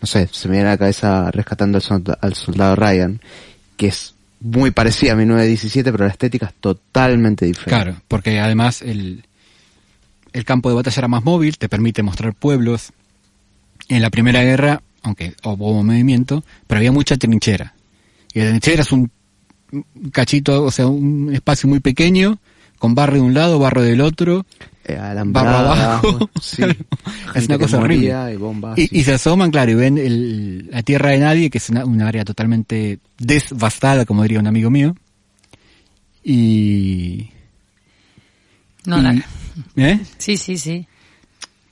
no 0.00 0.06
sé, 0.06 0.28
se 0.32 0.48
me 0.48 0.54
viene 0.54 0.68
a 0.68 0.72
la 0.72 0.78
cabeza 0.78 1.30
rescatando 1.30 1.76
al 1.78 1.82
soldado, 1.82 2.18
al 2.22 2.34
soldado 2.34 2.76
Ryan, 2.76 3.20
que 3.76 3.88
es 3.88 4.14
muy 4.40 4.70
parecida 4.70 5.12
a 5.12 5.16
1917, 5.16 5.92
pero 5.92 6.04
la 6.06 6.10
estética 6.12 6.46
es 6.46 6.54
totalmente 6.54 7.44
diferente. 7.44 7.70
Claro, 7.84 8.00
porque 8.08 8.40
además 8.40 8.80
el, 8.80 9.24
el 10.32 10.44
campo 10.46 10.70
de 10.70 10.76
batalla 10.76 11.00
era 11.00 11.08
más 11.08 11.24
móvil, 11.24 11.58
te 11.58 11.68
permite 11.68 12.02
mostrar 12.02 12.32
pueblos. 12.34 12.92
En 13.88 14.00
la 14.00 14.08
Primera 14.10 14.42
Guerra, 14.42 14.80
aunque 15.02 15.34
hubo 15.44 15.82
movimiento, 15.82 16.44
pero 16.66 16.78
había 16.78 16.92
mucha 16.92 17.16
trinchera. 17.16 17.74
Y 18.32 18.40
la 18.40 18.48
trinchera 18.50 18.82
es 18.82 18.92
un 18.92 19.10
cachito, 20.12 20.64
o 20.64 20.70
sea, 20.70 20.86
un 20.88 21.32
espacio 21.34 21.68
muy 21.68 21.80
pequeño, 21.80 22.38
con 22.78 22.94
barro 22.94 23.14
de 23.14 23.20
un 23.20 23.34
lado, 23.34 23.58
barro 23.58 23.82
del 23.82 24.00
otro, 24.00 24.46
Eh, 24.84 24.96
barro 25.26 25.50
abajo. 25.50 26.30
sí, 26.40 26.62
es 27.34 27.46
una 27.46 27.58
cosa 27.58 27.78
horrible. 27.78 28.32
y 28.32 28.36
bombas, 28.36 28.78
Y, 28.78 28.86
sí. 28.88 28.98
y 28.98 29.04
se 29.04 29.12
asoman, 29.14 29.50
claro, 29.50 29.70
y 29.70 29.74
ven 29.74 29.98
el- 29.98 30.68
la 30.70 30.82
tierra 30.82 31.10
de 31.10 31.18
nadie, 31.18 31.50
que 31.50 31.58
es 31.58 31.68
una, 31.70 31.84
una 31.84 32.08
área 32.08 32.24
totalmente 32.24 32.98
devastada, 33.18 34.04
como 34.06 34.22
diría 34.22 34.40
un 34.40 34.46
amigo 34.46 34.70
mío. 34.70 34.96
Y... 36.24 37.30
No, 38.86 38.98
y- 38.98 39.02
la- 39.02 39.24
¿eh? 39.76 40.00
Sí, 40.18 40.36
sí, 40.36 40.56
sí. 40.58 40.86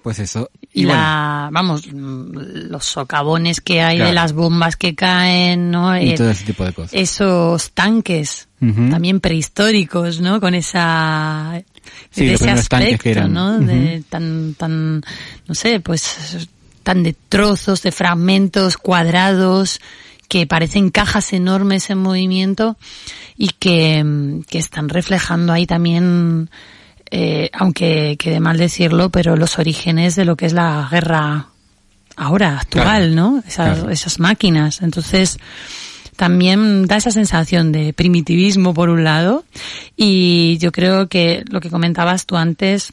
Pues 0.02 0.18
eso. 0.18 0.50
Y, 0.72 0.84
bueno, 0.84 1.00
la, 1.00 1.48
vamos, 1.50 1.86
mm, 1.92 2.68
los 2.70 2.84
socavones 2.84 3.60
que 3.60 3.80
hay 3.82 3.96
Claro. 3.96 4.08
de 4.10 4.14
las 4.14 4.32
bombas 4.34 4.76
que 4.76 4.94
caen, 4.94 5.70
¿no? 5.70 5.96
y 5.98 6.10
El- 6.10 6.18
todo 6.18 6.30
ese 6.30 6.44
tipo 6.44 6.64
de 6.64 6.72
cosas. 6.72 6.92
esos 6.94 7.70
tanques 7.72 8.46
también 8.60 9.20
prehistóricos, 9.20 10.20
¿no? 10.20 10.40
Con 10.40 10.54
esa 10.54 11.62
Sí, 12.10 12.26
de 12.26 12.34
ese 12.34 12.50
aspecto, 12.50 13.02
que 13.02 13.10
eran. 13.12 13.32
¿no? 13.32 13.58
De 13.60 14.02
tan 14.08 14.54
tan 14.54 15.02
no 15.46 15.54
sé, 15.54 15.78
pues 15.80 16.48
tan 16.82 17.02
de 17.02 17.14
trozos, 17.28 17.82
de 17.82 17.92
fragmentos 17.92 18.76
cuadrados 18.76 19.80
que 20.28 20.46
parecen 20.46 20.90
cajas 20.90 21.32
enormes 21.32 21.88
en 21.90 21.98
movimiento 21.98 22.76
y 23.36 23.48
que, 23.50 24.02
mm, 24.04 24.42
que 24.42 24.58
están 24.58 24.88
reflejando 24.88 25.52
ahí 25.52 25.66
también 25.66 26.50
eh, 27.10 27.50
aunque 27.52 28.16
quede 28.18 28.40
mal 28.40 28.58
decirlo, 28.58 29.10
pero 29.10 29.36
los 29.36 29.58
orígenes 29.58 30.16
de 30.16 30.24
lo 30.24 30.36
que 30.36 30.46
es 30.46 30.52
la 30.52 30.88
guerra 30.90 31.48
ahora, 32.16 32.58
actual, 32.60 32.84
Claro, 32.84 33.14
¿no? 33.14 33.42
Esas, 33.46 33.78
claro. 33.78 33.90
esas 33.90 34.18
máquinas. 34.18 34.82
Entonces, 34.82 35.38
también 36.16 36.86
da 36.86 36.96
esa 36.96 37.12
sensación 37.12 37.70
de 37.70 37.92
primitivismo 37.92 38.74
por 38.74 38.90
un 38.90 39.04
lado 39.04 39.44
y 39.96 40.58
yo 40.58 40.72
creo 40.72 41.08
que 41.08 41.44
lo 41.48 41.60
que 41.60 41.70
comentabas 41.70 42.26
tú 42.26 42.36
antes, 42.36 42.92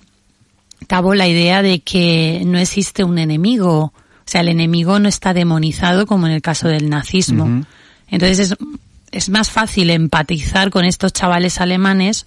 Tabo, 0.88 1.16
la 1.16 1.28
idea 1.28 1.64
de 1.64 1.80
que 1.80 2.44
no 2.46 2.60
existe 2.60 3.04
un 3.04 3.18
enemigo, 3.18 3.94
o 3.94 3.94
sea, 4.26 4.42
el 4.42 4.50
enemigo 4.50 5.00
no 5.00 5.10
está 5.10 5.34
demonizado 5.34 6.06
como 6.06 6.28
en 6.28 6.34
el 6.34 6.44
caso 6.44 6.68
del 6.68 6.90
nazismo. 6.90 7.66
Entonces 8.08 8.52
es, 8.52 8.58
es 9.12 9.30
más 9.30 9.50
fácil 9.50 9.90
empatizar 9.90 10.70
con 10.70 10.86
estos 10.86 11.12
chavales 11.12 11.60
alemanes 11.60 12.26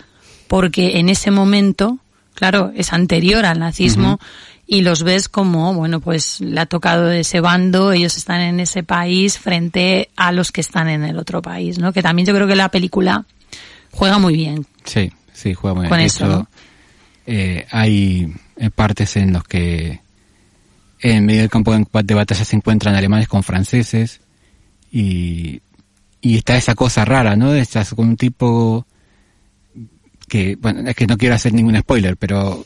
porque 0.49 0.99
en 0.99 1.09
ese 1.09 1.31
momento, 1.31 1.99
claro, 2.35 2.73
es 2.75 2.93
anterior 2.93 3.45
al 3.45 3.59
nazismo 3.59 4.19
y 4.67 4.83
los 4.83 5.03
ves 5.03 5.29
como, 5.29 5.73
bueno, 5.75 6.01
pues 6.01 6.41
le 6.41 6.61
ha 6.61 6.67
tocado 6.67 7.07
de 7.07 7.21
ese 7.21 7.41
bando, 7.41 7.93
ellos 7.93 8.17
están 8.17 8.41
en 8.41 8.61
ese 8.61 8.83
país 8.83 9.39
frente 9.39 10.11
a 10.17 10.31
los 10.33 10.53
que 10.53 10.61
están 10.61 10.89
en 10.89 11.05
el 11.05 11.19
otro 11.19 11.41
país, 11.41 11.79
¿no? 11.79 11.93
Que 11.93 12.03
también 12.03 12.27
yo 12.27 12.35
creo 12.35 12.47
que 12.47 12.57
la 12.57 12.71
película 12.71 13.25
juega 13.93 14.19
muy 14.19 14.35
bien. 14.35 14.67
Sí, 14.85 15.11
sí, 15.33 15.55
juega 15.55 15.75
muy 15.75 15.83
bien. 15.83 15.91
Con 15.91 16.01
eso, 16.01 16.49
eh, 17.27 17.67
hay 17.71 18.33
eh, 18.57 18.71
partes 18.71 19.17
en 19.17 19.33
los 19.33 19.45
que 19.45 20.01
en 21.01 21.25
medio 21.25 21.41
del 21.41 21.51
campo 21.51 21.75
de 21.75 22.15
batalla 22.15 22.45
se 22.45 22.57
encuentran 22.57 22.95
alemanes 22.95 23.29
con 23.29 23.43
franceses 23.43 24.21
y, 24.91 25.63
y 26.21 26.37
está 26.37 26.57
esa 26.57 26.75
cosa 26.75 27.05
rara, 27.05 27.37
¿no? 27.37 27.55
Estás 27.55 27.95
con 27.95 28.09
un 28.09 28.17
tipo 28.17 28.87
que, 30.29 30.57
bueno, 30.57 30.89
es 30.89 30.95
que 30.95 31.07
no 31.07 31.17
quiero 31.17 31.35
hacer 31.35 31.53
ningún 31.53 31.79
spoiler, 31.79 32.17
pero 32.17 32.65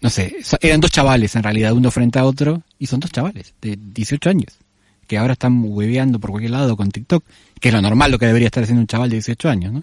no 0.00 0.10
sé, 0.10 0.36
eran 0.60 0.80
dos 0.80 0.90
chavales 0.90 1.34
en 1.36 1.42
realidad, 1.42 1.72
uno 1.72 1.90
frente 1.90 2.18
a 2.18 2.24
otro, 2.24 2.62
y 2.78 2.86
son 2.86 3.00
dos 3.00 3.10
chavales 3.10 3.54
de 3.60 3.78
18 3.80 4.30
años, 4.30 4.58
que 5.06 5.18
ahora 5.18 5.34
están 5.34 5.62
hueveando 5.62 6.18
por 6.18 6.30
cualquier 6.30 6.52
lado 6.52 6.76
con 6.76 6.90
TikTok, 6.90 7.24
que 7.60 7.68
es 7.68 7.74
lo 7.74 7.82
normal 7.82 8.10
lo 8.10 8.18
que 8.18 8.26
debería 8.26 8.46
estar 8.46 8.62
haciendo 8.62 8.80
un 8.80 8.86
chaval 8.86 9.10
de 9.10 9.16
18 9.16 9.48
años, 9.48 9.72
¿no? 9.72 9.82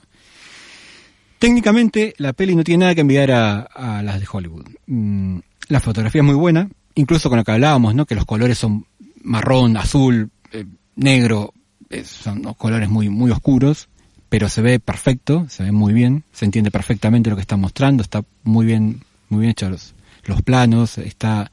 Técnicamente, 1.39 2.15
la 2.17 2.34
peli 2.34 2.55
no 2.55 2.63
tiene 2.63 2.82
nada 2.82 2.95
que 2.95 3.01
enviar 3.01 3.30
a, 3.30 4.01
las 4.01 4.19
de 4.19 4.28
Hollywood. 4.32 4.65
Mm, 4.88 5.38
la 5.67 5.80
fotografía 5.80 6.21
es 6.21 6.25
muy 6.25 6.34
buena, 6.34 6.67
incluso 6.95 7.30
con 7.30 7.38
lo 7.38 7.43
que 7.43 7.51
hablábamos, 7.51 7.93
¿no? 7.93 8.07
Que 8.07 8.15
los 8.15 8.25
colores 8.25 8.57
son 8.57 8.88
marrón, 9.21 9.78
azul, 9.78 10.32
eh, 10.51 10.65
negro, 10.95 11.53
eh, 11.91 12.03
son 12.03 12.41
colores 12.55 12.89
muy, 12.89 13.09
muy 13.09 13.30
oscuros, 13.30 13.88
pero 14.30 14.49
se 14.49 14.61
ve 14.61 14.80
perfecto, 14.80 15.45
se 15.49 15.63
ve 15.63 15.71
muy 15.71 15.93
bien, 15.93 16.23
se 16.32 16.45
entiende 16.45 16.71
perfectamente 16.71 17.30
lo 17.30 17.36
que 17.36 17.41
está 17.41 17.57
mostrando, 17.57 18.03
está 18.03 18.23
muy 18.43 18.65
bien, 18.65 19.03
muy 19.30 19.41
bien 19.41 19.51
hechos 19.51 19.69
los, 19.71 19.95
los 20.25 20.41
planos, 20.41 20.97
está, 20.97 21.51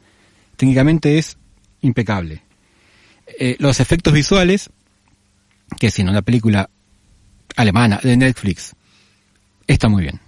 técnicamente 0.56 1.18
es 1.18 1.36
impecable. 1.82 2.42
Eh, 3.38 3.56
los 3.58 3.80
efectos 3.80 4.12
visuales, 4.12 4.70
que 5.78 5.90
si 5.90 6.02
no 6.02 6.12
la 6.12 6.22
película 6.22 6.68
alemana 7.56 8.00
de 8.02 8.16
Netflix, 8.16 8.74
está 9.66 9.88
muy 9.88 10.02
bien. 10.02 10.20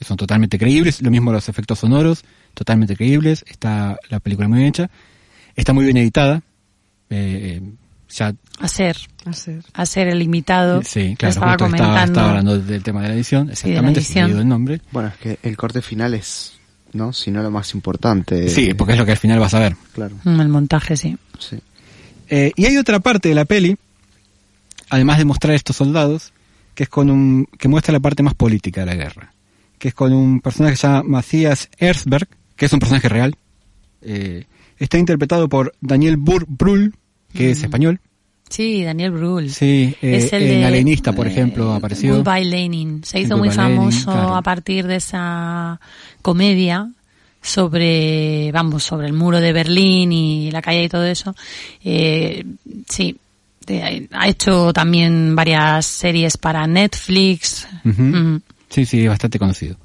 Son 0.00 0.16
totalmente 0.16 0.58
creíbles, 0.58 1.02
lo 1.02 1.10
mismo 1.10 1.32
los 1.32 1.48
efectos 1.48 1.80
sonoros, 1.80 2.24
totalmente 2.54 2.96
creíbles, 2.96 3.44
está 3.48 3.98
la 4.08 4.20
película 4.20 4.48
muy 4.48 4.58
bien 4.58 4.68
hecha, 4.68 4.90
está 5.56 5.72
muy 5.72 5.84
bien 5.84 5.96
editada, 5.98 6.42
eh, 7.10 7.60
ya 8.10 8.34
Hacer, 8.60 8.96
Hacer. 9.24 9.62
hacer 9.72 10.08
el 10.08 10.20
imitado. 10.22 10.82
Sí, 10.82 11.14
claro, 11.18 11.30
estaba 11.32 11.52
justo 11.52 11.64
estaba, 11.66 11.78
comentando. 11.86 12.04
estaba 12.12 12.28
hablando 12.30 12.58
del 12.58 12.82
tema 12.82 13.02
de 13.02 13.08
la 13.08 13.14
edición, 13.14 13.50
exactamente, 13.50 14.00
olvidó 14.22 14.40
el 14.40 14.48
nombre. 14.48 14.80
Bueno, 14.92 15.08
es 15.08 15.16
que 15.16 15.38
el 15.42 15.56
corte 15.56 15.80
final 15.82 16.12
es, 16.14 16.58
¿no? 16.92 17.12
Si 17.12 17.30
no 17.30 17.42
lo 17.42 17.50
más 17.50 17.72
importante. 17.74 18.48
Sí, 18.50 18.74
porque 18.74 18.92
es 18.92 18.98
lo 18.98 19.06
que 19.06 19.12
al 19.12 19.18
final 19.18 19.38
vas 19.38 19.54
a 19.54 19.60
ver. 19.60 19.76
Claro, 19.94 20.16
Mm, 20.24 20.40
El 20.40 20.48
montaje, 20.48 20.96
sí. 20.96 21.16
sí. 21.38 21.58
Eh, 22.28 22.52
y 22.56 22.66
hay 22.66 22.76
otra 22.76 23.00
parte 23.00 23.28
de 23.30 23.34
la 23.34 23.44
peli, 23.44 23.76
además 24.90 25.18
de 25.18 25.24
mostrar 25.24 25.54
estos 25.54 25.76
soldados, 25.76 26.32
que 26.74 26.84
es 26.84 26.88
con 26.88 27.10
un, 27.10 27.46
que 27.58 27.68
muestra 27.68 27.92
la 27.92 28.00
parte 28.00 28.22
más 28.22 28.34
política 28.34 28.80
de 28.82 28.86
la 28.86 28.94
guerra, 28.94 29.32
que 29.78 29.88
es 29.88 29.94
con 29.94 30.12
un 30.12 30.40
personaje 30.40 30.74
que 30.74 30.76
se 30.76 30.86
llama 30.86 31.02
Matthias 31.04 31.68
Erzberg, 31.78 32.28
que 32.56 32.66
es 32.66 32.72
un 32.72 32.78
personaje 32.78 33.08
real. 33.08 33.34
Eh, 34.02 34.44
está 34.78 34.98
interpretado 34.98 35.48
por 35.48 35.74
Daniel 35.80 36.16
Bur 36.16 36.46
Que 37.32 37.50
es 37.50 37.62
español. 37.62 38.00
Sí, 38.48 38.82
Daniel 38.82 39.12
Brühl. 39.12 39.50
Sí, 39.50 39.94
eh, 40.02 40.16
es 40.16 40.32
el 40.32 40.42
en 40.42 40.60
de, 40.60 40.66
Alienista, 40.66 41.12
por 41.12 41.28
ejemplo, 41.28 41.72
eh, 41.72 41.76
apareció. 41.76 42.16
Goodbye 42.16 42.44
Lenin. 42.44 43.04
Se 43.04 43.20
hizo 43.20 43.36
muy 43.36 43.48
Lenin, 43.48 43.62
famoso 43.62 44.10
claro. 44.10 44.34
a 44.34 44.42
partir 44.42 44.86
de 44.88 44.96
esa 44.96 45.80
comedia 46.20 46.90
sobre, 47.40 48.50
vamos, 48.52 48.82
sobre 48.82 49.06
el 49.06 49.12
muro 49.12 49.40
de 49.40 49.52
Berlín 49.52 50.12
y 50.12 50.50
la 50.50 50.62
calle 50.62 50.84
y 50.84 50.88
todo 50.88 51.06
eso. 51.06 51.34
Eh, 51.84 52.44
sí, 52.88 53.16
ha 54.12 54.28
hecho 54.28 54.72
también 54.72 55.34
varias 55.36 55.86
series 55.86 56.36
para 56.36 56.66
Netflix. 56.66 57.68
Mm. 57.84 58.36
Sí, 58.68 58.84
sí, 58.86 59.02
es 59.02 59.08
bastante 59.08 59.38
conocido. 59.38 59.76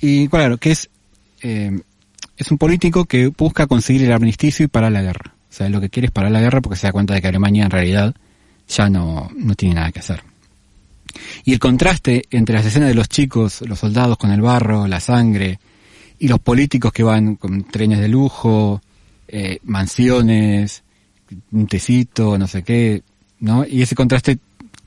Y 0.00 0.28
claro, 0.28 0.58
que 0.58 0.72
es, 0.72 0.90
eh, 1.42 1.80
es 2.36 2.50
un 2.50 2.58
político 2.58 3.04
que 3.04 3.28
busca 3.28 3.66
conseguir 3.66 4.04
el 4.04 4.12
armisticio 4.12 4.64
y 4.64 4.68
parar 4.68 4.92
la 4.92 5.02
guerra. 5.02 5.33
O 5.54 5.56
sea, 5.56 5.68
lo 5.68 5.80
que 5.80 5.88
quiere 5.88 6.06
es 6.06 6.10
parar 6.10 6.32
la 6.32 6.40
guerra 6.40 6.60
porque 6.60 6.76
se 6.76 6.88
da 6.88 6.92
cuenta 6.92 7.14
de 7.14 7.22
que 7.22 7.28
Alemania 7.28 7.66
en 7.66 7.70
realidad 7.70 8.12
ya 8.66 8.90
no, 8.90 9.30
no 9.36 9.54
tiene 9.54 9.76
nada 9.76 9.92
que 9.92 10.00
hacer. 10.00 10.24
Y 11.44 11.52
el 11.52 11.60
contraste 11.60 12.24
entre 12.32 12.56
las 12.56 12.66
escenas 12.66 12.88
de 12.88 12.96
los 12.96 13.08
chicos, 13.08 13.60
los 13.60 13.78
soldados 13.78 14.18
con 14.18 14.32
el 14.32 14.40
barro, 14.40 14.88
la 14.88 14.98
sangre, 14.98 15.60
y 16.18 16.26
los 16.26 16.40
políticos 16.40 16.92
que 16.92 17.04
van 17.04 17.36
con 17.36 17.62
trenes 17.62 18.00
de 18.00 18.08
lujo, 18.08 18.82
eh, 19.28 19.60
mansiones, 19.62 20.82
un 21.52 21.68
tecito, 21.68 22.36
no 22.36 22.48
sé 22.48 22.64
qué, 22.64 23.04
¿no? 23.38 23.64
Y 23.64 23.82
ese 23.82 23.94
contraste 23.94 24.38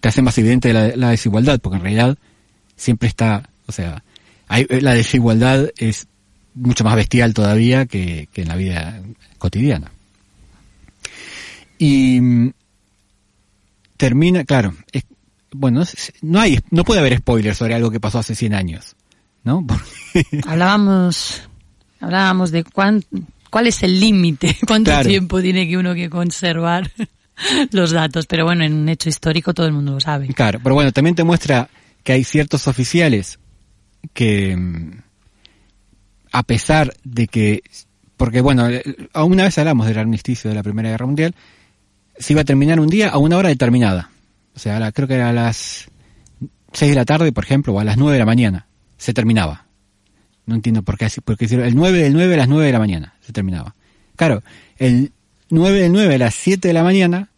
te 0.02 0.10
hace 0.10 0.22
más 0.22 0.38
evidente 0.38 0.74
la, 0.74 1.10
desigualdad, 1.10 1.62
porque 1.62 1.78
en 1.78 1.84
realidad 1.84 2.18
siempre 2.76 3.08
está, 3.08 3.50
o 3.68 3.72
sea, 3.72 4.04
hay, 4.50 4.68
la 4.82 4.94
desigualdad 4.94 5.70
es 5.78 6.08
mucho 6.56 6.84
más 6.84 6.98
bestial 6.98 7.34
todavía 7.34 7.86
que, 7.86 8.28
que 8.34 8.42
en 8.42 8.50
la 8.50 8.58
vida 8.58 9.02
cotidiana. 9.38 9.92
Y 11.78 12.20
mm, 12.22 12.54
termina, 13.98 14.44
claro, 14.44 14.74
es, 14.92 15.04
bueno, 15.52 15.84
no 16.22 16.40
hay, 16.40 16.60
no 16.72 16.84
puede 16.84 17.00
haber 17.00 17.18
spoilers 17.18 17.58
sobre 17.58 17.76
algo 17.76 17.92
que 17.92 18.00
pasó 18.00 18.20
hace 18.20 18.36
100 18.36 18.54
años, 18.54 18.96
¿no? 19.44 19.66
Hablábamos, 20.46 21.42
hablábamos 22.00 22.52
de 22.52 22.64
cuán, 22.64 23.04
cuál 23.50 23.68
es 23.68 23.84
el 23.84 24.00
límite, 24.00 24.56
cuánto 24.68 24.92
Claro. 24.92 25.10
tiempo 25.10 25.42
tiene 25.42 25.68
que 25.68 25.78
uno 25.78 25.94
que 25.94 26.10
conservar 26.10 26.92
los 27.72 27.92
datos. 27.92 28.26
Pero 28.28 28.46
bueno, 28.46 28.64
en 28.64 28.74
un 28.74 28.90
hecho 28.90 29.10
histórico 29.10 29.54
todo 29.54 29.66
el 29.68 29.74
mundo 29.74 29.94
lo 29.94 30.00
sabe. 30.00 30.28
Claro, 30.34 30.60
pero 30.64 30.76
bueno, 30.76 30.92
también 30.92 31.16
te 31.16 31.24
muestra 31.24 31.70
que 32.04 32.14
hay 32.14 32.24
ciertos 32.24 32.68
oficiales 32.68 33.40
que, 34.14 34.56
mm, 34.56 34.92
a 36.32 36.44
pesar 36.44 36.94
de 37.04 37.28
que, 37.28 37.64
porque 38.16 38.42
bueno, 38.42 38.68
eh, 38.70 38.84
una 39.16 39.44
vez 39.44 39.58
hablamos 39.58 39.88
del 39.88 39.98
armisticio 39.98 40.50
de 40.50 40.56
la 40.56 40.64
Primera 40.64 40.90
Guerra 40.90 41.06
Mundial, 41.06 41.36
se 42.20 42.34
iba 42.34 42.42
a 42.42 42.46
terminar 42.46 42.80
un 42.80 42.88
día 42.88 43.10
a 43.10 43.18
una 43.18 43.38
hora 43.38 43.50
determinada. 43.50 44.12
O 44.56 44.60
sea, 44.60 44.92
creo 44.92 45.08
que 45.08 45.16
era 45.16 45.30
a 45.30 45.34
las 45.34 45.88
6 46.74 46.92
de 46.92 46.96
la 46.96 47.06
tarde, 47.06 47.32
por 47.32 47.44
ejemplo, 47.44 47.74
o 47.74 47.80
a 47.80 47.84
las 47.84 47.98
9 47.98 48.14
de 48.14 48.20
la 48.20 48.26
mañana, 48.26 48.68
se 48.98 49.14
terminaba. 49.14 49.68
No 50.46 50.56
entiendo 50.56 50.82
por 50.82 50.98
qué 50.98 51.08
porque 51.24 51.46
el 51.46 51.76
9 51.76 51.98
del 52.00 52.14
9 52.14 52.34
a 52.34 52.38
las 52.38 52.48
9 52.48 52.66
de 52.66 52.72
la 52.72 52.80
mañana, 52.80 53.16
se 53.22 53.34
terminaba. 53.34 53.76
Claro, 54.16 54.44
el 54.78 55.12
9 55.50 55.82
del 55.82 55.92
9 55.92 56.16
a 56.16 56.18
las 56.18 56.36
7 56.36 56.68
de 56.68 56.74
la 56.74 56.84
mañana, 56.84 57.30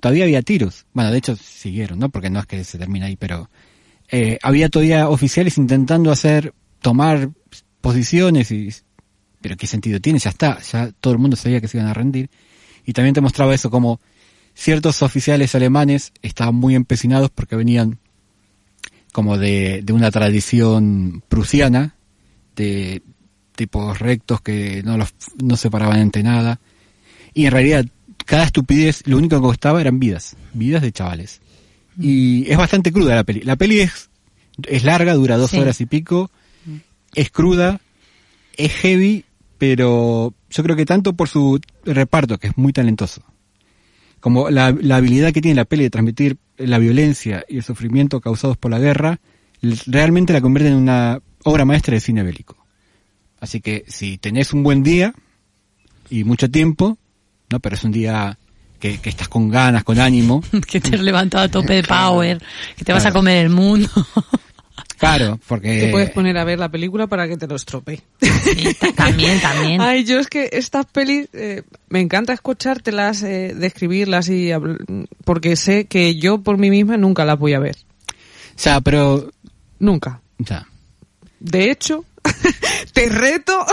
todavía 0.00 0.24
había 0.24 0.42
tiros. 0.42 0.86
Bueno, 0.92 1.10
de 1.12 1.18
hecho 1.18 1.36
siguieron, 1.36 1.98
¿no? 1.98 2.08
Porque 2.08 2.30
no 2.30 2.40
es 2.40 2.46
que 2.46 2.64
se 2.64 2.78
termina 2.78 3.06
ahí, 3.06 3.16
pero 3.16 3.50
eh, 4.10 4.38
había 4.42 4.68
todavía 4.68 5.08
oficiales 5.08 5.58
intentando 5.58 6.10
hacer, 6.10 6.52
tomar 6.80 7.30
posiciones 7.80 8.50
y, 8.50 8.70
pero 9.40 9.56
qué 9.56 9.66
sentido 9.66 10.00
tiene, 10.00 10.18
ya 10.18 10.30
está, 10.30 10.60
ya 10.60 10.90
todo 11.00 11.12
el 11.12 11.18
mundo 11.18 11.36
sabía 11.36 11.60
que 11.60 11.68
se 11.68 11.78
iban 11.78 11.88
a 11.88 11.94
rendir. 11.94 12.28
Y 12.90 12.92
también 12.92 13.14
te 13.14 13.20
mostraba 13.20 13.54
eso 13.54 13.70
como 13.70 14.00
ciertos 14.52 15.00
oficiales 15.02 15.54
alemanes 15.54 16.12
estaban 16.22 16.56
muy 16.56 16.74
empecinados 16.74 17.30
porque 17.30 17.54
venían 17.54 18.00
como 19.12 19.38
de, 19.38 19.82
de 19.84 19.92
una 19.92 20.10
tradición 20.10 21.22
prusiana, 21.28 21.94
de 22.56 23.00
tipos 23.54 24.00
rectos 24.00 24.40
que 24.40 24.82
no 24.82 24.98
los 24.98 25.14
no 25.40 25.56
se 25.56 25.70
paraban 25.70 26.00
ante 26.00 26.24
nada. 26.24 26.58
Y 27.32 27.46
en 27.46 27.52
realidad, 27.52 27.86
cada 28.26 28.42
estupidez, 28.42 29.06
lo 29.06 29.18
único 29.18 29.36
que 29.36 29.42
costaba 29.42 29.80
eran 29.80 30.00
vidas, 30.00 30.34
vidas 30.52 30.82
de 30.82 30.90
chavales. 30.90 31.40
Y 31.96 32.50
es 32.50 32.58
bastante 32.58 32.90
cruda 32.90 33.14
la 33.14 33.22
peli. 33.22 33.42
La 33.42 33.54
peli 33.54 33.82
es, 33.82 34.10
es 34.66 34.82
larga, 34.82 35.14
dura 35.14 35.36
dos 35.36 35.52
Sí. 35.52 35.58
horas 35.60 35.80
y 35.80 35.86
pico, 35.86 36.28
es 37.14 37.30
cruda, 37.30 37.80
es 38.56 38.72
heavy, 38.72 39.24
pero 39.58 40.34
yo 40.50 40.62
creo 40.62 40.76
que 40.76 40.84
tanto 40.84 41.14
por 41.14 41.28
su 41.28 41.60
reparto, 41.84 42.38
que 42.38 42.48
es 42.48 42.58
muy 42.58 42.72
talentoso, 42.72 43.22
como 44.20 44.50
la, 44.50 44.76
la 44.78 44.96
habilidad 44.96 45.32
que 45.32 45.40
tiene 45.40 45.54
la 45.54 45.64
peli 45.64 45.84
de 45.84 45.90
transmitir 45.90 46.36
la 46.58 46.78
violencia 46.78 47.44
y 47.48 47.58
el 47.58 47.62
sufrimiento 47.62 48.20
causados 48.20 48.56
por 48.56 48.70
la 48.70 48.78
guerra, 48.78 49.20
realmente 49.86 50.32
la 50.32 50.40
convierte 50.40 50.70
en 50.70 50.76
una 50.76 51.20
obra 51.44 51.64
maestra 51.64 51.94
de 51.94 52.00
cine 52.00 52.22
bélico. 52.22 52.56
Así 53.40 53.60
que 53.60 53.84
si 53.88 54.18
tenés 54.18 54.52
un 54.52 54.62
buen 54.62 54.82
día 54.82 55.14
y 56.10 56.24
mucho 56.24 56.50
tiempo, 56.50 56.98
no, 57.50 57.60
pero 57.60 57.76
es 57.76 57.84
un 57.84 57.92
día 57.92 58.38
que, 58.78 58.98
que 58.98 59.08
estás 59.08 59.28
con 59.28 59.48
ganas, 59.48 59.84
con 59.84 59.98
ánimo, 59.98 60.42
que 60.66 60.80
te 60.80 60.96
has 60.96 61.02
levantado 61.02 61.44
a 61.44 61.48
tope 61.48 61.74
de 61.74 61.82
power, 61.82 62.42
que 62.76 62.84
te 62.84 62.92
vas 62.92 63.06
a 63.06 63.12
comer 63.12 63.44
el 63.44 63.50
mundo. 63.50 63.88
Claro, 65.00 65.40
porque... 65.48 65.80
Te 65.80 65.90
puedes 65.90 66.10
poner 66.10 66.36
a 66.36 66.44
ver 66.44 66.58
la 66.58 66.68
película 66.68 67.06
para 67.06 67.26
que 67.26 67.38
te 67.38 67.46
lo 67.46 67.56
estropee. 67.56 68.02
También, 68.94 69.40
también. 69.40 69.80
Ay, 69.80 70.04
yo 70.04 70.20
es 70.20 70.28
que 70.28 70.50
estas 70.52 70.84
pelis 70.84 71.26
eh, 71.32 71.62
me 71.88 72.00
encanta 72.00 72.34
escuchártelas, 72.34 73.22
eh, 73.22 73.54
describirlas 73.56 74.28
y 74.28 74.50
porque 75.24 75.56
sé 75.56 75.86
que 75.86 76.16
yo 76.16 76.42
por 76.42 76.58
mí 76.58 76.68
misma 76.68 76.98
nunca 76.98 77.24
las 77.24 77.38
voy 77.38 77.54
a 77.54 77.58
ver. 77.58 77.76
O 78.08 78.58
sea, 78.58 78.82
pero... 78.82 79.32
Nunca. 79.78 80.20
O 80.38 80.46
sea, 80.46 80.68
De 81.38 81.70
hecho, 81.70 82.04
te 82.92 83.08
reto 83.08 83.58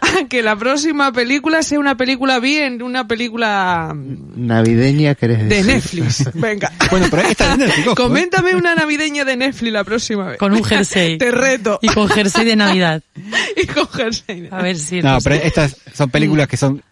a 0.00 0.28
que 0.28 0.42
la 0.42 0.56
próxima 0.56 1.12
película 1.12 1.62
sea 1.62 1.78
una 1.78 1.96
película 1.96 2.38
bien, 2.40 2.82
una 2.82 3.06
película 3.06 3.94
Navideña, 3.94 5.14
¿querés 5.14 5.38
de 5.40 5.44
decir? 5.62 5.66
Netflix. 6.02 6.24
Venga. 6.34 6.72
bueno, 6.90 7.06
pero 7.10 7.22
esta 7.22 7.52
es 7.52 7.58
de 7.58 7.64
Netflix, 7.66 7.86
ojo, 7.88 7.92
¿eh? 7.92 7.94
Coméntame 7.96 8.54
una 8.54 8.74
navideña 8.74 9.24
de 9.24 9.36
Netflix 9.36 9.72
la 9.72 9.84
próxima 9.84 10.28
vez. 10.30 10.38
Con 10.38 10.52
un 10.52 10.64
jersey. 10.64 11.18
Te 11.18 11.30
reto. 11.30 11.78
Y 11.82 11.88
con 11.88 12.08
jersey 12.08 12.44
de 12.44 12.56
Navidad. 12.56 13.02
Y 13.56 13.66
con 13.66 13.86
jersey. 13.88 14.48
A 14.50 14.62
ver 14.62 14.78
si... 14.78 15.00
No, 15.02 15.18
pero 15.22 15.36
estas 15.36 15.76
son 15.92 16.10
películas 16.10 16.48
que 16.48 16.56
son... 16.56 16.82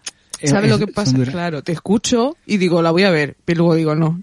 eh, 0.40 0.48
¿Sabes 0.48 0.68
lo 0.70 0.76
es- 0.76 0.84
que 0.84 0.92
pasa? 0.92 1.16
Claro, 1.30 1.62
te 1.62 1.72
escucho 1.72 2.36
y 2.46 2.56
digo, 2.58 2.82
la 2.82 2.90
voy 2.90 3.04
a 3.04 3.10
ver, 3.10 3.36
pero 3.44 3.58
luego 3.58 3.74
digo, 3.74 3.94
no. 3.94 4.20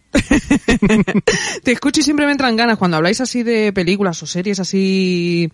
te 1.63 1.71
escucho 1.71 2.01
y 2.01 2.03
siempre 2.03 2.25
me 2.25 2.31
entran 2.33 2.55
ganas. 2.55 2.77
Cuando 2.77 2.97
habláis 2.97 3.21
así 3.21 3.43
de 3.43 3.73
películas 3.73 4.21
o 4.23 4.27
series 4.27 4.59
así, 4.59 5.49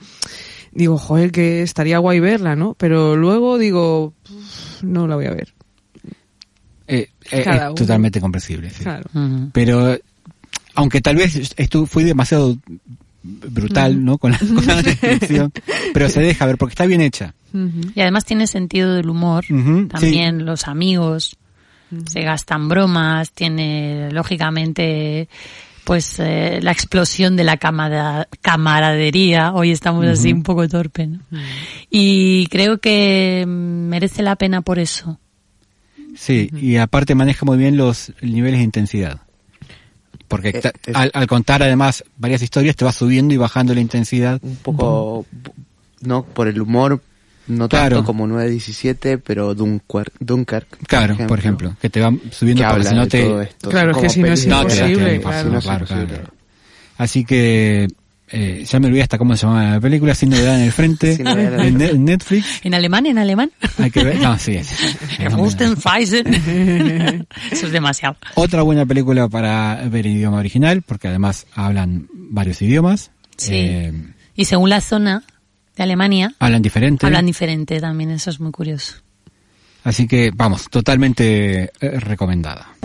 digo, 0.71 0.97
joder, 0.97 1.31
que 1.31 1.61
estaría 1.61 1.97
guay 1.97 2.19
verla, 2.19 2.55
¿no? 2.55 2.75
Pero 2.75 3.15
luego 3.15 3.57
digo, 3.57 4.13
"Uf, 4.29 4.83
no 4.83 5.07
la 5.07 5.15
voy 5.15 5.25
a 5.25 5.31
ver. 5.31 5.53
Eh, 6.87 7.09
eh, 7.31 7.45
es 7.45 7.75
totalmente 7.75 8.19
comprensible. 8.19 8.69
sí. 8.69 8.83
Claro. 8.83 9.09
Pero, 9.53 9.97
aunque 10.75 11.01
tal 11.01 11.15
vez 11.15 11.53
esto 11.55 11.85
fui 11.85 12.03
demasiado 12.03 12.57
brutal, 13.23 14.03
¿no? 14.03 14.17
Con 14.17 14.31
la, 14.31 14.39
con 14.55 14.65
la 14.65 14.81
descripción, 14.81 15.51
pero 15.93 16.09
se 16.09 16.21
deja 16.21 16.45
ver 16.45 16.57
porque 16.57 16.73
está 16.73 16.85
bien 16.85 17.01
hecha. 17.01 17.33
Y 17.53 17.99
además 17.99 18.25
tiene 18.25 18.47
sentido 18.47 18.93
del 18.93 19.09
humor. 19.09 19.45
También 19.89 20.45
los 20.45 20.67
amigos 20.67 21.37
se 22.05 22.21
gastan 22.21 22.69
bromas, 22.69 23.31
tiene 23.31 24.09
lógicamente 24.11 25.27
pues 25.91 26.15
eh, 26.19 26.59
la 26.61 26.71
explosión 26.71 27.35
de 27.35 27.43
la 27.43 27.57
camada- 27.57 28.25
camaradería. 28.39 29.51
Hoy 29.53 29.71
estamos 29.71 30.05
así 30.05 30.31
un 30.31 30.41
poco 30.41 30.65
torpe, 30.69 31.05
¿no? 31.05 31.19
Y 31.89 32.47
creo 32.47 32.77
que 32.77 33.43
mm, 33.45 33.49
merece 33.89 34.23
la 34.23 34.37
pena 34.37 34.61
por 34.61 34.79
eso. 34.79 35.19
Sí, 36.15 36.49
y 36.55 36.77
aparte 36.77 37.13
maneja 37.13 37.45
muy 37.45 37.57
bien 37.57 37.75
los 37.75 38.13
niveles 38.21 38.59
de 38.59 38.63
intensidad. 38.63 39.19
Porque 40.29 40.49
Eh, 40.49 40.61
ta- 40.61 40.71
al, 40.93 41.11
al 41.13 41.27
contar 41.27 41.61
además 41.61 42.05
varias 42.15 42.41
historias 42.41 42.77
te 42.77 42.85
va 42.85 42.93
subiendo 42.93 43.33
y 43.33 43.37
bajando 43.37 43.73
la 43.75 43.81
intensidad. 43.81 44.39
Un 44.41 44.55
poco, 44.55 45.25
no 45.99 46.23
por 46.23 46.47
el 46.47 46.61
humor, 46.61 47.01
no 47.51 47.69
Claro. 47.69 47.97
tanto 47.97 48.05
como 48.07 48.25
917, 48.27 49.17
pero 49.19 49.53
Dunkirk, 49.53 50.13
Dunkirk 50.19 50.67
Claro, 50.87 51.15
por 51.27 51.39
ejemplo, 51.39 51.75
que 51.81 51.89
te 51.89 51.99
va 52.01 52.13
subiendo 52.31 52.63
para 52.63 52.83
todo 53.07 53.41
esto. 53.41 53.69
Claro, 53.69 53.91
es 53.91 53.97
que 53.97 54.09
si 54.09 54.21
no 54.21 54.27
es 54.27 54.47
No, 54.47 54.61
imposible, 54.61 55.21
Si 55.21 55.49
no. 55.49 56.31
Así 56.97 57.23
que 57.25 57.87
eh, 58.33 58.63
ya 58.65 58.79
me 58.79 58.87
olvidé 58.87 59.01
hasta 59.03 59.17
cómo 59.17 59.35
se 59.35 59.45
llamaba 59.45 59.71
la 59.71 59.79
película, 59.81 60.15
sin 60.15 60.29
novedad 60.29 60.55
en 60.57 60.61
el 60.65 60.71
frente, 60.71 61.17
en 61.19 62.05
Netflix. 62.05 62.61
¿En 62.63 62.73
alemán? 62.73 63.05
¿En 63.05 63.17
alemán? 63.17 63.51
Hay 63.77 63.91
que 63.91 64.03
ver, 64.03 64.19
no, 64.21 64.37
sí, 64.39 64.53
es. 64.55 64.71
Eso 67.51 67.65
es 67.65 67.71
demasiado. 67.71 68.15
Otra 68.35 68.61
buena 68.61 68.85
película 68.85 69.27
para 69.27 69.81
ver 69.89 70.07
en 70.07 70.13
idioma 70.17 70.37
original, 70.37 70.81
porque 70.81 71.07
además 71.07 71.45
hablan 71.55 72.07
varios 72.13 72.61
idiomas. 72.61 73.11
Sí. 73.37 73.53
Eh, 73.55 73.93
Y 74.35 74.45
según 74.45 74.69
la 74.69 74.81
zona 74.81 75.23
de 75.75 75.83
Alemania, 75.83 76.33
hablan 76.39 76.61
diferente. 76.61 77.05
hablan 77.05 77.25
diferente 77.25 77.79
también. 77.79 78.11
Eso 78.11 78.29
es 78.29 78.39
muy 78.39 78.51
curioso. 78.51 78.95
Así 79.83 80.07
que, 80.07 80.31
vamos, 80.33 80.69
totalmente 80.69 81.71
eh, 81.79 81.99
recomendada. 81.99 82.75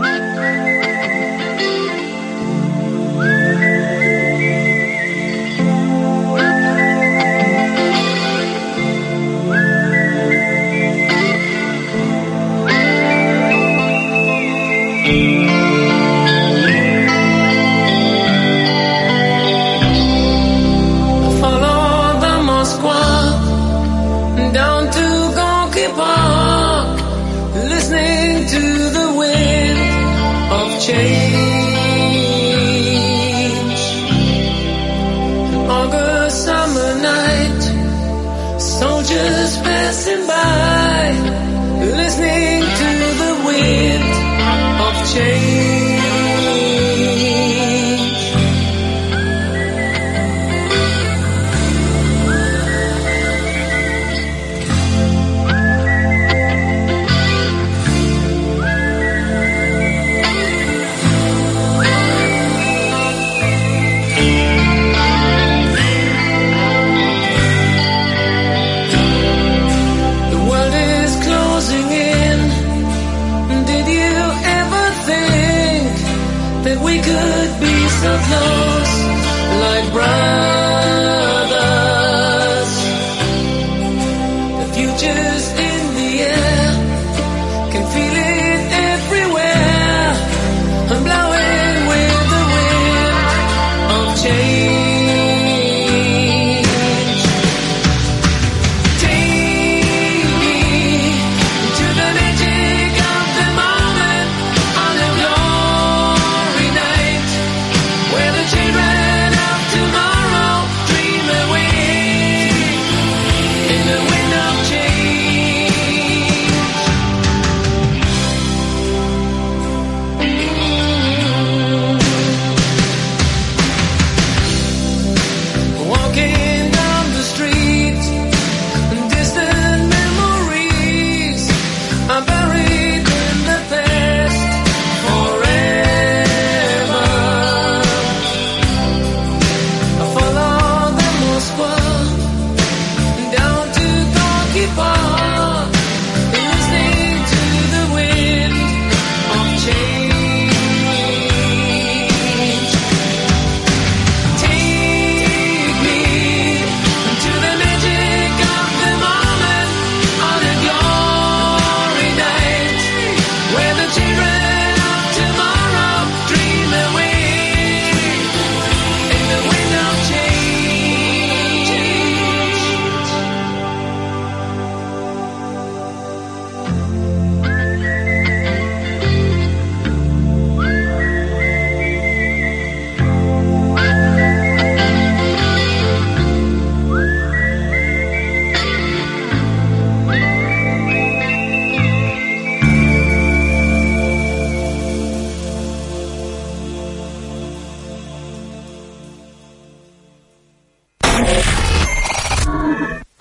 Follow 15.07 15.36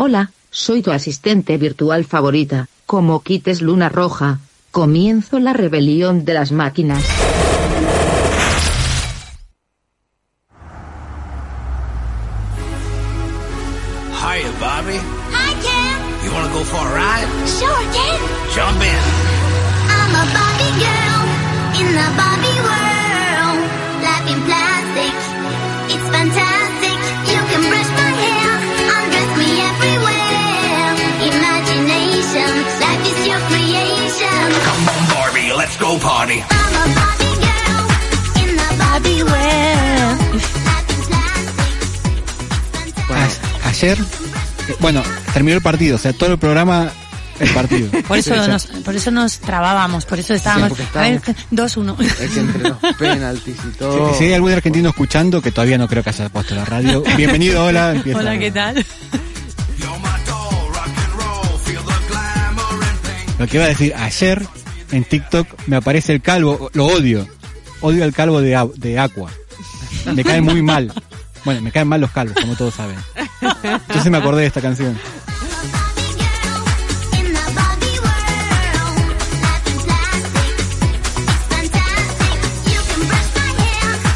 Hola, 0.09 0.31
soy 0.53 0.83
tu 0.83 0.93
asistente 0.93 1.59
virtual 1.59 2.05
favorita. 2.05 2.69
Como 2.87 3.25
quites 3.25 3.61
luna 3.61 3.89
roja, 3.89 4.39
comienzo 4.71 5.41
la 5.41 5.53
rebelión 5.53 6.25
de 6.25 6.33
las 6.33 6.53
máquinas. 6.53 7.03
In 35.97 36.03
plastic, 36.03 36.45
A- 43.09 43.69
ayer, 43.69 43.99
bueno, 44.81 45.03
terminó 45.33 45.57
el 45.57 45.63
partido, 45.63 45.97
o 45.97 45.99
sea, 45.99 46.13
todo 46.13 46.33
el 46.33 46.39
programa, 46.39 46.91
el 47.41 47.49
partido. 47.51 47.91
Por 48.09 48.19
eso, 48.19 48.35
Sí, 48.35 48.51
nos, 48.51 48.67
por 48.67 48.95
eso 48.97 49.11
nos 49.11 49.39
trabábamos, 49.39 50.05
por 50.07 50.19
eso 50.19 50.35
estábamos... 50.35 50.69
porque 50.71 50.85
a 50.99 51.03
ver, 51.03 51.23
estábamos- 51.51 51.97
2-1. 51.99 52.01
Es 52.21 52.31
que 52.31 52.41
entre 52.41 52.63
los 52.63 52.77
penaltis 52.99 53.57
y 53.65 53.77
todo. 53.79 54.13
Si, 54.13 54.19
si 54.19 54.25
hay 54.25 54.35
algún 54.35 54.53
argentino 54.53 54.89
escuchando, 54.91 55.41
que 55.41 55.51
todavía 55.53 55.79
no 55.79 55.89
creo 55.89 56.03
que 56.03 56.11
haya 56.11 56.29
puesto 56.29 56.55
la 56.55 56.65
radio, 56.65 57.03
bienvenido, 57.17 57.65
hola. 57.65 57.93
empieza. 57.95 58.19
Hola, 58.19 58.39
¿qué 58.39 58.51
tal? 58.51 58.85
Lo 63.39 63.47
que 63.47 63.57
iba 63.59 63.67
a 63.67 63.69
decir, 63.69 63.95
ayer 63.95 64.47
en 64.93 65.05
TikTok 65.05 65.47
me 65.67 65.77
aparece 65.77 66.13
el 66.15 66.21
calvo, 66.23 66.71
lo 66.75 66.87
odio, 66.87 67.27
odio 67.81 68.05
al 68.05 68.13
calvo 68.13 68.41
de, 68.41 68.59
de 68.77 68.99
Aqua. 68.99 69.31
Me 70.15 70.23
caen 70.25 70.45
muy 70.45 70.63
mal. 70.63 70.93
Bueno, 71.45 71.61
me 71.63 71.71
caen 71.73 71.89
mal 71.89 72.01
los 72.01 72.11
calvos, 72.11 72.37
como 72.41 72.57
todos 72.57 72.75
saben. 72.75 72.97
Entonces 73.63 74.11
me 74.11 74.19
acordé 74.19 74.43
de 74.43 74.47
esta 74.49 74.61
canción. 74.61 74.97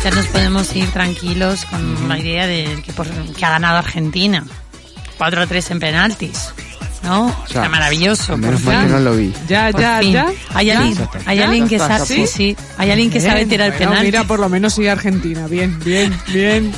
Ya 0.04 0.10
nos 0.12 0.26
podemos 0.28 0.74
ir 0.74 0.90
tranquilos 0.92 1.66
con 1.66 2.08
la 2.08 2.18
idea 2.18 2.46
de 2.46 2.82
que, 2.84 2.92
por- 2.92 3.06
que 3.10 3.44
ha 3.44 3.50
ganado 3.50 3.78
Argentina. 3.78 4.44
4-3 5.18 5.72
en 5.72 5.80
penaltis. 5.80 6.54
¿No? 7.02 7.28
Ya. 7.28 7.44
Está 7.46 7.68
maravilloso. 7.68 8.36
Menos 8.36 8.62
mal 8.62 8.86
que 8.86 8.92
no 8.92 9.00
lo 9.00 9.16
vi. 9.16 9.32
Ya, 9.48 9.70
Por 9.70 9.80
ya, 9.80 9.98
fin. 10.00 10.12
ya. 10.12 10.26
Hay 10.54 10.70
alguien, 10.70 11.08
hay 11.26 11.40
alguien 11.40 11.68
que 11.68 11.78
sabe, 11.78 11.98
¿Ya 11.98 12.04
sí, 12.04 12.26
sí. 12.26 12.56
Hay 12.76 12.90
alguien 12.90 13.10
que 13.10 13.20
sabe 13.20 13.46
tirar 13.46 13.70
bueno, 13.70 13.86
penalti. 13.86 14.06
Mira, 14.06 14.24
por 14.24 14.38
lo 14.38 14.48
menos 14.48 14.74
sigue 14.74 14.90
Argentina. 14.90 15.46
Bien, 15.46 15.78
bien, 15.84 16.14
bien. 16.28 16.72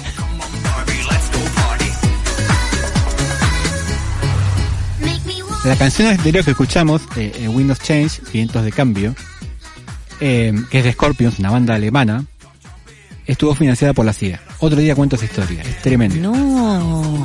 La 5.65 5.77
canción 5.77 6.09
anterior 6.09 6.45
que 6.45 6.51
escuchamos, 6.51 7.03
eh, 7.15 7.33
eh, 7.37 7.49
Windows 7.49 7.79
Change, 7.79 8.21
Vientos 8.33 8.65
de 8.65 8.73
Cambio, 8.73 9.15
eh, 10.21 10.53
que 10.71 10.79
es 10.79 10.85
de 10.85 10.93
Scorpions, 10.93 11.39
una 11.39 11.51
banda 11.51 11.75
alemana, 11.75 12.25
estuvo 13.27 13.55
financiada 13.55 13.93
por 13.93 14.05
la 14.05 14.13
CIA. 14.13 14.41
Otro 14.59 14.81
día 14.81 14.97
cuento 14.97 15.15
esa 15.15 15.27
historia, 15.27 15.63
es 15.63 15.81
tremendo. 15.81 16.33
No. 16.33 17.25